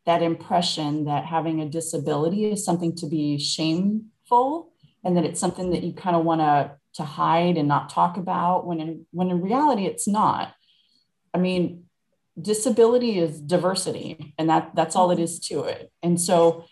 that 0.06 0.22
impression 0.22 1.06
that 1.06 1.26
having 1.26 1.62
a 1.62 1.70
disability 1.70 2.52
is 2.52 2.64
something 2.64 2.94
to 2.98 3.08
be 3.08 3.40
shameful, 3.40 4.74
and 5.04 5.16
that 5.16 5.24
it's 5.24 5.40
something 5.40 5.72
that 5.72 5.84
you 5.84 5.94
kind 5.94 6.18
of 6.18 6.26
want 6.26 6.42
to 6.42 6.72
to 6.96 7.04
hide 7.04 7.58
and 7.58 7.68
not 7.68 7.90
talk 7.90 8.18
about. 8.18 8.68
When 8.68 8.82
in 8.82 9.06
when 9.12 9.32
in 9.32 9.42
reality, 9.42 9.86
it's 9.86 10.10
not. 10.10 10.54
I 11.34 11.38
mean, 11.38 11.86
disability 12.40 13.18
is 13.18 13.40
diversity, 13.40 14.34
and 14.38 14.50
that 14.50 14.76
that's 14.76 14.98
all 14.98 15.12
it 15.12 15.20
is 15.20 15.40
to 15.48 15.64
it. 15.64 15.90
And 16.04 16.20
so 16.20 16.66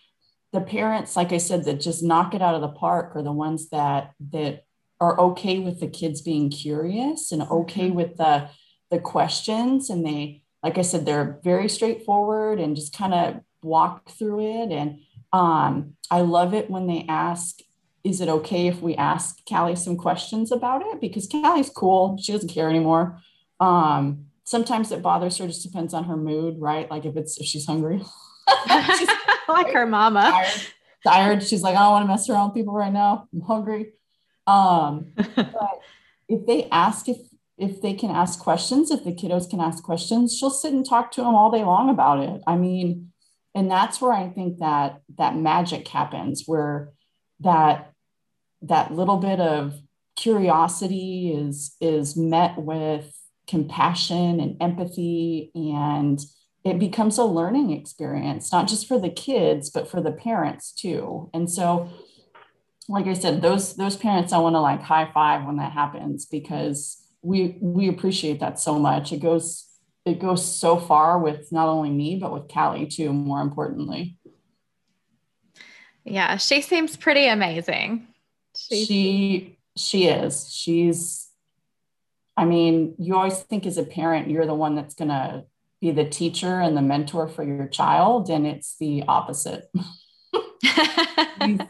the 0.54 0.60
parents 0.60 1.16
like 1.16 1.32
i 1.32 1.36
said 1.36 1.64
that 1.64 1.80
just 1.80 2.02
knock 2.02 2.32
it 2.32 2.40
out 2.40 2.54
of 2.54 2.60
the 2.60 2.68
park 2.68 3.14
are 3.16 3.22
the 3.22 3.32
ones 3.32 3.68
that 3.70 4.12
that 4.30 4.64
are 5.00 5.18
okay 5.20 5.58
with 5.58 5.80
the 5.80 5.88
kids 5.88 6.22
being 6.22 6.48
curious 6.48 7.32
and 7.32 7.42
okay 7.42 7.88
mm-hmm. 7.88 7.96
with 7.96 8.16
the 8.16 8.48
the 8.90 8.98
questions 9.00 9.90
and 9.90 10.06
they 10.06 10.40
like 10.62 10.78
i 10.78 10.82
said 10.82 11.04
they're 11.04 11.40
very 11.42 11.68
straightforward 11.68 12.60
and 12.60 12.76
just 12.76 12.96
kind 12.96 13.12
of 13.12 13.40
walk 13.62 14.08
through 14.10 14.62
it 14.62 14.70
and 14.70 15.00
um, 15.32 15.94
i 16.10 16.20
love 16.20 16.54
it 16.54 16.70
when 16.70 16.86
they 16.86 17.04
ask 17.08 17.58
is 18.04 18.20
it 18.20 18.28
okay 18.28 18.68
if 18.68 18.80
we 18.80 18.94
ask 18.94 19.38
Callie 19.48 19.74
some 19.74 19.96
questions 19.96 20.52
about 20.52 20.82
it? 20.84 21.00
Because 21.00 21.26
Callie's 21.26 21.70
cool. 21.70 22.18
She 22.18 22.32
doesn't 22.32 22.50
care 22.50 22.68
anymore. 22.68 23.18
Um, 23.60 24.26
sometimes 24.44 24.92
it 24.92 25.00
bothers 25.00 25.38
her, 25.38 25.46
just 25.46 25.62
depends 25.62 25.94
on 25.94 26.04
her 26.04 26.16
mood, 26.16 26.56
right? 26.58 26.90
Like 26.90 27.06
if 27.06 27.16
it's 27.16 27.38
if 27.38 27.46
she's 27.46 27.64
hungry. 27.64 28.02
like 29.48 29.72
her 29.72 29.86
mama. 29.86 30.22
Tired, 30.30 30.60
tired. 31.06 31.42
She's 31.42 31.62
like, 31.62 31.76
I 31.76 31.80
don't 31.80 31.92
want 31.92 32.04
to 32.04 32.08
mess 32.08 32.28
around 32.28 32.48
with 32.48 32.54
people 32.54 32.74
right 32.74 32.92
now. 32.92 33.28
I'm 33.32 33.42
hungry. 33.42 33.92
Um, 34.46 35.12
but 35.36 35.80
if 36.28 36.46
they 36.46 36.68
ask 36.70 37.08
if 37.08 37.18
if 37.56 37.80
they 37.80 37.94
can 37.94 38.10
ask 38.10 38.40
questions, 38.40 38.90
if 38.90 39.04
the 39.04 39.12
kiddos 39.12 39.48
can 39.48 39.60
ask 39.60 39.82
questions, 39.82 40.36
she'll 40.36 40.50
sit 40.50 40.72
and 40.72 40.84
talk 40.84 41.12
to 41.12 41.20
them 41.20 41.34
all 41.34 41.50
day 41.50 41.62
long 41.62 41.88
about 41.88 42.18
it. 42.20 42.42
I 42.46 42.56
mean, 42.56 43.12
and 43.54 43.70
that's 43.70 44.00
where 44.00 44.12
I 44.12 44.28
think 44.28 44.58
that 44.58 45.00
that 45.18 45.36
magic 45.36 45.86
happens, 45.86 46.44
where 46.46 46.92
that 47.40 47.92
that 48.62 48.92
little 48.92 49.18
bit 49.18 49.40
of 49.40 49.74
curiosity 50.16 51.32
is 51.32 51.76
is 51.80 52.16
met 52.16 52.58
with 52.58 53.12
compassion 53.46 54.40
and 54.40 54.56
empathy 54.60 55.50
and 55.54 56.18
it 56.64 56.78
becomes 56.78 57.18
a 57.18 57.24
learning 57.24 57.70
experience 57.70 58.50
not 58.50 58.66
just 58.66 58.88
for 58.88 58.98
the 58.98 59.10
kids 59.10 59.70
but 59.70 59.88
for 59.88 60.00
the 60.00 60.12
parents 60.12 60.72
too. 60.72 61.30
And 61.34 61.50
so 61.50 61.90
like 62.88 63.06
i 63.06 63.14
said 63.14 63.40
those 63.40 63.76
those 63.76 63.96
parents 63.96 64.30
i 64.30 64.36
want 64.36 64.54
to 64.54 64.60
like 64.60 64.82
high 64.82 65.10
five 65.14 65.46
when 65.46 65.56
that 65.56 65.72
happens 65.72 66.26
because 66.26 67.02
we 67.22 67.56
we 67.60 67.88
appreciate 67.88 68.40
that 68.40 68.60
so 68.60 68.78
much. 68.78 69.12
It 69.12 69.20
goes 69.20 69.66
it 70.04 70.18
goes 70.18 70.44
so 70.44 70.78
far 70.78 71.18
with 71.18 71.50
not 71.50 71.68
only 71.68 71.90
me 71.90 72.16
but 72.16 72.32
with 72.32 72.48
callie 72.48 72.86
too 72.86 73.12
more 73.12 73.40
importantly. 73.40 74.18
Yeah 76.04 76.36
she 76.36 76.60
seems 76.60 76.96
pretty 76.96 77.26
amazing. 77.26 78.06
She 78.56 78.84
she, 78.84 79.58
she 79.76 80.06
is. 80.06 80.52
She's 80.52 81.30
i 82.36 82.44
mean 82.44 82.94
you 82.98 83.14
always 83.14 83.38
think 83.38 83.64
as 83.64 83.78
a 83.78 83.84
parent 83.84 84.28
you're 84.28 84.46
the 84.46 84.54
one 84.54 84.74
that's 84.74 84.94
going 84.94 85.08
to 85.08 85.44
be 85.84 85.90
the 85.90 86.08
teacher 86.08 86.60
and 86.60 86.74
the 86.74 86.80
mentor 86.80 87.28
for 87.28 87.44
your 87.44 87.66
child 87.66 88.30
and 88.30 88.46
it's 88.46 88.76
the 88.78 89.02
opposite 89.06 89.70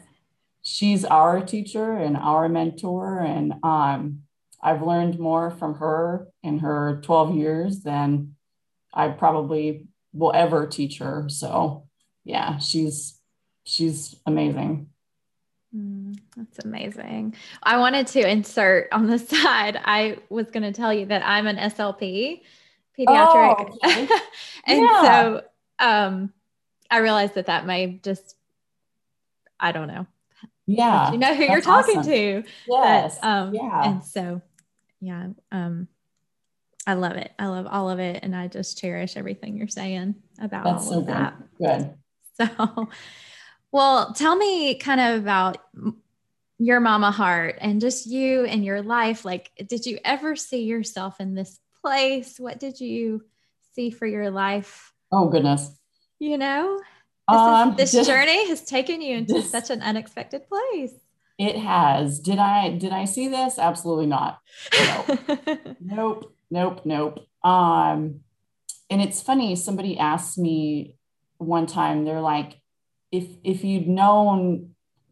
she's, 0.63 1.05
our 1.05 1.45
teacher 1.45 1.97
and 1.97 2.17
our 2.17 2.49
mentor 2.49 3.19
and 3.19 3.55
um, 3.65 4.21
i've 4.63 4.83
learned 4.83 5.19
more 5.19 5.51
from 5.51 5.75
her 5.75 6.29
in 6.45 6.61
her 6.61 7.01
12 7.03 7.35
years 7.35 7.81
than 7.81 8.37
i 8.93 9.09
probably 9.09 9.89
will 10.13 10.33
ever 10.33 10.69
teach 10.69 10.99
her 10.99 11.25
so 11.29 11.85
yeah 12.23 12.59
she's 12.59 13.19
she's 13.65 14.15
amazing 14.27 14.89
Mm, 15.77 16.17
that's 16.37 16.65
amazing. 16.65 17.35
I 17.65 17.79
wanted 17.79 18.07
to 18.07 18.31
insert 18.31 18.87
on 18.93 19.09
the 19.09 19.19
side. 19.35 19.77
I 19.85 20.19
was 20.29 20.49
going 20.53 20.63
to 20.63 20.71
tell 20.71 20.95
you 20.95 21.07
that 21.07 21.27
I'm 21.27 21.49
an 21.49 21.57
SLP, 21.57 22.43
pediatric, 22.99 23.71
oh, 23.71 23.79
okay. 23.85 24.09
and 24.65 24.81
yeah. 24.81 25.03
so 25.03 25.43
um, 25.79 26.33
I 26.91 26.99
realized 26.99 27.35
that 27.35 27.47
that 27.47 27.67
may 27.67 27.99
just, 28.03 28.37
I 29.59 29.73
don't 29.73 29.89
know. 29.89 30.07
Yeah, 30.67 31.13
you 31.13 31.19
know 31.19 31.35
who 31.35 31.45
you're 31.45 31.61
talking 31.61 31.99
awesome. 31.99 32.13
to. 32.13 32.45
Yes. 32.67 33.19
But, 33.21 33.29
um, 33.29 33.55
yeah. 33.55 33.91
And 33.91 34.05
so, 34.05 34.41
yeah, 35.01 35.29
um, 35.53 35.89
I 36.87 36.95
love 36.95 37.17
it. 37.17 37.33
I 37.39 37.47
love 37.47 37.67
all 37.67 37.91
of 37.91 37.99
it, 37.99 38.21
and 38.23 38.35
I 38.35 38.49
just 38.49 38.79
cherish 38.79 39.17
everything 39.17 39.57
you're 39.57 39.69
saying 39.69 40.15
about 40.41 40.65
that's 40.65 40.87
all 40.87 40.93
so 40.93 40.99
of 41.01 41.07
good. 41.07 41.15
that. 41.15 41.35
Good. 41.59 41.95
So. 42.37 42.89
Well, 43.71 44.13
tell 44.13 44.35
me 44.35 44.75
kind 44.75 45.01
of 45.01 45.23
about 45.23 45.59
your 46.59 46.81
mama 46.81 47.11
heart 47.11 47.59
and 47.61 47.81
just 47.81 48.07
you 48.07 48.45
and 48.45 48.65
your 48.65 48.83
life. 48.83 49.25
Like, 49.25 49.51
did 49.67 49.87
you 49.87 49.99
ever 50.05 50.37
see 50.37 50.63
yourself 50.63 51.21
in 51.21 51.35
this 51.35 51.59
place? 51.85 52.41
What 52.41 52.59
did 52.59 52.81
you 52.81 53.23
see 53.75 53.91
for 53.91 54.07
your 54.07 54.31
life? 54.31 54.93
Oh, 55.13 55.29
goodness. 55.29 55.71
You 56.19 56.39
know, 56.39 56.81
this, 57.29 57.39
um, 57.39 57.71
is, 57.73 57.77
this 57.77 57.93
just, 57.93 58.09
journey 58.09 58.49
has 58.49 58.63
taken 58.65 59.03
you 59.03 59.19
into 59.19 59.43
such 59.43 59.69
an 59.69 59.83
unexpected 59.83 60.49
place. 60.49 60.95
It 61.37 61.57
has. 61.57 62.21
Did 62.21 62.39
I 62.39 62.71
did 62.71 62.93
I 62.93 63.05
see 63.05 63.29
this? 63.29 63.59
Absolutely 63.59 64.07
not. 64.07 64.39
Nope. 64.73 65.19
nope. 65.81 66.35
Nope. 66.51 66.81
Nope. 66.85 67.19
Um, 67.43 68.21
and 68.89 69.03
it's 69.03 69.21
funny. 69.21 69.57
Somebody 69.57 69.99
asked 69.99 70.39
me 70.39 70.97
one 71.37 71.67
time. 71.67 72.05
They're 72.05 72.21
like, 72.21 72.61
if 73.13 73.27
if 73.43 73.65
you'd 73.65 73.89
known 73.89 74.71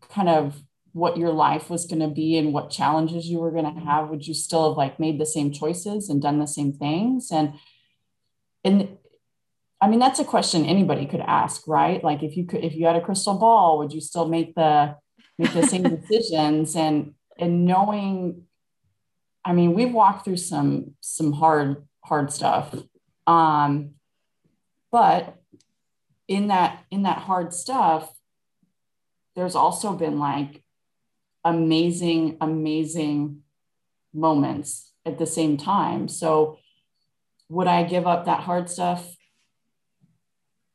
kind 0.09 0.29
of 0.29 0.63
what 0.93 1.17
your 1.17 1.33
life 1.33 1.71
was 1.71 1.87
going 1.87 2.01
to 2.01 2.09
be 2.09 2.37
and 2.37 2.53
what 2.53 2.71
challenges 2.71 3.27
you 3.27 3.39
were 3.39 3.51
going 3.51 3.75
to 3.75 3.81
have 3.81 4.11
would 4.11 4.27
you 4.27 4.35
still 4.35 4.69
have 4.69 4.77
like 4.77 5.01
made 5.01 5.19
the 5.19 5.27
same 5.27 5.51
choices 5.51 6.09
and 6.09 6.21
done 6.21 6.39
the 6.39 6.47
same 6.47 6.73
things? 6.73 7.31
And 7.31 7.55
and 8.65 8.97
i 9.81 9.89
mean 9.89 9.99
that's 9.99 10.21
a 10.21 10.25
question 10.25 10.65
anybody 10.65 11.07
could 11.07 11.21
ask 11.21 11.67
right? 11.67 12.03
Like 12.05 12.23
if 12.23 12.37
you 12.37 12.45
could 12.45 12.65
if 12.65 12.75
you 12.75 12.87
had 12.87 12.97
a 12.97 13.01
crystal 13.01 13.35
ball 13.35 13.79
would 13.79 13.93
you 13.93 14.01
still 14.01 14.29
make 14.29 14.55
the 14.55 14.97
make 15.39 15.53
the 15.53 15.67
same 15.67 15.83
decisions? 15.97 16.77
And 16.77 17.15
and 17.39 17.65
knowing 17.65 18.43
i 19.45 19.53
mean 19.53 19.73
we've 19.73 19.93
walked 19.93 20.25
through 20.25 20.37
some 20.37 20.95
some 21.01 21.33
hard 21.33 21.87
hard 22.05 22.33
stuff. 22.33 22.75
Um 23.27 23.93
but 24.91 25.37
in 26.29 26.49
that 26.49 26.85
in 26.91 27.03
that 27.05 27.19
hard 27.19 27.55
stuff 27.55 28.13
there's 29.35 29.55
also 29.55 29.95
been 29.95 30.19
like 30.19 30.62
amazing 31.45 32.37
amazing 32.41 33.43
moments 34.15 34.93
at 35.05 35.19
the 35.19 35.27
same 35.27 35.57
time. 35.57 36.09
So 36.09 36.59
would 37.49 37.67
i 37.67 37.83
give 37.83 38.07
up 38.07 38.25
that 38.25 38.41
hard 38.41 38.71
stuff? 38.71 39.17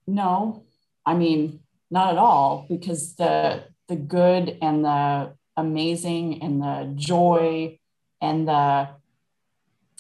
No. 0.05 0.65
I 1.05 1.13
mean 1.13 1.61
not 1.89 2.11
at 2.11 2.17
all 2.17 2.65
because 2.69 3.15
the 3.15 3.63
the 3.87 3.95
good 3.95 4.57
and 4.61 4.83
the 4.83 5.33
amazing 5.55 6.41
and 6.43 6.61
the 6.61 6.91
joy 6.95 7.79
and 8.21 8.47
the 8.47 8.89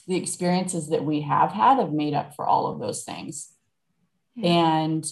the 0.07 0.15
experiences 0.15 0.89
that 0.89 1.03
we 1.03 1.21
have 1.21 1.51
had 1.51 1.79
have 1.79 1.91
made 1.91 2.13
up 2.13 2.35
for 2.35 2.45
all 2.45 2.67
of 2.67 2.79
those 2.79 3.03
things. 3.03 3.53
Yeah. 4.35 4.49
and 4.49 5.05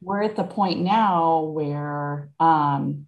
we're 0.00 0.22
at 0.22 0.36
the 0.36 0.44
point 0.44 0.80
now 0.80 1.40
where 1.40 2.30
um, 2.38 3.06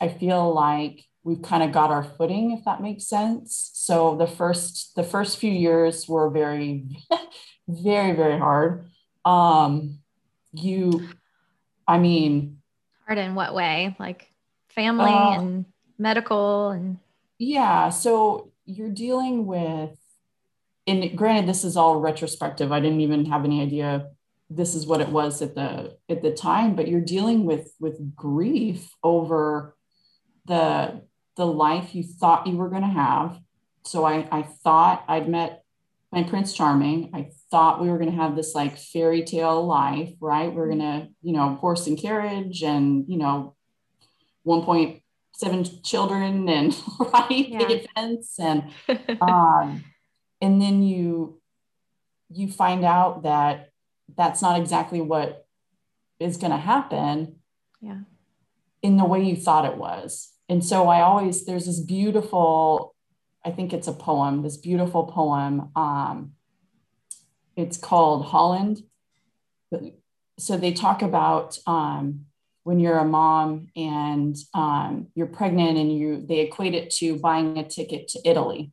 I 0.00 0.08
feel 0.08 0.52
like 0.54 1.04
we've 1.22 1.42
kind 1.42 1.62
of 1.62 1.72
got 1.72 1.90
our 1.90 2.02
footing, 2.02 2.52
if 2.52 2.64
that 2.64 2.80
makes 2.80 3.06
sense. 3.06 3.70
So 3.74 4.16
the 4.16 4.26
first 4.26 4.94
the 4.96 5.02
first 5.02 5.38
few 5.38 5.52
years 5.52 6.08
were 6.08 6.30
very, 6.30 6.86
very, 7.68 8.12
very 8.12 8.38
hard. 8.38 8.88
Um, 9.24 9.98
you, 10.52 11.08
I 11.86 11.98
mean, 11.98 12.58
hard 13.06 13.18
in 13.18 13.34
what 13.34 13.54
way? 13.54 13.94
Like 13.98 14.28
family 14.70 15.12
uh, 15.12 15.40
and 15.40 15.66
medical 15.98 16.70
and 16.70 16.98
yeah. 17.38 17.90
So 17.90 18.52
you're 18.64 18.90
dealing 18.90 19.46
with, 19.46 19.96
and 20.86 21.16
granted, 21.16 21.48
this 21.48 21.64
is 21.64 21.76
all 21.76 22.00
retrospective. 22.00 22.72
I 22.72 22.80
didn't 22.80 23.00
even 23.00 23.26
have 23.26 23.44
any 23.44 23.60
idea 23.60 24.08
this 24.52 24.74
is 24.74 24.84
what 24.84 25.00
it 25.00 25.08
was 25.08 25.42
at 25.42 25.54
the 25.54 25.96
at 26.08 26.22
the 26.22 26.32
time 26.32 26.74
but 26.74 26.88
you're 26.88 27.00
dealing 27.00 27.44
with 27.44 27.72
with 27.78 28.16
grief 28.16 28.92
over 29.04 29.76
the 30.46 31.02
the 31.36 31.46
life 31.46 31.94
you 31.94 32.02
thought 32.02 32.46
you 32.46 32.56
were 32.56 32.68
going 32.68 32.82
to 32.82 32.88
have. 32.88 33.38
So 33.84 34.04
i 34.04 34.28
i 34.30 34.42
thought 34.42 35.04
i'd 35.08 35.28
met 35.28 35.64
my 36.12 36.24
prince 36.24 36.52
charming. 36.52 37.10
I 37.14 37.30
thought 37.52 37.80
we 37.80 37.88
were 37.88 37.96
going 37.96 38.10
to 38.10 38.16
have 38.16 38.34
this 38.34 38.52
like 38.54 38.76
fairy 38.76 39.22
tale 39.22 39.64
life 39.64 40.12
right? 40.20 40.52
We're 40.52 40.66
going 40.66 40.80
to 40.80 41.08
you 41.22 41.32
know 41.32 41.54
horse 41.54 41.86
and 41.86 41.98
carriage 41.98 42.62
and 42.62 43.04
you 43.08 43.16
know 43.16 43.54
1.7 44.46 45.84
children 45.84 46.48
and 46.48 46.76
right 47.12 47.30
yeah. 47.30 47.58
picket 47.58 47.88
fence 47.94 48.38
and 48.38 48.64
um 49.20 49.84
and 50.40 50.60
then 50.60 50.82
you 50.82 51.40
you 52.28 52.48
find 52.48 52.84
out 52.84 53.22
that 53.22 53.70
that's 54.16 54.42
not 54.42 54.60
exactly 54.60 55.00
what 55.00 55.46
is 56.18 56.36
going 56.36 56.52
to 56.52 56.58
happen. 56.58 57.36
Yeah 57.80 58.00
in 58.82 58.96
the 58.96 59.04
way 59.04 59.22
you 59.22 59.36
thought 59.36 59.64
it 59.64 59.76
was. 59.76 60.32
And 60.48 60.64
so 60.64 60.88
i 60.88 61.00
always 61.00 61.46
there's 61.46 61.66
this 61.66 61.80
beautiful 61.80 62.94
i 63.44 63.50
think 63.50 63.72
it's 63.72 63.86
a 63.86 63.92
poem 63.92 64.42
this 64.42 64.56
beautiful 64.56 65.04
poem 65.04 65.70
um, 65.76 66.32
it's 67.56 67.76
called 67.76 68.26
holland. 68.26 68.82
So 70.38 70.56
they 70.56 70.72
talk 70.72 71.02
about 71.02 71.58
um, 71.66 72.24
when 72.64 72.80
you're 72.80 72.98
a 72.98 73.04
mom 73.04 73.68
and 73.76 74.34
um, 74.54 75.08
you're 75.14 75.26
pregnant 75.26 75.78
and 75.78 75.96
you 75.96 76.24
they 76.26 76.40
equate 76.40 76.74
it 76.74 76.90
to 76.92 77.18
buying 77.18 77.58
a 77.58 77.68
ticket 77.68 78.08
to 78.08 78.20
italy. 78.24 78.72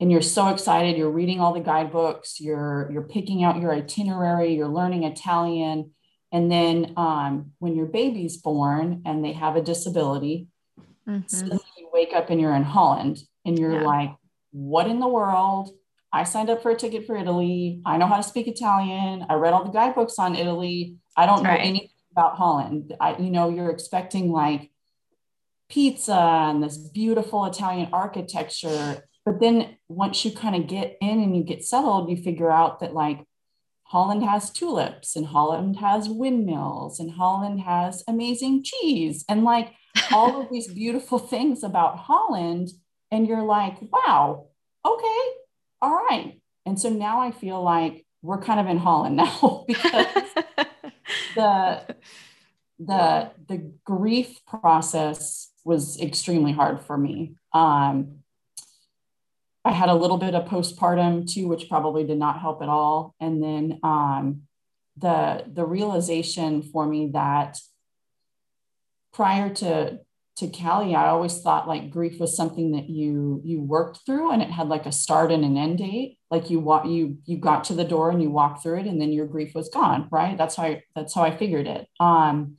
And 0.00 0.12
you're 0.12 0.22
so 0.22 0.48
excited 0.48 0.96
you're 0.96 1.10
reading 1.10 1.40
all 1.40 1.52
the 1.52 1.60
guidebooks 1.60 2.40
you're 2.40 2.88
you're 2.92 3.02
picking 3.02 3.42
out 3.42 3.60
your 3.60 3.72
itinerary 3.72 4.54
you're 4.54 4.68
learning 4.68 5.02
italian 5.02 5.90
and 6.32 6.50
then 6.50 6.92
um, 6.96 7.52
when 7.58 7.74
your 7.74 7.86
baby's 7.86 8.36
born 8.36 9.02
and 9.06 9.24
they 9.24 9.32
have 9.32 9.56
a 9.56 9.62
disability 9.62 10.48
mm-hmm. 11.08 11.56
you 11.76 11.88
wake 11.92 12.12
up 12.14 12.30
and 12.30 12.40
you're 12.40 12.54
in 12.54 12.62
Holland 12.62 13.18
and 13.44 13.58
you're 13.58 13.80
yeah. 13.80 13.86
like, 13.86 14.14
what 14.52 14.86
in 14.86 15.00
the 15.00 15.08
world? 15.08 15.70
I 16.12 16.24
signed 16.24 16.50
up 16.50 16.62
for 16.62 16.70
a 16.70 16.76
ticket 16.76 17.06
for 17.06 17.16
Italy. 17.16 17.80
I 17.84 17.96
know 17.98 18.06
how 18.06 18.16
to 18.16 18.22
speak 18.22 18.48
Italian. 18.48 19.26
I 19.28 19.34
read 19.34 19.52
all 19.52 19.64
the 19.64 19.70
guidebooks 19.70 20.18
on 20.18 20.34
Italy. 20.34 20.96
I 21.16 21.26
don't 21.26 21.42
know 21.42 21.50
right. 21.50 21.60
anything 21.60 21.90
about 22.12 22.36
Holland. 22.36 22.94
I, 23.00 23.16
you 23.18 23.30
know, 23.30 23.50
you're 23.50 23.70
expecting 23.70 24.32
like 24.32 24.70
pizza 25.68 26.14
and 26.14 26.62
this 26.62 26.78
beautiful 26.78 27.44
Italian 27.44 27.90
architecture. 27.92 29.04
But 29.26 29.40
then 29.40 29.76
once 29.88 30.24
you 30.24 30.30
kind 30.30 30.56
of 30.56 30.66
get 30.66 30.96
in 31.02 31.20
and 31.20 31.36
you 31.36 31.42
get 31.42 31.62
settled, 31.62 32.08
you 32.08 32.16
figure 32.16 32.50
out 32.50 32.80
that 32.80 32.94
like 32.94 33.22
Holland 33.88 34.22
has 34.22 34.50
tulips 34.50 35.16
and 35.16 35.26
Holland 35.26 35.76
has 35.76 36.10
windmills 36.10 37.00
and 37.00 37.10
Holland 37.10 37.60
has 37.60 38.04
amazing 38.06 38.62
cheese 38.62 39.24
and 39.30 39.44
like 39.44 39.72
all 40.12 40.42
of 40.42 40.50
these 40.50 40.68
beautiful 40.74 41.18
things 41.18 41.64
about 41.64 41.96
Holland. 41.98 42.68
And 43.10 43.26
you're 43.26 43.44
like, 43.44 43.78
wow, 43.90 44.48
okay, 44.84 45.22
all 45.80 45.94
right. 45.94 46.38
And 46.66 46.78
so 46.78 46.90
now 46.90 47.22
I 47.22 47.30
feel 47.30 47.62
like 47.62 48.04
we're 48.20 48.42
kind 48.42 48.60
of 48.60 48.66
in 48.66 48.76
Holland 48.76 49.16
now 49.16 49.64
because 49.66 50.06
the 51.34 51.96
the 52.78 53.30
the 53.48 53.72
grief 53.84 54.44
process 54.46 55.50
was 55.64 55.98
extremely 55.98 56.52
hard 56.52 56.84
for 56.84 56.98
me. 56.98 57.36
Um, 57.54 58.18
I 59.68 59.72
had 59.72 59.90
a 59.90 59.94
little 59.94 60.16
bit 60.16 60.34
of 60.34 60.48
postpartum 60.48 61.30
too, 61.30 61.46
which 61.46 61.68
probably 61.68 62.02
did 62.02 62.16
not 62.16 62.40
help 62.40 62.62
at 62.62 62.70
all. 62.70 63.14
And 63.20 63.42
then 63.42 63.78
um, 63.82 64.44
the 64.96 65.44
the 65.46 65.66
realization 65.66 66.62
for 66.62 66.86
me 66.86 67.10
that 67.12 67.58
prior 69.12 69.52
to 69.56 69.98
to 70.36 70.48
Callie, 70.48 70.94
I 70.94 71.08
always 71.08 71.42
thought 71.42 71.68
like 71.68 71.90
grief 71.90 72.18
was 72.18 72.34
something 72.34 72.72
that 72.72 72.88
you 72.88 73.42
you 73.44 73.60
worked 73.60 74.06
through 74.06 74.30
and 74.30 74.40
it 74.40 74.50
had 74.50 74.68
like 74.68 74.86
a 74.86 74.92
start 74.92 75.30
and 75.30 75.44
an 75.44 75.58
end 75.58 75.78
date. 75.78 76.16
Like 76.30 76.48
you 76.48 76.60
walk 76.60 76.86
you 76.86 77.18
you 77.26 77.36
got 77.36 77.64
to 77.64 77.74
the 77.74 77.84
door 77.84 78.10
and 78.10 78.22
you 78.22 78.30
walked 78.30 78.62
through 78.62 78.78
it 78.78 78.86
and 78.86 78.98
then 78.98 79.12
your 79.12 79.26
grief 79.26 79.54
was 79.54 79.68
gone, 79.68 80.08
right? 80.10 80.38
That's 80.38 80.56
how 80.56 80.62
I 80.62 80.82
that's 80.94 81.14
how 81.14 81.24
I 81.24 81.36
figured 81.36 81.66
it. 81.66 81.86
Um 82.00 82.56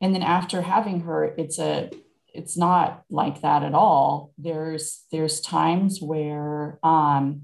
and 0.00 0.14
then 0.14 0.22
after 0.22 0.62
having 0.62 1.00
her, 1.00 1.24
it's 1.24 1.58
a 1.58 1.90
it's 2.34 2.56
not 2.56 3.04
like 3.10 3.42
that 3.42 3.62
at 3.62 3.74
all. 3.74 4.32
There's 4.38 5.04
there's 5.12 5.40
times 5.40 6.00
where 6.00 6.78
um 6.82 7.42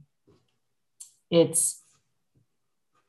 it's 1.31 1.83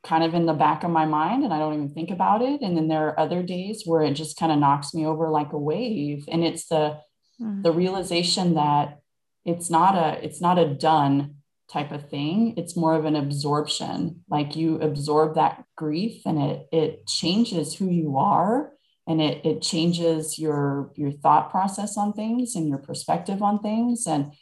kind 0.02 0.24
of 0.24 0.34
in 0.34 0.46
the 0.46 0.54
back 0.54 0.82
of 0.82 0.90
my 0.90 1.04
mind 1.04 1.44
and 1.44 1.52
I 1.52 1.58
don't 1.58 1.74
even 1.74 1.90
think 1.90 2.10
about 2.10 2.42
it. 2.42 2.62
And 2.62 2.76
then 2.76 2.88
there 2.88 3.08
are 3.08 3.20
other 3.20 3.42
days 3.42 3.82
where 3.84 4.02
it 4.02 4.14
just 4.14 4.38
kind 4.38 4.50
of 4.50 4.58
knocks 4.58 4.94
me 4.94 5.06
over 5.06 5.28
like 5.28 5.52
a 5.52 5.58
wave. 5.58 6.24
And 6.28 6.42
it's 6.42 6.66
the 6.68 7.00
mm. 7.40 7.62
the 7.62 7.72
realization 7.72 8.54
that 8.54 9.00
it's 9.44 9.70
not 9.70 9.94
a 9.94 10.24
it's 10.24 10.40
not 10.40 10.58
a 10.58 10.74
done 10.74 11.36
type 11.70 11.92
of 11.92 12.08
thing. 12.08 12.54
It's 12.56 12.76
more 12.76 12.94
of 12.94 13.04
an 13.04 13.16
absorption. 13.16 14.24
Like 14.28 14.56
you 14.56 14.76
absorb 14.80 15.34
that 15.36 15.64
grief 15.76 16.22
and 16.26 16.38
it 16.42 16.66
it 16.72 17.06
changes 17.06 17.74
who 17.74 17.88
you 17.88 18.16
are 18.16 18.72
and 19.10 19.20
it 19.20 19.44
it 19.44 19.60
changes 19.60 20.38
your 20.38 20.92
your 20.94 21.10
thought 21.10 21.50
process 21.50 21.96
on 21.96 22.12
things 22.12 22.54
and 22.54 22.68
your 22.68 22.78
perspective 22.78 23.42
on 23.42 23.58
things. 23.58 24.06
And 24.06 24.32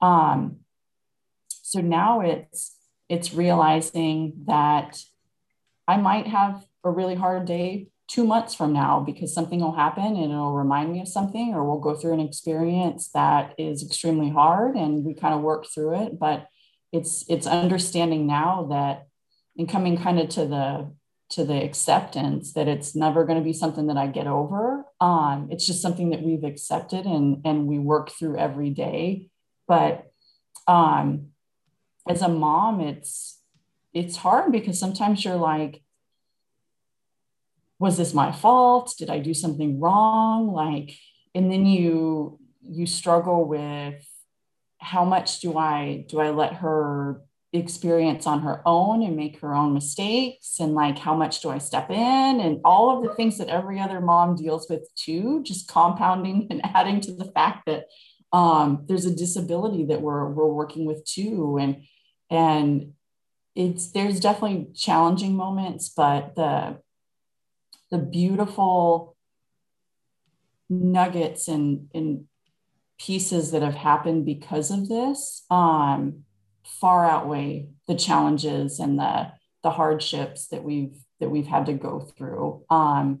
um 0.00 0.56
so 1.48 1.80
now 1.80 2.20
it's 2.20 2.76
it's 3.08 3.32
realizing 3.32 4.18
that 4.46 5.00
I 5.86 5.96
might 5.96 6.26
have 6.26 6.66
a 6.82 6.90
really 6.90 7.14
hard 7.14 7.46
day 7.46 7.88
two 8.08 8.24
months 8.24 8.54
from 8.54 8.72
now 8.72 9.00
because 9.00 9.32
something 9.32 9.60
will 9.60 9.76
happen 9.84 10.16
and 10.16 10.32
it'll 10.32 10.54
remind 10.54 10.92
me 10.92 11.00
of 11.00 11.08
something, 11.08 11.54
or 11.54 11.64
we'll 11.64 11.80
go 11.80 11.94
through 11.94 12.14
an 12.14 12.20
experience 12.20 13.08
that 13.14 13.54
is 13.58 13.82
extremely 13.84 14.30
hard 14.30 14.76
and 14.76 15.04
we 15.04 15.14
kind 15.14 15.34
of 15.34 15.40
work 15.40 15.66
through 15.72 16.02
it. 16.02 16.18
But 16.18 16.48
it's 16.92 17.24
it's 17.28 17.46
understanding 17.46 18.26
now 18.26 18.68
that 18.70 19.06
and 19.58 19.68
coming 19.68 19.96
kind 19.96 20.18
of 20.18 20.28
to 20.30 20.46
the 20.46 20.90
to 21.28 21.44
the 21.44 21.62
acceptance 21.62 22.52
that 22.52 22.68
it's 22.68 22.94
never 22.94 23.24
going 23.24 23.38
to 23.38 23.44
be 23.44 23.52
something 23.52 23.88
that 23.88 23.96
I 23.96 24.06
get 24.06 24.26
over. 24.26 24.84
Um, 25.00 25.48
it's 25.50 25.66
just 25.66 25.82
something 25.82 26.10
that 26.10 26.22
we've 26.22 26.44
accepted 26.44 27.04
and 27.04 27.42
and 27.44 27.66
we 27.66 27.78
work 27.78 28.10
through 28.10 28.38
every 28.38 28.70
day. 28.70 29.28
But 29.66 30.06
um, 30.68 31.28
as 32.08 32.22
a 32.22 32.28
mom, 32.28 32.80
it's 32.80 33.40
it's 33.92 34.16
hard 34.16 34.52
because 34.52 34.78
sometimes 34.78 35.24
you're 35.24 35.36
like, 35.36 35.82
was 37.78 37.96
this 37.96 38.14
my 38.14 38.30
fault? 38.30 38.94
Did 38.98 39.10
I 39.10 39.18
do 39.18 39.34
something 39.34 39.80
wrong? 39.80 40.52
Like, 40.52 40.92
and 41.34 41.50
then 41.50 41.66
you 41.66 42.38
you 42.62 42.86
struggle 42.86 43.44
with 43.46 44.06
how 44.78 45.04
much 45.04 45.40
do 45.40 45.56
I 45.58 46.04
do 46.08 46.20
I 46.20 46.30
let 46.30 46.54
her 46.54 47.22
experience 47.58 48.26
on 48.26 48.40
her 48.40 48.62
own 48.66 49.02
and 49.02 49.16
make 49.16 49.40
her 49.40 49.54
own 49.54 49.74
mistakes 49.74 50.58
and 50.60 50.74
like 50.74 50.98
how 50.98 51.14
much 51.14 51.40
do 51.40 51.50
I 51.50 51.58
step 51.58 51.90
in 51.90 52.40
and 52.40 52.60
all 52.64 52.96
of 52.96 53.04
the 53.04 53.14
things 53.14 53.38
that 53.38 53.48
every 53.48 53.80
other 53.80 54.00
mom 54.00 54.36
deals 54.36 54.66
with 54.68 54.88
too, 54.94 55.42
just 55.42 55.68
compounding 55.68 56.46
and 56.50 56.60
adding 56.74 57.00
to 57.02 57.12
the 57.12 57.26
fact 57.26 57.66
that 57.66 57.86
um, 58.32 58.84
there's 58.86 59.06
a 59.06 59.14
disability 59.14 59.84
that 59.86 60.02
we're 60.02 60.26
we're 60.26 60.46
working 60.46 60.84
with 60.84 61.04
too. 61.04 61.58
And 61.60 61.84
and 62.30 62.92
it's 63.54 63.92
there's 63.92 64.20
definitely 64.20 64.68
challenging 64.74 65.34
moments 65.34 65.88
but 65.88 66.34
the 66.34 66.76
the 67.90 67.98
beautiful 67.98 69.16
nuggets 70.68 71.48
and, 71.48 71.88
and 71.94 72.24
pieces 72.98 73.50
that 73.52 73.62
have 73.62 73.74
happened 73.74 74.24
because 74.24 74.70
of 74.70 74.88
this 74.88 75.44
um, 75.50 76.24
far 76.80 77.08
outweigh 77.08 77.68
the 77.86 77.94
challenges 77.94 78.78
and 78.78 78.98
the 78.98 79.32
the 79.62 79.70
hardships 79.70 80.48
that 80.48 80.62
we've 80.62 80.96
that 81.20 81.30
we've 81.30 81.46
had 81.46 81.66
to 81.66 81.72
go 81.72 82.00
through. 82.00 82.64
Um, 82.70 83.20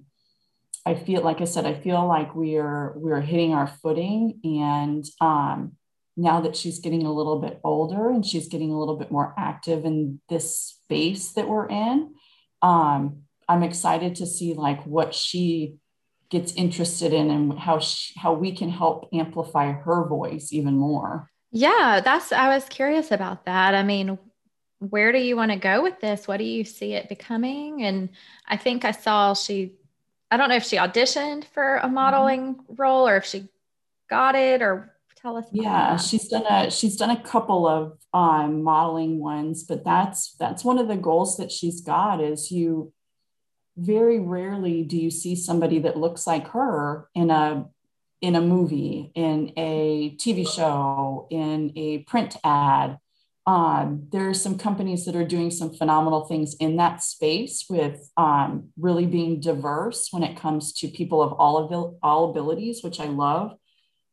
I 0.84 0.94
feel 0.94 1.22
like 1.22 1.40
I 1.40 1.44
said, 1.44 1.66
I 1.66 1.74
feel 1.74 2.06
like 2.06 2.34
we're 2.34 2.92
we're 2.96 3.20
hitting 3.20 3.54
our 3.54 3.66
footing, 3.66 4.40
and 4.44 5.04
um, 5.20 5.72
now 6.16 6.40
that 6.40 6.56
she's 6.56 6.78
getting 6.78 7.04
a 7.04 7.12
little 7.12 7.40
bit 7.40 7.60
older 7.64 8.08
and 8.10 8.24
she's 8.24 8.48
getting 8.48 8.72
a 8.72 8.78
little 8.78 8.96
bit 8.96 9.10
more 9.10 9.34
active 9.36 9.84
in 9.84 10.20
this 10.28 10.56
space 10.56 11.32
that 11.32 11.48
we're 11.48 11.68
in, 11.68 12.14
um, 12.62 13.22
I'm 13.48 13.62
excited 13.62 14.14
to 14.16 14.26
see 14.26 14.54
like 14.54 14.82
what 14.84 15.14
she 15.14 15.76
gets 16.30 16.52
interested 16.54 17.12
in 17.12 17.30
and 17.30 17.58
how 17.58 17.78
she, 17.78 18.18
how 18.18 18.32
we 18.32 18.52
can 18.52 18.70
help 18.70 19.08
amplify 19.12 19.72
her 19.72 20.08
voice 20.08 20.52
even 20.52 20.74
more. 20.74 21.30
Yeah, 21.56 22.00
that's 22.04 22.32
I 22.32 22.54
was 22.54 22.66
curious 22.66 23.10
about 23.10 23.46
that. 23.46 23.74
I 23.74 23.82
mean, 23.82 24.18
where 24.78 25.10
do 25.10 25.18
you 25.18 25.36
want 25.36 25.52
to 25.52 25.56
go 25.56 25.82
with 25.82 25.98
this? 26.00 26.28
What 26.28 26.36
do 26.36 26.44
you 26.44 26.64
see 26.64 26.92
it 26.92 27.08
becoming? 27.08 27.82
And 27.82 28.10
I 28.46 28.58
think 28.58 28.84
I 28.84 28.90
saw 28.90 29.32
she 29.32 29.72
I 30.30 30.36
don't 30.36 30.50
know 30.50 30.56
if 30.56 30.64
she 30.64 30.76
auditioned 30.76 31.44
for 31.46 31.76
a 31.76 31.82
mm-hmm. 31.84 31.94
modeling 31.94 32.54
mm-hmm. 32.56 32.74
role 32.74 33.08
or 33.08 33.16
if 33.16 33.24
she 33.24 33.48
got 34.10 34.34
it 34.34 34.60
or 34.60 34.92
tell 35.16 35.36
us 35.38 35.46
yeah 35.50 35.96
she's 35.96 36.28
done 36.28 36.44
a 36.48 36.70
she's 36.70 36.96
done 36.96 37.10
a 37.10 37.22
couple 37.22 37.66
of 37.66 37.98
um, 38.12 38.62
modeling 38.62 39.18
ones 39.18 39.64
but 39.64 39.82
that's 39.82 40.36
that's 40.38 40.62
one 40.62 40.78
of 40.78 40.86
the 40.86 40.96
goals 40.96 41.38
that 41.38 41.50
she's 41.50 41.80
got 41.80 42.22
is 42.22 42.52
you 42.52 42.92
very 43.76 44.20
rarely 44.20 44.84
do 44.84 44.96
you 44.96 45.10
see 45.10 45.34
somebody 45.34 45.80
that 45.80 45.96
looks 45.96 46.26
like 46.26 46.48
her 46.48 47.08
in 47.14 47.30
a 47.30 47.64
in 48.20 48.34
a 48.34 48.40
movie 48.40 49.12
in 49.14 49.52
a 49.56 50.16
tv 50.16 50.48
show 50.48 51.26
in 51.30 51.72
a 51.76 51.98
print 52.04 52.36
ad 52.44 52.98
um, 53.46 54.08
there 54.10 54.28
are 54.28 54.34
some 54.34 54.58
companies 54.58 55.04
that 55.04 55.14
are 55.14 55.24
doing 55.24 55.52
some 55.52 55.72
phenomenal 55.72 56.24
things 56.24 56.54
in 56.54 56.76
that 56.76 57.02
space 57.02 57.66
with 57.70 58.10
um, 58.16 58.70
really 58.76 59.06
being 59.06 59.38
diverse 59.38 60.08
when 60.10 60.24
it 60.24 60.36
comes 60.36 60.72
to 60.74 60.88
people 60.88 61.22
of 61.22 61.32
all, 61.34 61.64
abil- 61.64 61.96
all 62.02 62.30
abilities, 62.30 62.82
which 62.82 62.98
I 62.98 63.04
love. 63.04 63.52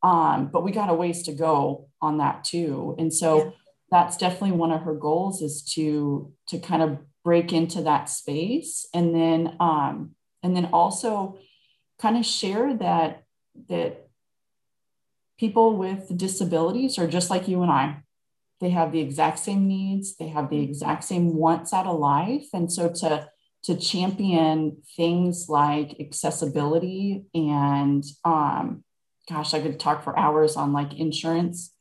Um, 0.04 0.50
but 0.52 0.62
we 0.62 0.70
got 0.70 0.88
a 0.88 0.94
ways 0.94 1.24
to 1.24 1.32
go 1.32 1.88
on 2.00 2.18
that 2.18 2.44
too. 2.44 2.94
And 2.96 3.12
so 3.12 3.38
yeah. 3.38 3.50
that's 3.90 4.16
definitely 4.16 4.52
one 4.52 4.70
of 4.70 4.82
her 4.82 4.94
goals 4.94 5.42
is 5.42 5.62
to 5.74 6.32
to 6.48 6.58
kind 6.58 6.82
of 6.82 6.98
break 7.24 7.52
into 7.52 7.82
that 7.82 8.10
space 8.10 8.86
and 8.92 9.14
then 9.14 9.56
um, 9.58 10.10
and 10.42 10.54
then 10.54 10.66
also 10.66 11.38
kind 11.98 12.18
of 12.18 12.26
share 12.26 12.76
that 12.76 13.23
that 13.68 14.08
people 15.38 15.76
with 15.76 16.16
disabilities 16.16 16.98
are 16.98 17.06
just 17.06 17.30
like 17.30 17.48
you 17.48 17.62
and 17.62 17.70
I. 17.70 18.02
They 18.60 18.70
have 18.70 18.92
the 18.92 19.00
exact 19.00 19.40
same 19.40 19.66
needs, 19.66 20.16
they 20.16 20.28
have 20.28 20.48
the 20.48 20.62
exact 20.62 21.04
same 21.04 21.34
wants 21.34 21.72
out 21.72 21.86
of 21.86 21.98
life. 21.98 22.46
And 22.52 22.72
so 22.72 22.88
to 23.00 23.28
to 23.64 23.76
champion 23.76 24.76
things 24.94 25.46
like 25.48 25.98
accessibility 25.98 27.24
and 27.34 28.04
um, 28.22 28.84
gosh, 29.28 29.54
I 29.54 29.60
could 29.60 29.80
talk 29.80 30.04
for 30.04 30.18
hours 30.18 30.56
on 30.56 30.72
like 30.72 30.94
insurance. 30.94 31.72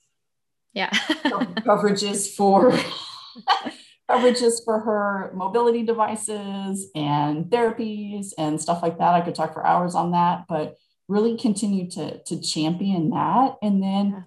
Yeah. 0.74 0.90
coverages 0.90 2.34
for 2.34 2.72
coverages 4.10 4.64
for 4.64 4.80
her 4.80 5.32
mobility 5.36 5.84
devices 5.84 6.90
and 6.96 7.46
therapies 7.46 8.28
and 8.38 8.62
stuff 8.62 8.82
like 8.82 8.98
that. 9.00 9.14
I 9.14 9.22
could 9.22 9.36
talk 9.36 9.54
for 9.54 9.66
hours 9.66 9.94
on 9.94 10.12
that, 10.12 10.46
but 10.48 10.76
really 11.14 11.38
continue 11.38 11.90
to 11.92 12.22
to 12.24 12.42
champion 12.42 13.12
that. 13.12 13.56
And 13.62 13.82
then 13.82 14.26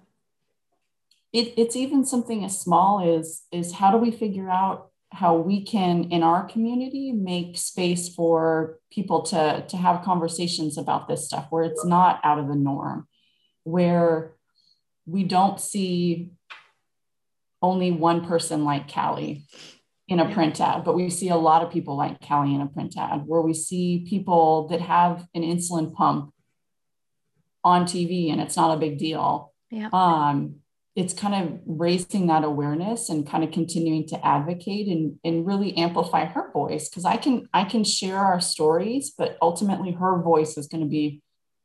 it, 1.33 1.53
it's 1.57 1.75
even 1.75 2.05
something 2.05 2.45
as 2.45 2.59
small 2.59 3.17
as 3.17 3.43
is 3.51 3.73
how 3.73 3.91
do 3.91 3.97
we 3.97 4.11
figure 4.11 4.49
out 4.49 4.89
how 5.11 5.37
we 5.37 5.63
can 5.63 6.05
in 6.05 6.23
our 6.23 6.45
community 6.45 7.11
make 7.11 7.57
space 7.57 8.09
for 8.13 8.79
people 8.91 9.21
to 9.23 9.65
to 9.67 9.77
have 9.77 10.03
conversations 10.03 10.77
about 10.77 11.07
this 11.07 11.25
stuff 11.25 11.47
where 11.49 11.63
it's 11.63 11.85
not 11.85 12.19
out 12.23 12.39
of 12.39 12.47
the 12.47 12.55
norm 12.55 13.07
where 13.63 14.33
we 15.05 15.23
don't 15.23 15.59
see 15.59 16.31
only 17.61 17.91
one 17.91 18.25
person 18.25 18.63
like 18.63 18.91
Callie 18.91 19.45
in 20.07 20.19
a 20.19 20.33
print 20.33 20.61
ad, 20.61 20.85
but 20.85 20.95
we 20.95 21.09
see 21.09 21.29
a 21.29 21.35
lot 21.35 21.63
of 21.63 21.71
people 21.71 21.97
like 21.97 22.25
Callie 22.25 22.55
in 22.55 22.61
a 22.61 22.67
print 22.67 22.95
ad 22.97 23.23
where 23.25 23.41
we 23.41 23.53
see 23.53 24.05
people 24.07 24.67
that 24.69 24.79
have 24.79 25.25
an 25.33 25.41
insulin 25.41 25.93
pump 25.93 26.33
on 27.67 27.83
TV 27.85 28.31
and 28.31 28.41
it's 28.41 28.55
not 28.55 28.75
a 28.75 28.79
big 28.79 28.97
deal. 28.97 29.53
Yeah. 29.69 29.89
Um, 29.91 30.55
it's 30.95 31.13
kind 31.13 31.35
of 31.35 31.59
raising 31.67 32.27
that 32.27 32.43
awareness 32.43 33.09
and 33.09 33.27
kind 33.27 33.43
of 33.43 33.51
continuing 33.51 34.07
to 34.07 34.25
advocate 34.25 34.87
and, 34.87 35.19
and 35.23 35.45
really 35.45 35.77
amplify 35.77 36.25
her 36.25 36.51
voice 36.51 36.89
because 36.89 37.05
I 37.05 37.17
can 37.17 37.47
I 37.53 37.65
can 37.65 37.83
share 37.83 38.17
our 38.17 38.41
stories, 38.41 39.13
but 39.15 39.37
ultimately 39.41 39.91
her 39.91 40.21
voice 40.21 40.57
is 40.57 40.67
going 40.67 40.81
to 40.81 40.89
be 40.89 41.21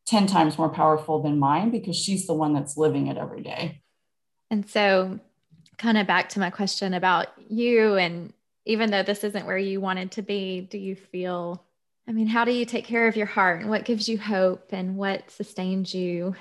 10 0.06 0.26
times 0.26 0.58
more 0.58 0.68
powerful 0.68 1.22
than 1.22 1.38
mine 1.38 1.70
because 1.70 1.96
she's 1.96 2.26
the 2.26 2.34
one 2.34 2.52
that's 2.52 2.76
living 2.76 3.06
it 3.06 3.16
every 3.16 3.42
day. 3.42 3.80
And 4.50 4.68
so 4.68 5.18
kind 5.78 5.96
of 5.96 6.06
back 6.06 6.28
to 6.30 6.40
my 6.40 6.50
question 6.50 6.92
about 6.92 7.28
you 7.48 7.96
and 7.96 8.34
even 8.64 8.90
though 8.90 9.02
this 9.02 9.24
isn't 9.24 9.46
where 9.46 9.58
you 9.58 9.80
wanted 9.80 10.12
to 10.12 10.22
be, 10.22 10.60
do 10.60 10.78
you 10.78 10.94
feel 10.94 11.64
I 12.08 12.12
mean, 12.12 12.26
how 12.26 12.44
do 12.44 12.52
you 12.52 12.64
take 12.64 12.84
care 12.84 13.06
of 13.06 13.16
your 13.16 13.26
heart 13.26 13.60
and 13.60 13.70
what 13.70 13.84
gives 13.84 14.08
you 14.08 14.18
hope 14.18 14.72
and 14.72 14.96
what 14.96 15.30
sustains 15.30 15.94
you 15.94 16.34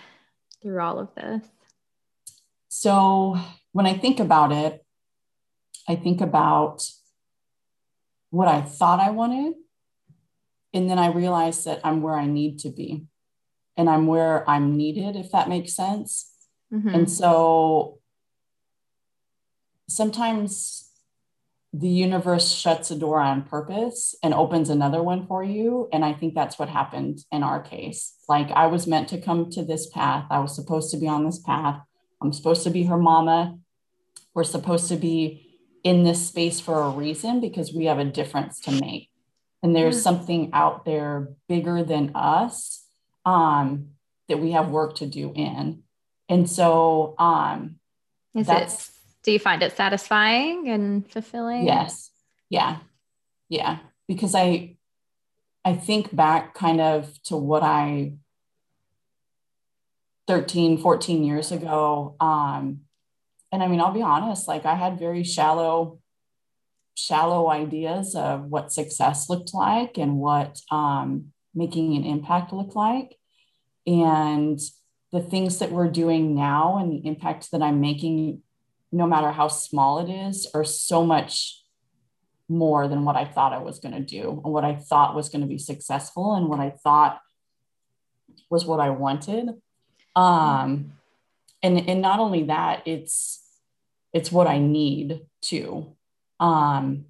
through 0.61 0.81
all 0.81 0.99
of 0.99 1.13
this? 1.15 1.43
So, 2.69 3.37
when 3.73 3.85
I 3.85 3.97
think 3.97 4.19
about 4.19 4.51
it, 4.51 4.83
I 5.87 5.95
think 5.95 6.21
about 6.21 6.83
what 8.29 8.47
I 8.47 8.61
thought 8.61 8.99
I 8.99 9.11
wanted. 9.11 9.53
And 10.73 10.89
then 10.89 10.97
I 10.97 11.07
realized 11.07 11.65
that 11.65 11.81
I'm 11.83 12.01
where 12.01 12.15
I 12.15 12.25
need 12.25 12.59
to 12.59 12.69
be 12.69 13.05
and 13.77 13.89
I'm 13.89 14.07
where 14.07 14.49
I'm 14.49 14.77
needed, 14.77 15.15
if 15.15 15.31
that 15.31 15.49
makes 15.49 15.73
sense. 15.73 16.33
Mm-hmm. 16.73 16.89
And 16.89 17.11
so 17.11 17.99
sometimes 19.89 20.90
the 21.73 21.87
universe 21.87 22.51
shuts 22.51 22.91
a 22.91 22.95
door 22.97 23.19
on 23.19 23.43
purpose 23.43 24.13
and 24.21 24.33
opens 24.33 24.69
another 24.69 25.01
one 25.01 25.25
for 25.25 25.43
you. 25.43 25.87
And 25.93 26.03
I 26.03 26.13
think 26.13 26.33
that's 26.33 26.59
what 26.59 26.67
happened 26.67 27.23
in 27.31 27.43
our 27.43 27.61
case. 27.61 28.13
Like 28.27 28.51
I 28.51 28.67
was 28.67 28.87
meant 28.87 29.07
to 29.09 29.21
come 29.21 29.49
to 29.51 29.63
this 29.63 29.87
path, 29.87 30.25
I 30.29 30.39
was 30.39 30.53
supposed 30.53 30.91
to 30.91 30.97
be 30.97 31.07
on 31.07 31.25
this 31.25 31.39
path. 31.39 31.81
I'm 32.21 32.33
supposed 32.33 32.63
to 32.63 32.69
be 32.69 32.83
her 32.83 32.97
mama. 32.97 33.57
We're 34.33 34.43
supposed 34.43 34.89
to 34.89 34.97
be 34.97 35.59
in 35.83 36.03
this 36.03 36.27
space 36.27 36.59
for 36.59 36.81
a 36.83 36.89
reason 36.89 37.39
because 37.39 37.73
we 37.73 37.85
have 37.85 37.99
a 37.99 38.05
difference 38.05 38.59
to 38.61 38.71
make. 38.71 39.09
And 39.63 39.75
there's 39.75 39.95
yeah. 39.95 40.01
something 40.01 40.49
out 40.53 40.85
there 40.85 41.29
bigger 41.47 41.83
than 41.83 42.11
us 42.15 42.85
um, 43.25 43.91
that 44.27 44.39
we 44.39 44.51
have 44.51 44.69
work 44.69 44.95
to 44.97 45.05
do 45.05 45.31
in. 45.33 45.83
And 46.27 46.49
so 46.49 47.15
um, 47.17 47.79
Is 48.35 48.47
that's 48.47 48.89
it 48.89 48.95
do 49.23 49.31
you 49.31 49.39
find 49.39 49.61
it 49.61 49.75
satisfying 49.75 50.69
and 50.69 51.09
fulfilling? 51.09 51.65
Yes. 51.65 52.11
Yeah. 52.49 52.77
Yeah. 53.49 53.79
Because 54.07 54.35
I 54.35 54.77
I 55.63 55.73
think 55.73 56.15
back 56.15 56.55
kind 56.55 56.81
of 56.81 57.21
to 57.23 57.37
what 57.37 57.63
I 57.63 58.13
13, 60.27 60.77
14 60.77 61.23
years 61.23 61.51
ago. 61.51 62.15
Um, 62.19 62.81
and 63.51 63.61
I 63.61 63.67
mean, 63.67 63.81
I'll 63.81 63.91
be 63.91 64.01
honest, 64.01 64.47
like 64.47 64.65
I 64.65 64.75
had 64.75 64.97
very 64.97 65.23
shallow, 65.23 65.99
shallow 66.95 67.49
ideas 67.49 68.15
of 68.15 68.45
what 68.45 68.71
success 68.71 69.29
looked 69.29 69.53
like 69.53 69.97
and 69.97 70.17
what 70.17 70.59
um, 70.71 71.33
making 71.53 71.95
an 71.95 72.05
impact 72.05 72.53
looked 72.53 72.75
like. 72.75 73.17
And 73.85 74.59
the 75.11 75.21
things 75.21 75.59
that 75.59 75.71
we're 75.71 75.89
doing 75.89 76.33
now 76.33 76.77
and 76.77 76.91
the 76.91 77.05
impact 77.07 77.51
that 77.51 77.61
I'm 77.61 77.81
making 77.81 78.41
no 78.91 79.07
matter 79.07 79.31
how 79.31 79.47
small 79.47 79.99
it 79.99 80.11
is, 80.11 80.47
are 80.53 80.63
so 80.63 81.05
much 81.05 81.61
more 82.49 82.87
than 82.87 83.05
what 83.05 83.15
I 83.15 83.25
thought 83.25 83.53
I 83.53 83.59
was 83.59 83.79
going 83.79 83.93
to 83.93 84.01
do 84.01 84.41
and 84.43 84.53
what 84.53 84.65
I 84.65 84.75
thought 84.75 85.15
was 85.15 85.29
going 85.29 85.41
to 85.41 85.47
be 85.47 85.57
successful 85.57 86.35
and 86.35 86.47
what 86.47 86.59
I 86.59 86.71
thought 86.71 87.21
was 88.49 88.65
what 88.65 88.79
I 88.79 88.89
wanted. 88.89 89.49
Um, 90.15 90.93
and, 91.63 91.89
and 91.89 92.01
not 92.01 92.19
only 92.19 92.43
that, 92.43 92.83
it's, 92.85 93.41
it's 94.13 94.31
what 94.31 94.47
I 94.47 94.59
need 94.59 95.21
too. 95.41 95.95
Um, 96.39 97.05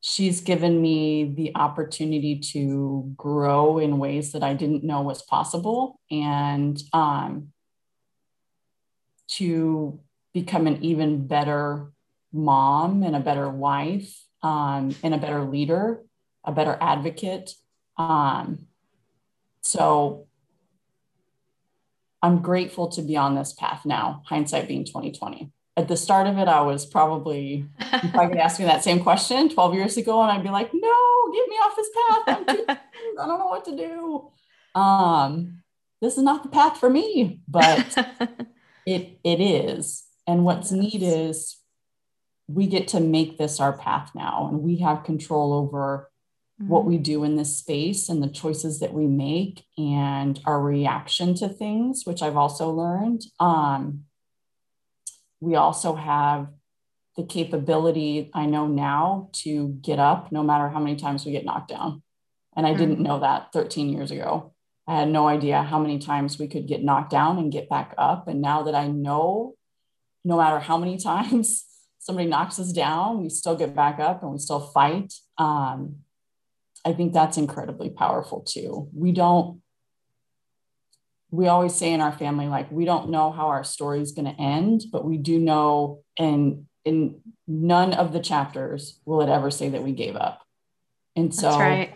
she's 0.00 0.40
given 0.40 0.80
me 0.80 1.24
the 1.24 1.52
opportunity 1.54 2.38
to 2.38 3.12
grow 3.16 3.78
in 3.78 3.98
ways 3.98 4.32
that 4.32 4.42
I 4.42 4.52
didn't 4.52 4.84
know 4.84 5.02
was 5.02 5.22
possible 5.22 6.00
and 6.10 6.80
um, 6.92 7.52
to 9.28 10.00
become 10.40 10.66
an 10.66 10.82
even 10.84 11.26
better 11.26 11.90
mom 12.32 13.02
and 13.02 13.16
a 13.16 13.20
better 13.20 13.48
wife 13.48 14.14
um, 14.42 14.94
and 15.02 15.14
a 15.14 15.18
better 15.18 15.42
leader, 15.42 16.02
a 16.44 16.52
better 16.52 16.78
advocate. 16.80 17.54
Um, 17.96 18.66
so 19.62 20.26
I'm 22.22 22.40
grateful 22.40 22.88
to 22.90 23.02
be 23.02 23.16
on 23.16 23.34
this 23.34 23.52
path 23.52 23.84
now, 23.84 24.22
hindsight 24.26 24.68
being 24.68 24.84
2020. 24.84 25.50
At 25.76 25.88
the 25.88 25.96
start 25.96 26.26
of 26.26 26.38
it, 26.38 26.48
I 26.48 26.60
was 26.60 26.86
probably, 26.86 27.66
you 28.02 28.08
probably 28.10 28.28
could 28.28 28.38
ask 28.38 28.58
me 28.58 28.66
that 28.66 28.84
same 28.84 29.00
question 29.00 29.48
12 29.48 29.74
years 29.74 29.96
ago, 29.96 30.22
and 30.22 30.30
I'd 30.30 30.42
be 30.42 30.50
like, 30.50 30.70
no, 30.72 31.32
get 31.32 31.48
me 31.48 31.56
off 31.56 31.76
this 31.76 31.90
path. 31.96 32.22
I'm 32.26 32.46
too, 32.46 32.64
I 32.68 33.26
don't 33.26 33.38
know 33.38 33.46
what 33.46 33.64
to 33.66 33.76
do. 33.76 34.30
Um, 34.80 35.62
this 36.00 36.16
is 36.16 36.22
not 36.22 36.42
the 36.42 36.48
path 36.48 36.78
for 36.78 36.90
me, 36.90 37.40
but 37.48 37.96
it 38.86 39.18
it 39.24 39.40
is. 39.40 40.07
And 40.28 40.44
what's 40.44 40.70
neat 40.70 41.02
is 41.02 41.56
we 42.48 42.66
get 42.66 42.86
to 42.88 43.00
make 43.00 43.38
this 43.38 43.60
our 43.60 43.76
path 43.76 44.10
now, 44.14 44.48
and 44.48 44.60
we 44.60 44.76
have 44.76 45.02
control 45.02 45.54
over 45.54 46.10
mm-hmm. 46.60 46.70
what 46.70 46.84
we 46.84 46.98
do 46.98 47.24
in 47.24 47.36
this 47.36 47.56
space 47.56 48.10
and 48.10 48.22
the 48.22 48.28
choices 48.28 48.78
that 48.80 48.92
we 48.92 49.06
make 49.06 49.64
and 49.78 50.38
our 50.44 50.60
reaction 50.60 51.34
to 51.36 51.48
things, 51.48 52.02
which 52.04 52.20
I've 52.20 52.36
also 52.36 52.70
learned. 52.70 53.22
Um, 53.40 54.04
we 55.40 55.56
also 55.56 55.94
have 55.94 56.48
the 57.16 57.24
capability, 57.24 58.30
I 58.34 58.44
know 58.44 58.66
now, 58.66 59.30
to 59.44 59.68
get 59.80 59.98
up 59.98 60.30
no 60.30 60.42
matter 60.42 60.68
how 60.68 60.78
many 60.78 60.96
times 60.96 61.24
we 61.24 61.32
get 61.32 61.46
knocked 61.46 61.70
down. 61.70 62.02
And 62.54 62.66
I 62.66 62.70
mm-hmm. 62.70 62.78
didn't 62.78 63.00
know 63.00 63.20
that 63.20 63.52
13 63.54 63.88
years 63.88 64.10
ago. 64.10 64.52
I 64.86 64.98
had 64.98 65.08
no 65.08 65.26
idea 65.26 65.62
how 65.62 65.78
many 65.78 65.98
times 65.98 66.38
we 66.38 66.48
could 66.48 66.66
get 66.66 66.84
knocked 66.84 67.10
down 67.10 67.38
and 67.38 67.52
get 67.52 67.70
back 67.70 67.94
up. 67.96 68.28
And 68.28 68.42
now 68.42 68.64
that 68.64 68.74
I 68.74 68.88
know 68.88 69.54
no 70.24 70.36
matter 70.36 70.58
how 70.58 70.76
many 70.76 70.96
times 71.10 71.64
somebody 71.98 72.28
knocks 72.28 72.58
us 72.58 72.72
down, 72.72 73.22
we 73.22 73.28
still 73.28 73.56
get 73.56 73.74
back 73.74 73.98
up 73.98 74.22
and 74.22 74.32
we 74.32 74.38
still 74.38 74.60
fight. 74.60 75.12
Um, 75.36 75.96
I 76.84 76.92
think 76.92 77.12
that's 77.12 77.36
incredibly 77.36 77.90
powerful 77.90 78.40
too. 78.40 78.88
We 78.94 79.12
don't, 79.12 79.60
we 81.30 81.46
always 81.48 81.74
say 81.74 81.92
in 81.92 82.00
our 82.00 82.12
family, 82.12 82.46
like, 82.46 82.70
we 82.70 82.86
don't 82.86 83.10
know 83.10 83.30
how 83.30 83.48
our 83.48 83.64
story 83.64 84.00
is 84.00 84.12
going 84.12 84.24
to 84.24 84.40
end, 84.40 84.84
but 84.90 85.04
we 85.04 85.18
do 85.18 85.38
know, 85.38 86.02
and 86.18 86.64
in 86.86 87.20
none 87.46 87.92
of 87.92 88.12
the 88.12 88.20
chapters 88.20 88.98
will 89.04 89.20
it 89.20 89.28
ever 89.28 89.50
say 89.50 89.68
that 89.68 89.82
we 89.82 89.92
gave 89.92 90.16
up. 90.16 90.42
And 91.16 91.34
so 91.34 91.50
right. 91.58 91.94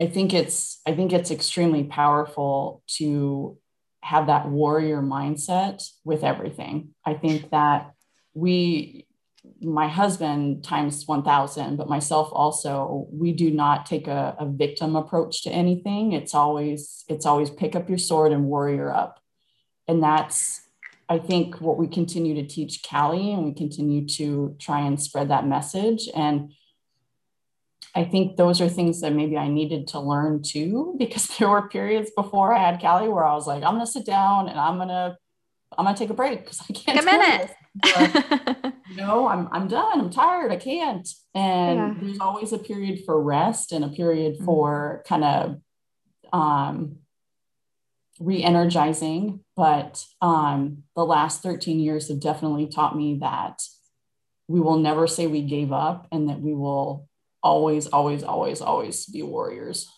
I 0.00 0.06
think 0.06 0.32
it's, 0.32 0.80
I 0.86 0.94
think 0.94 1.12
it's 1.12 1.30
extremely 1.30 1.84
powerful 1.84 2.82
to 2.96 3.58
have 4.04 4.26
that 4.26 4.46
warrior 4.46 5.00
mindset 5.00 5.82
with 6.04 6.24
everything. 6.24 6.90
I 7.06 7.14
think 7.14 7.50
that 7.52 7.94
we, 8.34 9.06
my 9.62 9.88
husband 9.88 10.62
times 10.62 11.06
1000, 11.06 11.76
but 11.76 11.88
myself 11.88 12.28
also, 12.30 13.06
we 13.10 13.32
do 13.32 13.50
not 13.50 13.86
take 13.86 14.06
a, 14.06 14.36
a 14.38 14.44
victim 14.46 14.94
approach 14.94 15.42
to 15.44 15.50
anything. 15.50 16.12
It's 16.12 16.34
always, 16.34 17.04
it's 17.08 17.24
always 17.24 17.48
pick 17.48 17.74
up 17.74 17.88
your 17.88 17.96
sword 17.96 18.32
and 18.32 18.44
warrior 18.44 18.92
up. 18.92 19.20
And 19.88 20.02
that's, 20.02 20.60
I 21.08 21.18
think, 21.18 21.62
what 21.62 21.78
we 21.78 21.86
continue 21.86 22.34
to 22.34 22.46
teach 22.46 22.82
Callie, 22.82 23.32
and 23.32 23.42
we 23.42 23.54
continue 23.54 24.06
to 24.08 24.54
try 24.60 24.80
and 24.80 25.00
spread 25.00 25.30
that 25.30 25.46
message. 25.46 26.10
And 26.14 26.52
I 27.94 28.04
think 28.04 28.36
those 28.36 28.60
are 28.60 28.68
things 28.68 29.00
that 29.00 29.12
maybe 29.12 29.36
I 29.36 29.48
needed 29.48 29.88
to 29.88 30.00
learn 30.00 30.42
too, 30.42 30.94
because 30.98 31.26
there 31.38 31.48
were 31.48 31.68
periods 31.68 32.10
before 32.16 32.54
I 32.54 32.58
had 32.70 32.80
Callie 32.80 33.08
where 33.08 33.24
I 33.24 33.34
was 33.34 33.46
like, 33.46 33.62
I'm 33.62 33.74
gonna 33.74 33.86
sit 33.86 34.06
down 34.06 34.48
and 34.48 34.58
I'm 34.58 34.78
gonna 34.78 35.16
I'm 35.76 35.84
gonna 35.84 35.96
take 35.96 36.10
a 36.10 36.14
break 36.14 36.40
because 36.40 36.62
I 36.68 36.72
can't. 36.72 37.00
A 37.00 37.02
minute. 37.02 37.50
But, 37.82 38.74
you 38.90 38.96
know, 38.96 39.26
I'm 39.28 39.48
I'm 39.52 39.68
done. 39.68 40.00
I'm 40.00 40.10
tired. 40.10 40.52
I 40.52 40.56
can't. 40.56 41.08
And 41.34 41.78
yeah. 41.78 41.94
there's 42.00 42.20
always 42.20 42.52
a 42.52 42.58
period 42.58 43.04
for 43.04 43.20
rest 43.20 43.72
and 43.72 43.84
a 43.84 43.88
period 43.88 44.34
mm-hmm. 44.34 44.44
for 44.44 45.04
kind 45.06 45.24
of 45.24 45.60
um, 46.32 46.96
re-energizing 48.20 49.40
but 49.56 50.04
um, 50.20 50.84
the 50.96 51.04
last 51.04 51.42
13 51.42 51.80
years 51.80 52.08
have 52.08 52.20
definitely 52.20 52.66
taught 52.66 52.96
me 52.96 53.18
that 53.20 53.62
we 54.48 54.60
will 54.60 54.78
never 54.78 55.06
say 55.06 55.26
we 55.26 55.42
gave 55.42 55.72
up 55.72 56.06
and 56.12 56.28
that 56.28 56.40
we 56.40 56.54
will 56.54 57.08
always 57.44 57.86
always 57.86 58.24
always 58.24 58.60
always 58.60 59.06
be 59.06 59.22
warriors 59.22 59.88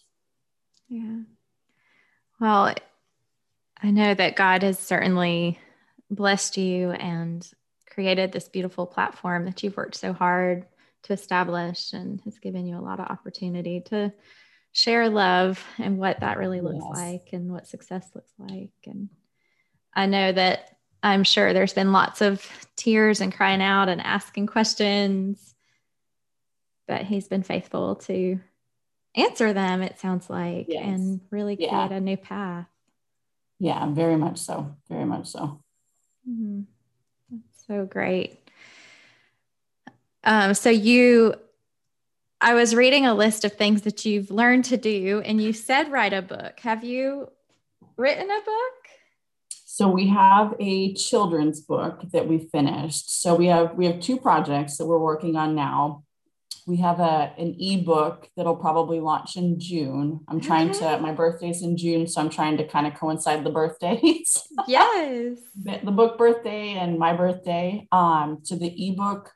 yeah 0.89 1.21
well 2.41 2.75
i 3.83 3.91
know 3.91 4.13
that 4.13 4.37
god 4.37 4.63
has 4.63 4.79
certainly 4.79 5.59
blessed 6.11 6.59
you 6.59 6.91
and 6.91 7.51
created 7.89 8.33
this 8.33 8.49
beautiful 8.49 8.87
platform 8.87 9.47
that 9.47 9.63
you've 9.63 9.77
worked 9.77 9.95
so 9.95 10.13
hard 10.13 10.67
to 11.07 11.13
establish 11.13 11.93
and 11.93 12.21
has 12.23 12.39
given 12.39 12.67
you 12.67 12.77
a 12.77 12.83
lot 12.83 13.01
of 13.01 13.07
opportunity 13.07 13.81
to 13.81 14.13
share 14.73 15.09
love 15.09 15.65
and 15.79 15.97
what 15.97 16.21
that 16.21 16.37
really 16.37 16.61
looks 16.61 16.85
yes. 16.85 16.97
like 16.97 17.29
and 17.33 17.51
what 17.51 17.67
success 17.67 18.11
looks 18.15 18.33
like. 18.39 18.73
And 18.85 19.09
I 19.95 20.05
know 20.05 20.33
that 20.33 20.77
I'm 21.03 21.25
sure 21.25 21.55
there's 21.55 21.73
been 21.73 21.93
lots 21.93 22.21
of 22.21 22.47
tears 22.77 23.23
and 23.23 23.35
crying 23.35 23.63
out 23.63 23.89
and 23.89 24.03
asking 24.03 24.49
questions, 24.49 25.55
but 26.87 27.03
he's 27.03 27.29
been 27.29 27.43
faithful 27.43 27.97
to 27.97 28.41
answer 29.15 29.53
them, 29.53 29.83
it 29.83 29.99
sounds 29.99 30.29
like, 30.29 30.67
yes. 30.69 30.85
and 30.85 31.21
really 31.31 31.57
create 31.57 31.71
yeah. 31.71 31.93
a 31.93 32.01
new 32.01 32.17
path. 32.17 32.67
Yeah, 33.59 33.89
very 33.91 34.17
much 34.17 34.39
so. 34.39 34.75
Very 34.89 35.05
much 35.05 35.29
so. 35.29 35.63
Mm-hmm. 36.29 36.63
So 37.67 37.85
great. 37.87 38.39
Um, 40.23 40.55
so 40.55 40.71
you 40.71 41.35
I 42.41 42.55
was 42.55 42.75
reading 42.75 43.07
a 43.07 43.15
list 43.15 43.45
of 43.45 43.55
things 43.55 43.83
that 43.83 44.05
you've 44.05 44.31
learned 44.31 44.67
to 44.67 44.77
do, 44.77 45.23
and 45.25 45.41
you 45.41 45.53
said 45.53 45.91
write 45.91 46.13
a 46.13 46.21
book. 46.21 46.61
Have 46.61 46.85
you 46.85 47.31
written 47.97 48.31
a 48.31 48.41
book? 48.45 48.73
So 49.65 49.89
we 49.89 50.09
have 50.09 50.55
a 50.61 50.95
children's 50.95 51.61
book 51.61 52.03
that 52.13 52.29
we 52.29 52.39
finished. 52.39 53.21
So 53.21 53.35
we 53.35 53.47
have 53.47 53.75
we 53.75 53.87
have 53.87 54.01
two 54.01 54.19
projects 54.19 54.77
that 54.77 54.87
we're 54.87 54.99
working 54.99 55.37
on 55.37 55.55
now. 55.55 56.05
We 56.67 56.79
have 56.79 56.99
a 56.99 57.33
an 57.39 57.57
ebook 57.61 58.29
that'll 58.37 58.57
probably 58.57 59.01
launch 59.01 59.37
in 59.37 59.61
June. 59.61 60.21
I'm 60.29 60.41
trying 60.41 60.73
to 60.73 60.99
my 60.99 61.13
birthday's 61.13 61.63
in 61.63 61.77
June, 61.77 62.07
so 62.07 62.21
I'm 62.21 62.31
trying 62.31 62.57
to 62.57 62.67
kind 62.67 62.87
of 62.87 62.95
coincide 62.95 63.45
the 63.45 63.51
birthdays. 63.51 64.43
Yes. 64.69 65.39
the, 65.55 65.81
the 65.85 65.93
book 65.93 66.19
birthday 66.19 66.73
and 66.73 66.99
my 66.99 67.13
birthday. 67.13 67.87
Um, 67.93 68.39
so 68.43 68.57
the 68.57 68.89
ebook 68.89 69.33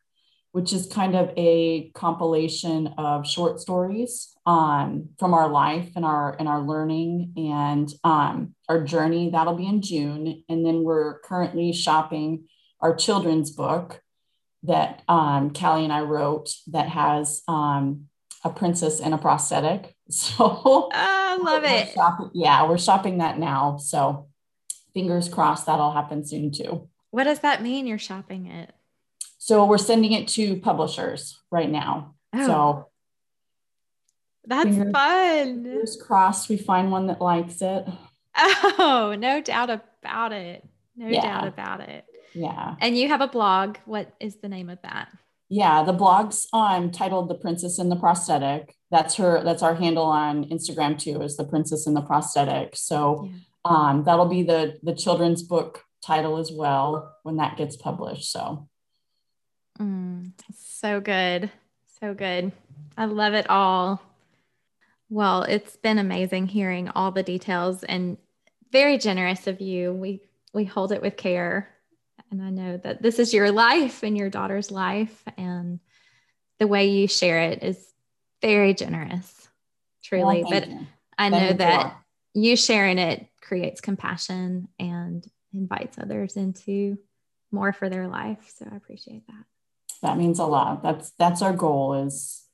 which 0.52 0.72
is 0.72 0.86
kind 0.86 1.14
of 1.14 1.30
a 1.36 1.90
compilation 1.90 2.88
of 2.98 3.26
short 3.26 3.60
stories 3.60 4.34
um, 4.46 5.10
from 5.18 5.32
our 5.32 5.48
life 5.48 5.90
and 5.94 6.04
our 6.04 6.34
and 6.38 6.48
our 6.48 6.60
learning 6.60 7.32
and 7.36 7.92
um, 8.04 8.54
our 8.68 8.82
journey. 8.82 9.30
That'll 9.30 9.54
be 9.54 9.66
in 9.66 9.82
June, 9.82 10.42
and 10.48 10.66
then 10.66 10.82
we're 10.82 11.20
currently 11.20 11.72
shopping 11.72 12.48
our 12.80 12.94
children's 12.94 13.50
book 13.50 14.00
that 14.64 15.02
um, 15.08 15.52
Callie 15.52 15.84
and 15.84 15.92
I 15.92 16.00
wrote 16.02 16.50
that 16.68 16.88
has 16.88 17.42
um, 17.48 18.06
a 18.44 18.50
princess 18.50 19.00
and 19.00 19.14
a 19.14 19.18
prosthetic. 19.18 19.94
So 20.12 20.88
I 20.92 21.38
love 21.40 21.62
it. 21.62 21.92
Shopping, 21.94 22.30
yeah, 22.34 22.68
we're 22.68 22.78
shopping 22.78 23.18
that 23.18 23.38
now. 23.38 23.76
So 23.76 24.26
fingers 24.92 25.28
crossed 25.28 25.66
that'll 25.66 25.92
happen 25.92 26.26
soon 26.26 26.50
too. 26.50 26.88
What 27.12 27.24
does 27.24 27.38
that 27.40 27.62
mean? 27.62 27.86
You're 27.86 27.96
shopping 27.96 28.46
it. 28.46 28.72
So 29.38 29.64
we're 29.64 29.78
sending 29.78 30.10
it 30.10 30.26
to 30.30 30.56
publishers 30.56 31.38
right 31.52 31.70
now. 31.70 32.16
Oh. 32.32 32.46
So 32.46 32.88
that's 34.46 34.64
fingers, 34.64 34.92
fun. 34.92 35.62
Fingers 35.62 35.96
crossed 35.96 36.48
we 36.48 36.56
find 36.56 36.90
one 36.90 37.06
that 37.06 37.20
likes 37.20 37.62
it. 37.62 37.86
Oh, 38.36 39.14
no 39.16 39.40
doubt 39.40 39.70
about 39.70 40.32
it. 40.32 40.64
No 40.96 41.06
yeah. 41.06 41.22
doubt 41.22 41.46
about 41.46 41.80
it. 41.80 42.04
Yeah. 42.32 42.76
And 42.80 42.96
you 42.96 43.08
have 43.08 43.20
a 43.20 43.28
blog. 43.28 43.78
What 43.84 44.14
is 44.20 44.36
the 44.36 44.48
name 44.48 44.70
of 44.70 44.80
that? 44.82 45.08
Yeah, 45.48 45.82
the 45.82 45.92
blog's 45.92 46.46
um 46.52 46.90
titled 46.90 47.28
The 47.28 47.34
Princess 47.34 47.78
and 47.78 47.90
the 47.90 47.96
Prosthetic. 47.96 48.74
That's 48.90 49.16
her 49.16 49.42
that's 49.42 49.62
our 49.62 49.74
handle 49.74 50.04
on 50.04 50.44
Instagram 50.44 50.98
too, 50.98 51.20
is 51.22 51.36
the 51.36 51.44
Princess 51.44 51.86
and 51.86 51.96
the 51.96 52.02
Prosthetic. 52.02 52.76
So 52.76 53.28
yeah. 53.28 53.38
um 53.64 54.04
that'll 54.04 54.28
be 54.28 54.42
the 54.42 54.78
the 54.82 54.94
children's 54.94 55.42
book 55.42 55.84
title 56.04 56.38
as 56.38 56.50
well 56.52 57.16
when 57.24 57.36
that 57.36 57.56
gets 57.56 57.76
published. 57.76 58.30
So 58.30 58.68
Mm, 59.80 60.32
so 60.54 61.00
good. 61.00 61.50
So 62.00 62.12
good. 62.12 62.52
I 62.96 63.06
love 63.06 63.32
it 63.32 63.48
all. 63.48 64.02
Well, 65.08 65.42
it's 65.42 65.76
been 65.76 65.98
amazing 65.98 66.48
hearing 66.48 66.88
all 66.90 67.10
the 67.10 67.22
details 67.22 67.82
and 67.84 68.18
very 68.70 68.98
generous 68.98 69.46
of 69.46 69.60
you. 69.60 69.92
We 69.92 70.20
we 70.52 70.64
hold 70.64 70.92
it 70.92 71.02
with 71.02 71.16
care. 71.16 71.68
And 72.30 72.42
I 72.42 72.50
know 72.50 72.76
that 72.78 73.02
this 73.02 73.18
is 73.18 73.34
your 73.34 73.50
life 73.50 74.02
and 74.02 74.16
your 74.16 74.30
daughter's 74.30 74.70
life 74.70 75.24
and 75.36 75.80
the 76.58 76.66
way 76.66 76.88
you 76.88 77.08
share 77.08 77.40
it 77.40 77.62
is 77.62 77.92
very 78.40 78.74
generous. 78.74 79.48
Truly. 80.04 80.42
Well, 80.42 80.50
but 80.50 80.68
you. 80.68 80.86
I 81.18 81.28
know 81.28 81.52
that 81.54 81.96
you 82.34 82.56
sharing 82.56 82.98
it 82.98 83.26
creates 83.40 83.80
compassion 83.80 84.68
and 84.78 85.26
invites 85.52 85.98
others 85.98 86.36
into 86.36 86.98
more 87.50 87.72
for 87.72 87.88
their 87.88 88.06
life. 88.06 88.52
So 88.56 88.66
I 88.70 88.76
appreciate 88.76 89.26
that 89.26 89.44
that 90.02 90.16
means 90.16 90.38
a 90.38 90.44
lot. 90.44 90.82
That's 90.82 91.10
that's 91.12 91.42
our 91.42 91.52
goal 91.52 91.94
is 91.94 92.44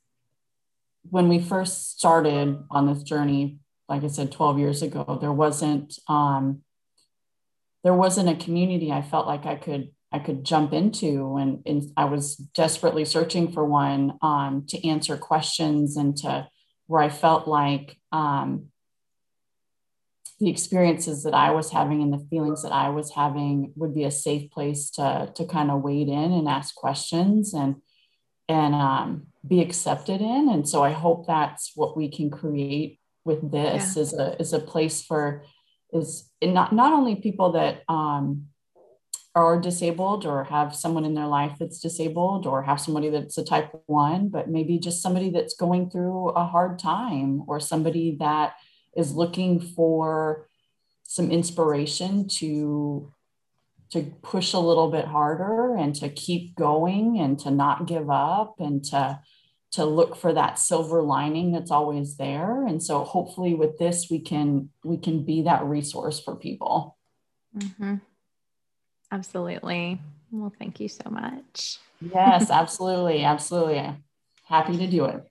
when 1.09 1.29
we 1.29 1.39
first 1.39 1.99
started 1.99 2.59
on 2.70 2.87
this 2.87 3.03
journey, 3.03 3.59
like 3.89 4.03
I 4.03 4.09
said, 4.09 4.33
12 4.33 4.59
years 4.59 4.83
ago, 4.83 5.18
there 5.20 5.33
wasn't 5.33 5.99
um, 6.09 6.62
there 7.87 7.95
wasn't 7.95 8.28
a 8.28 8.45
community 8.45 8.91
I 8.91 9.01
felt 9.01 9.28
like 9.28 9.47
I 9.47 9.55
could 9.55 9.93
I 10.11 10.18
could 10.18 10.43
jump 10.43 10.72
into 10.72 11.37
and, 11.37 11.62
and 11.66 11.93
I 11.97 12.07
was 12.07 12.34
desperately 12.34 13.05
searching 13.05 13.53
for 13.53 13.64
one 13.64 14.18
um, 14.22 14.64
to 14.70 14.89
answer 14.89 15.16
questions 15.16 15.97
and 15.97 16.16
to 16.18 16.49
where 16.89 17.01
I 17.01 17.11
felt 17.11 17.47
like 17.47 17.97
um, 18.11 18.66
the 20.41 20.51
experiences 20.51 21.22
that 21.22 21.34
I 21.34 21.53
was 21.53 21.70
having 21.70 22.03
and 22.03 22.12
the 22.12 22.26
feelings 22.28 22.64
that 22.64 22.72
I 22.72 22.89
was 22.89 23.12
having 23.12 23.72
would 23.76 23.95
be 23.95 24.03
a 24.03 24.11
safe 24.11 24.51
place 24.51 24.91
to 24.97 25.30
to 25.37 25.45
kind 25.45 25.70
of 25.70 25.82
wade 25.82 26.09
in 26.09 26.32
and 26.32 26.49
ask 26.49 26.74
questions 26.74 27.55
and 27.55 27.76
and 28.49 28.74
um, 28.74 29.28
be 29.47 29.61
accepted 29.61 30.20
in. 30.20 30.49
And 30.49 30.68
so 30.68 30.82
I 30.82 30.91
hope 30.91 31.28
that's 31.28 31.70
what 31.76 31.97
we 31.97 32.09
can 32.09 32.30
create 32.30 32.99
with 33.24 33.53
this 33.53 33.95
yeah. 33.95 34.03
is 34.03 34.12
a 34.12 34.41
is 34.41 34.53
a 34.53 34.59
place 34.59 35.05
for 35.05 35.45
is 35.97 36.31
not 36.43 36.73
not 36.73 36.93
only 36.93 37.17
people 37.17 37.53
that 37.53 37.83
um, 37.89 38.47
are 39.35 39.61
disabled 39.61 40.25
or 40.25 40.45
have 40.45 40.75
someone 40.75 41.05
in 41.05 41.15
their 41.15 41.27
life 41.27 41.57
that's 41.61 41.79
disabled 41.79 42.47
or 42.47 42.63
have 42.63 42.81
somebody 42.81 43.11
that's 43.11 43.37
a 43.37 43.45
type 43.45 43.71
one, 43.85 44.29
but 44.29 44.49
maybe 44.49 44.79
just 44.79 45.03
somebody 45.03 45.29
that's 45.29 45.55
going 45.55 45.91
through 45.91 46.31
a 46.31 46.45
hard 46.45 46.79
time 46.79 47.43
or 47.47 47.61
somebody 47.61 48.17
that 48.19 48.55
is 48.97 49.13
looking 49.13 49.61
for 49.61 50.49
some 51.03 51.31
inspiration 51.31 52.27
to 52.29 53.13
to 53.91 54.03
push 54.23 54.53
a 54.53 54.59
little 54.59 54.91
bit 54.91 55.05
harder 55.05 55.77
and 55.77 55.95
to 55.95 56.09
keep 56.09 56.57
going 56.57 57.21
and 57.21 57.39
to 57.39 57.51
not 57.51 57.87
give 57.87 58.11
up 58.11 58.57
and 58.59 58.85
to 58.85 59.21
to 59.77 59.85
look 59.85 60.16
for 60.16 60.33
that 60.33 60.59
silver 60.59 61.03
lining 61.03 61.53
that's 61.53 61.70
always 61.70 62.16
there. 62.16 62.66
And 62.66 62.83
so 62.83 63.05
hopefully 63.05 63.55
with 63.55 63.79
this 63.79 64.09
we 64.11 64.20
can 64.20 64.70
we 64.85 64.99
can 64.99 65.24
be 65.24 65.43
that 65.43 65.64
resource 65.64 66.20
for 66.20 66.37
people. 66.37 66.97
Mm-hmm. 67.57 67.95
absolutely. 69.12 70.01
Well 70.31 70.53
thank 70.59 70.81
you 70.81 70.89
so 70.89 71.09
much. 71.11 71.79
Yes 72.01 72.51
absolutely. 72.51 73.24
Absolutely. 73.24 73.95
Happy 74.47 74.77
to 74.77 74.87
do 74.87 75.05
it 75.07 75.24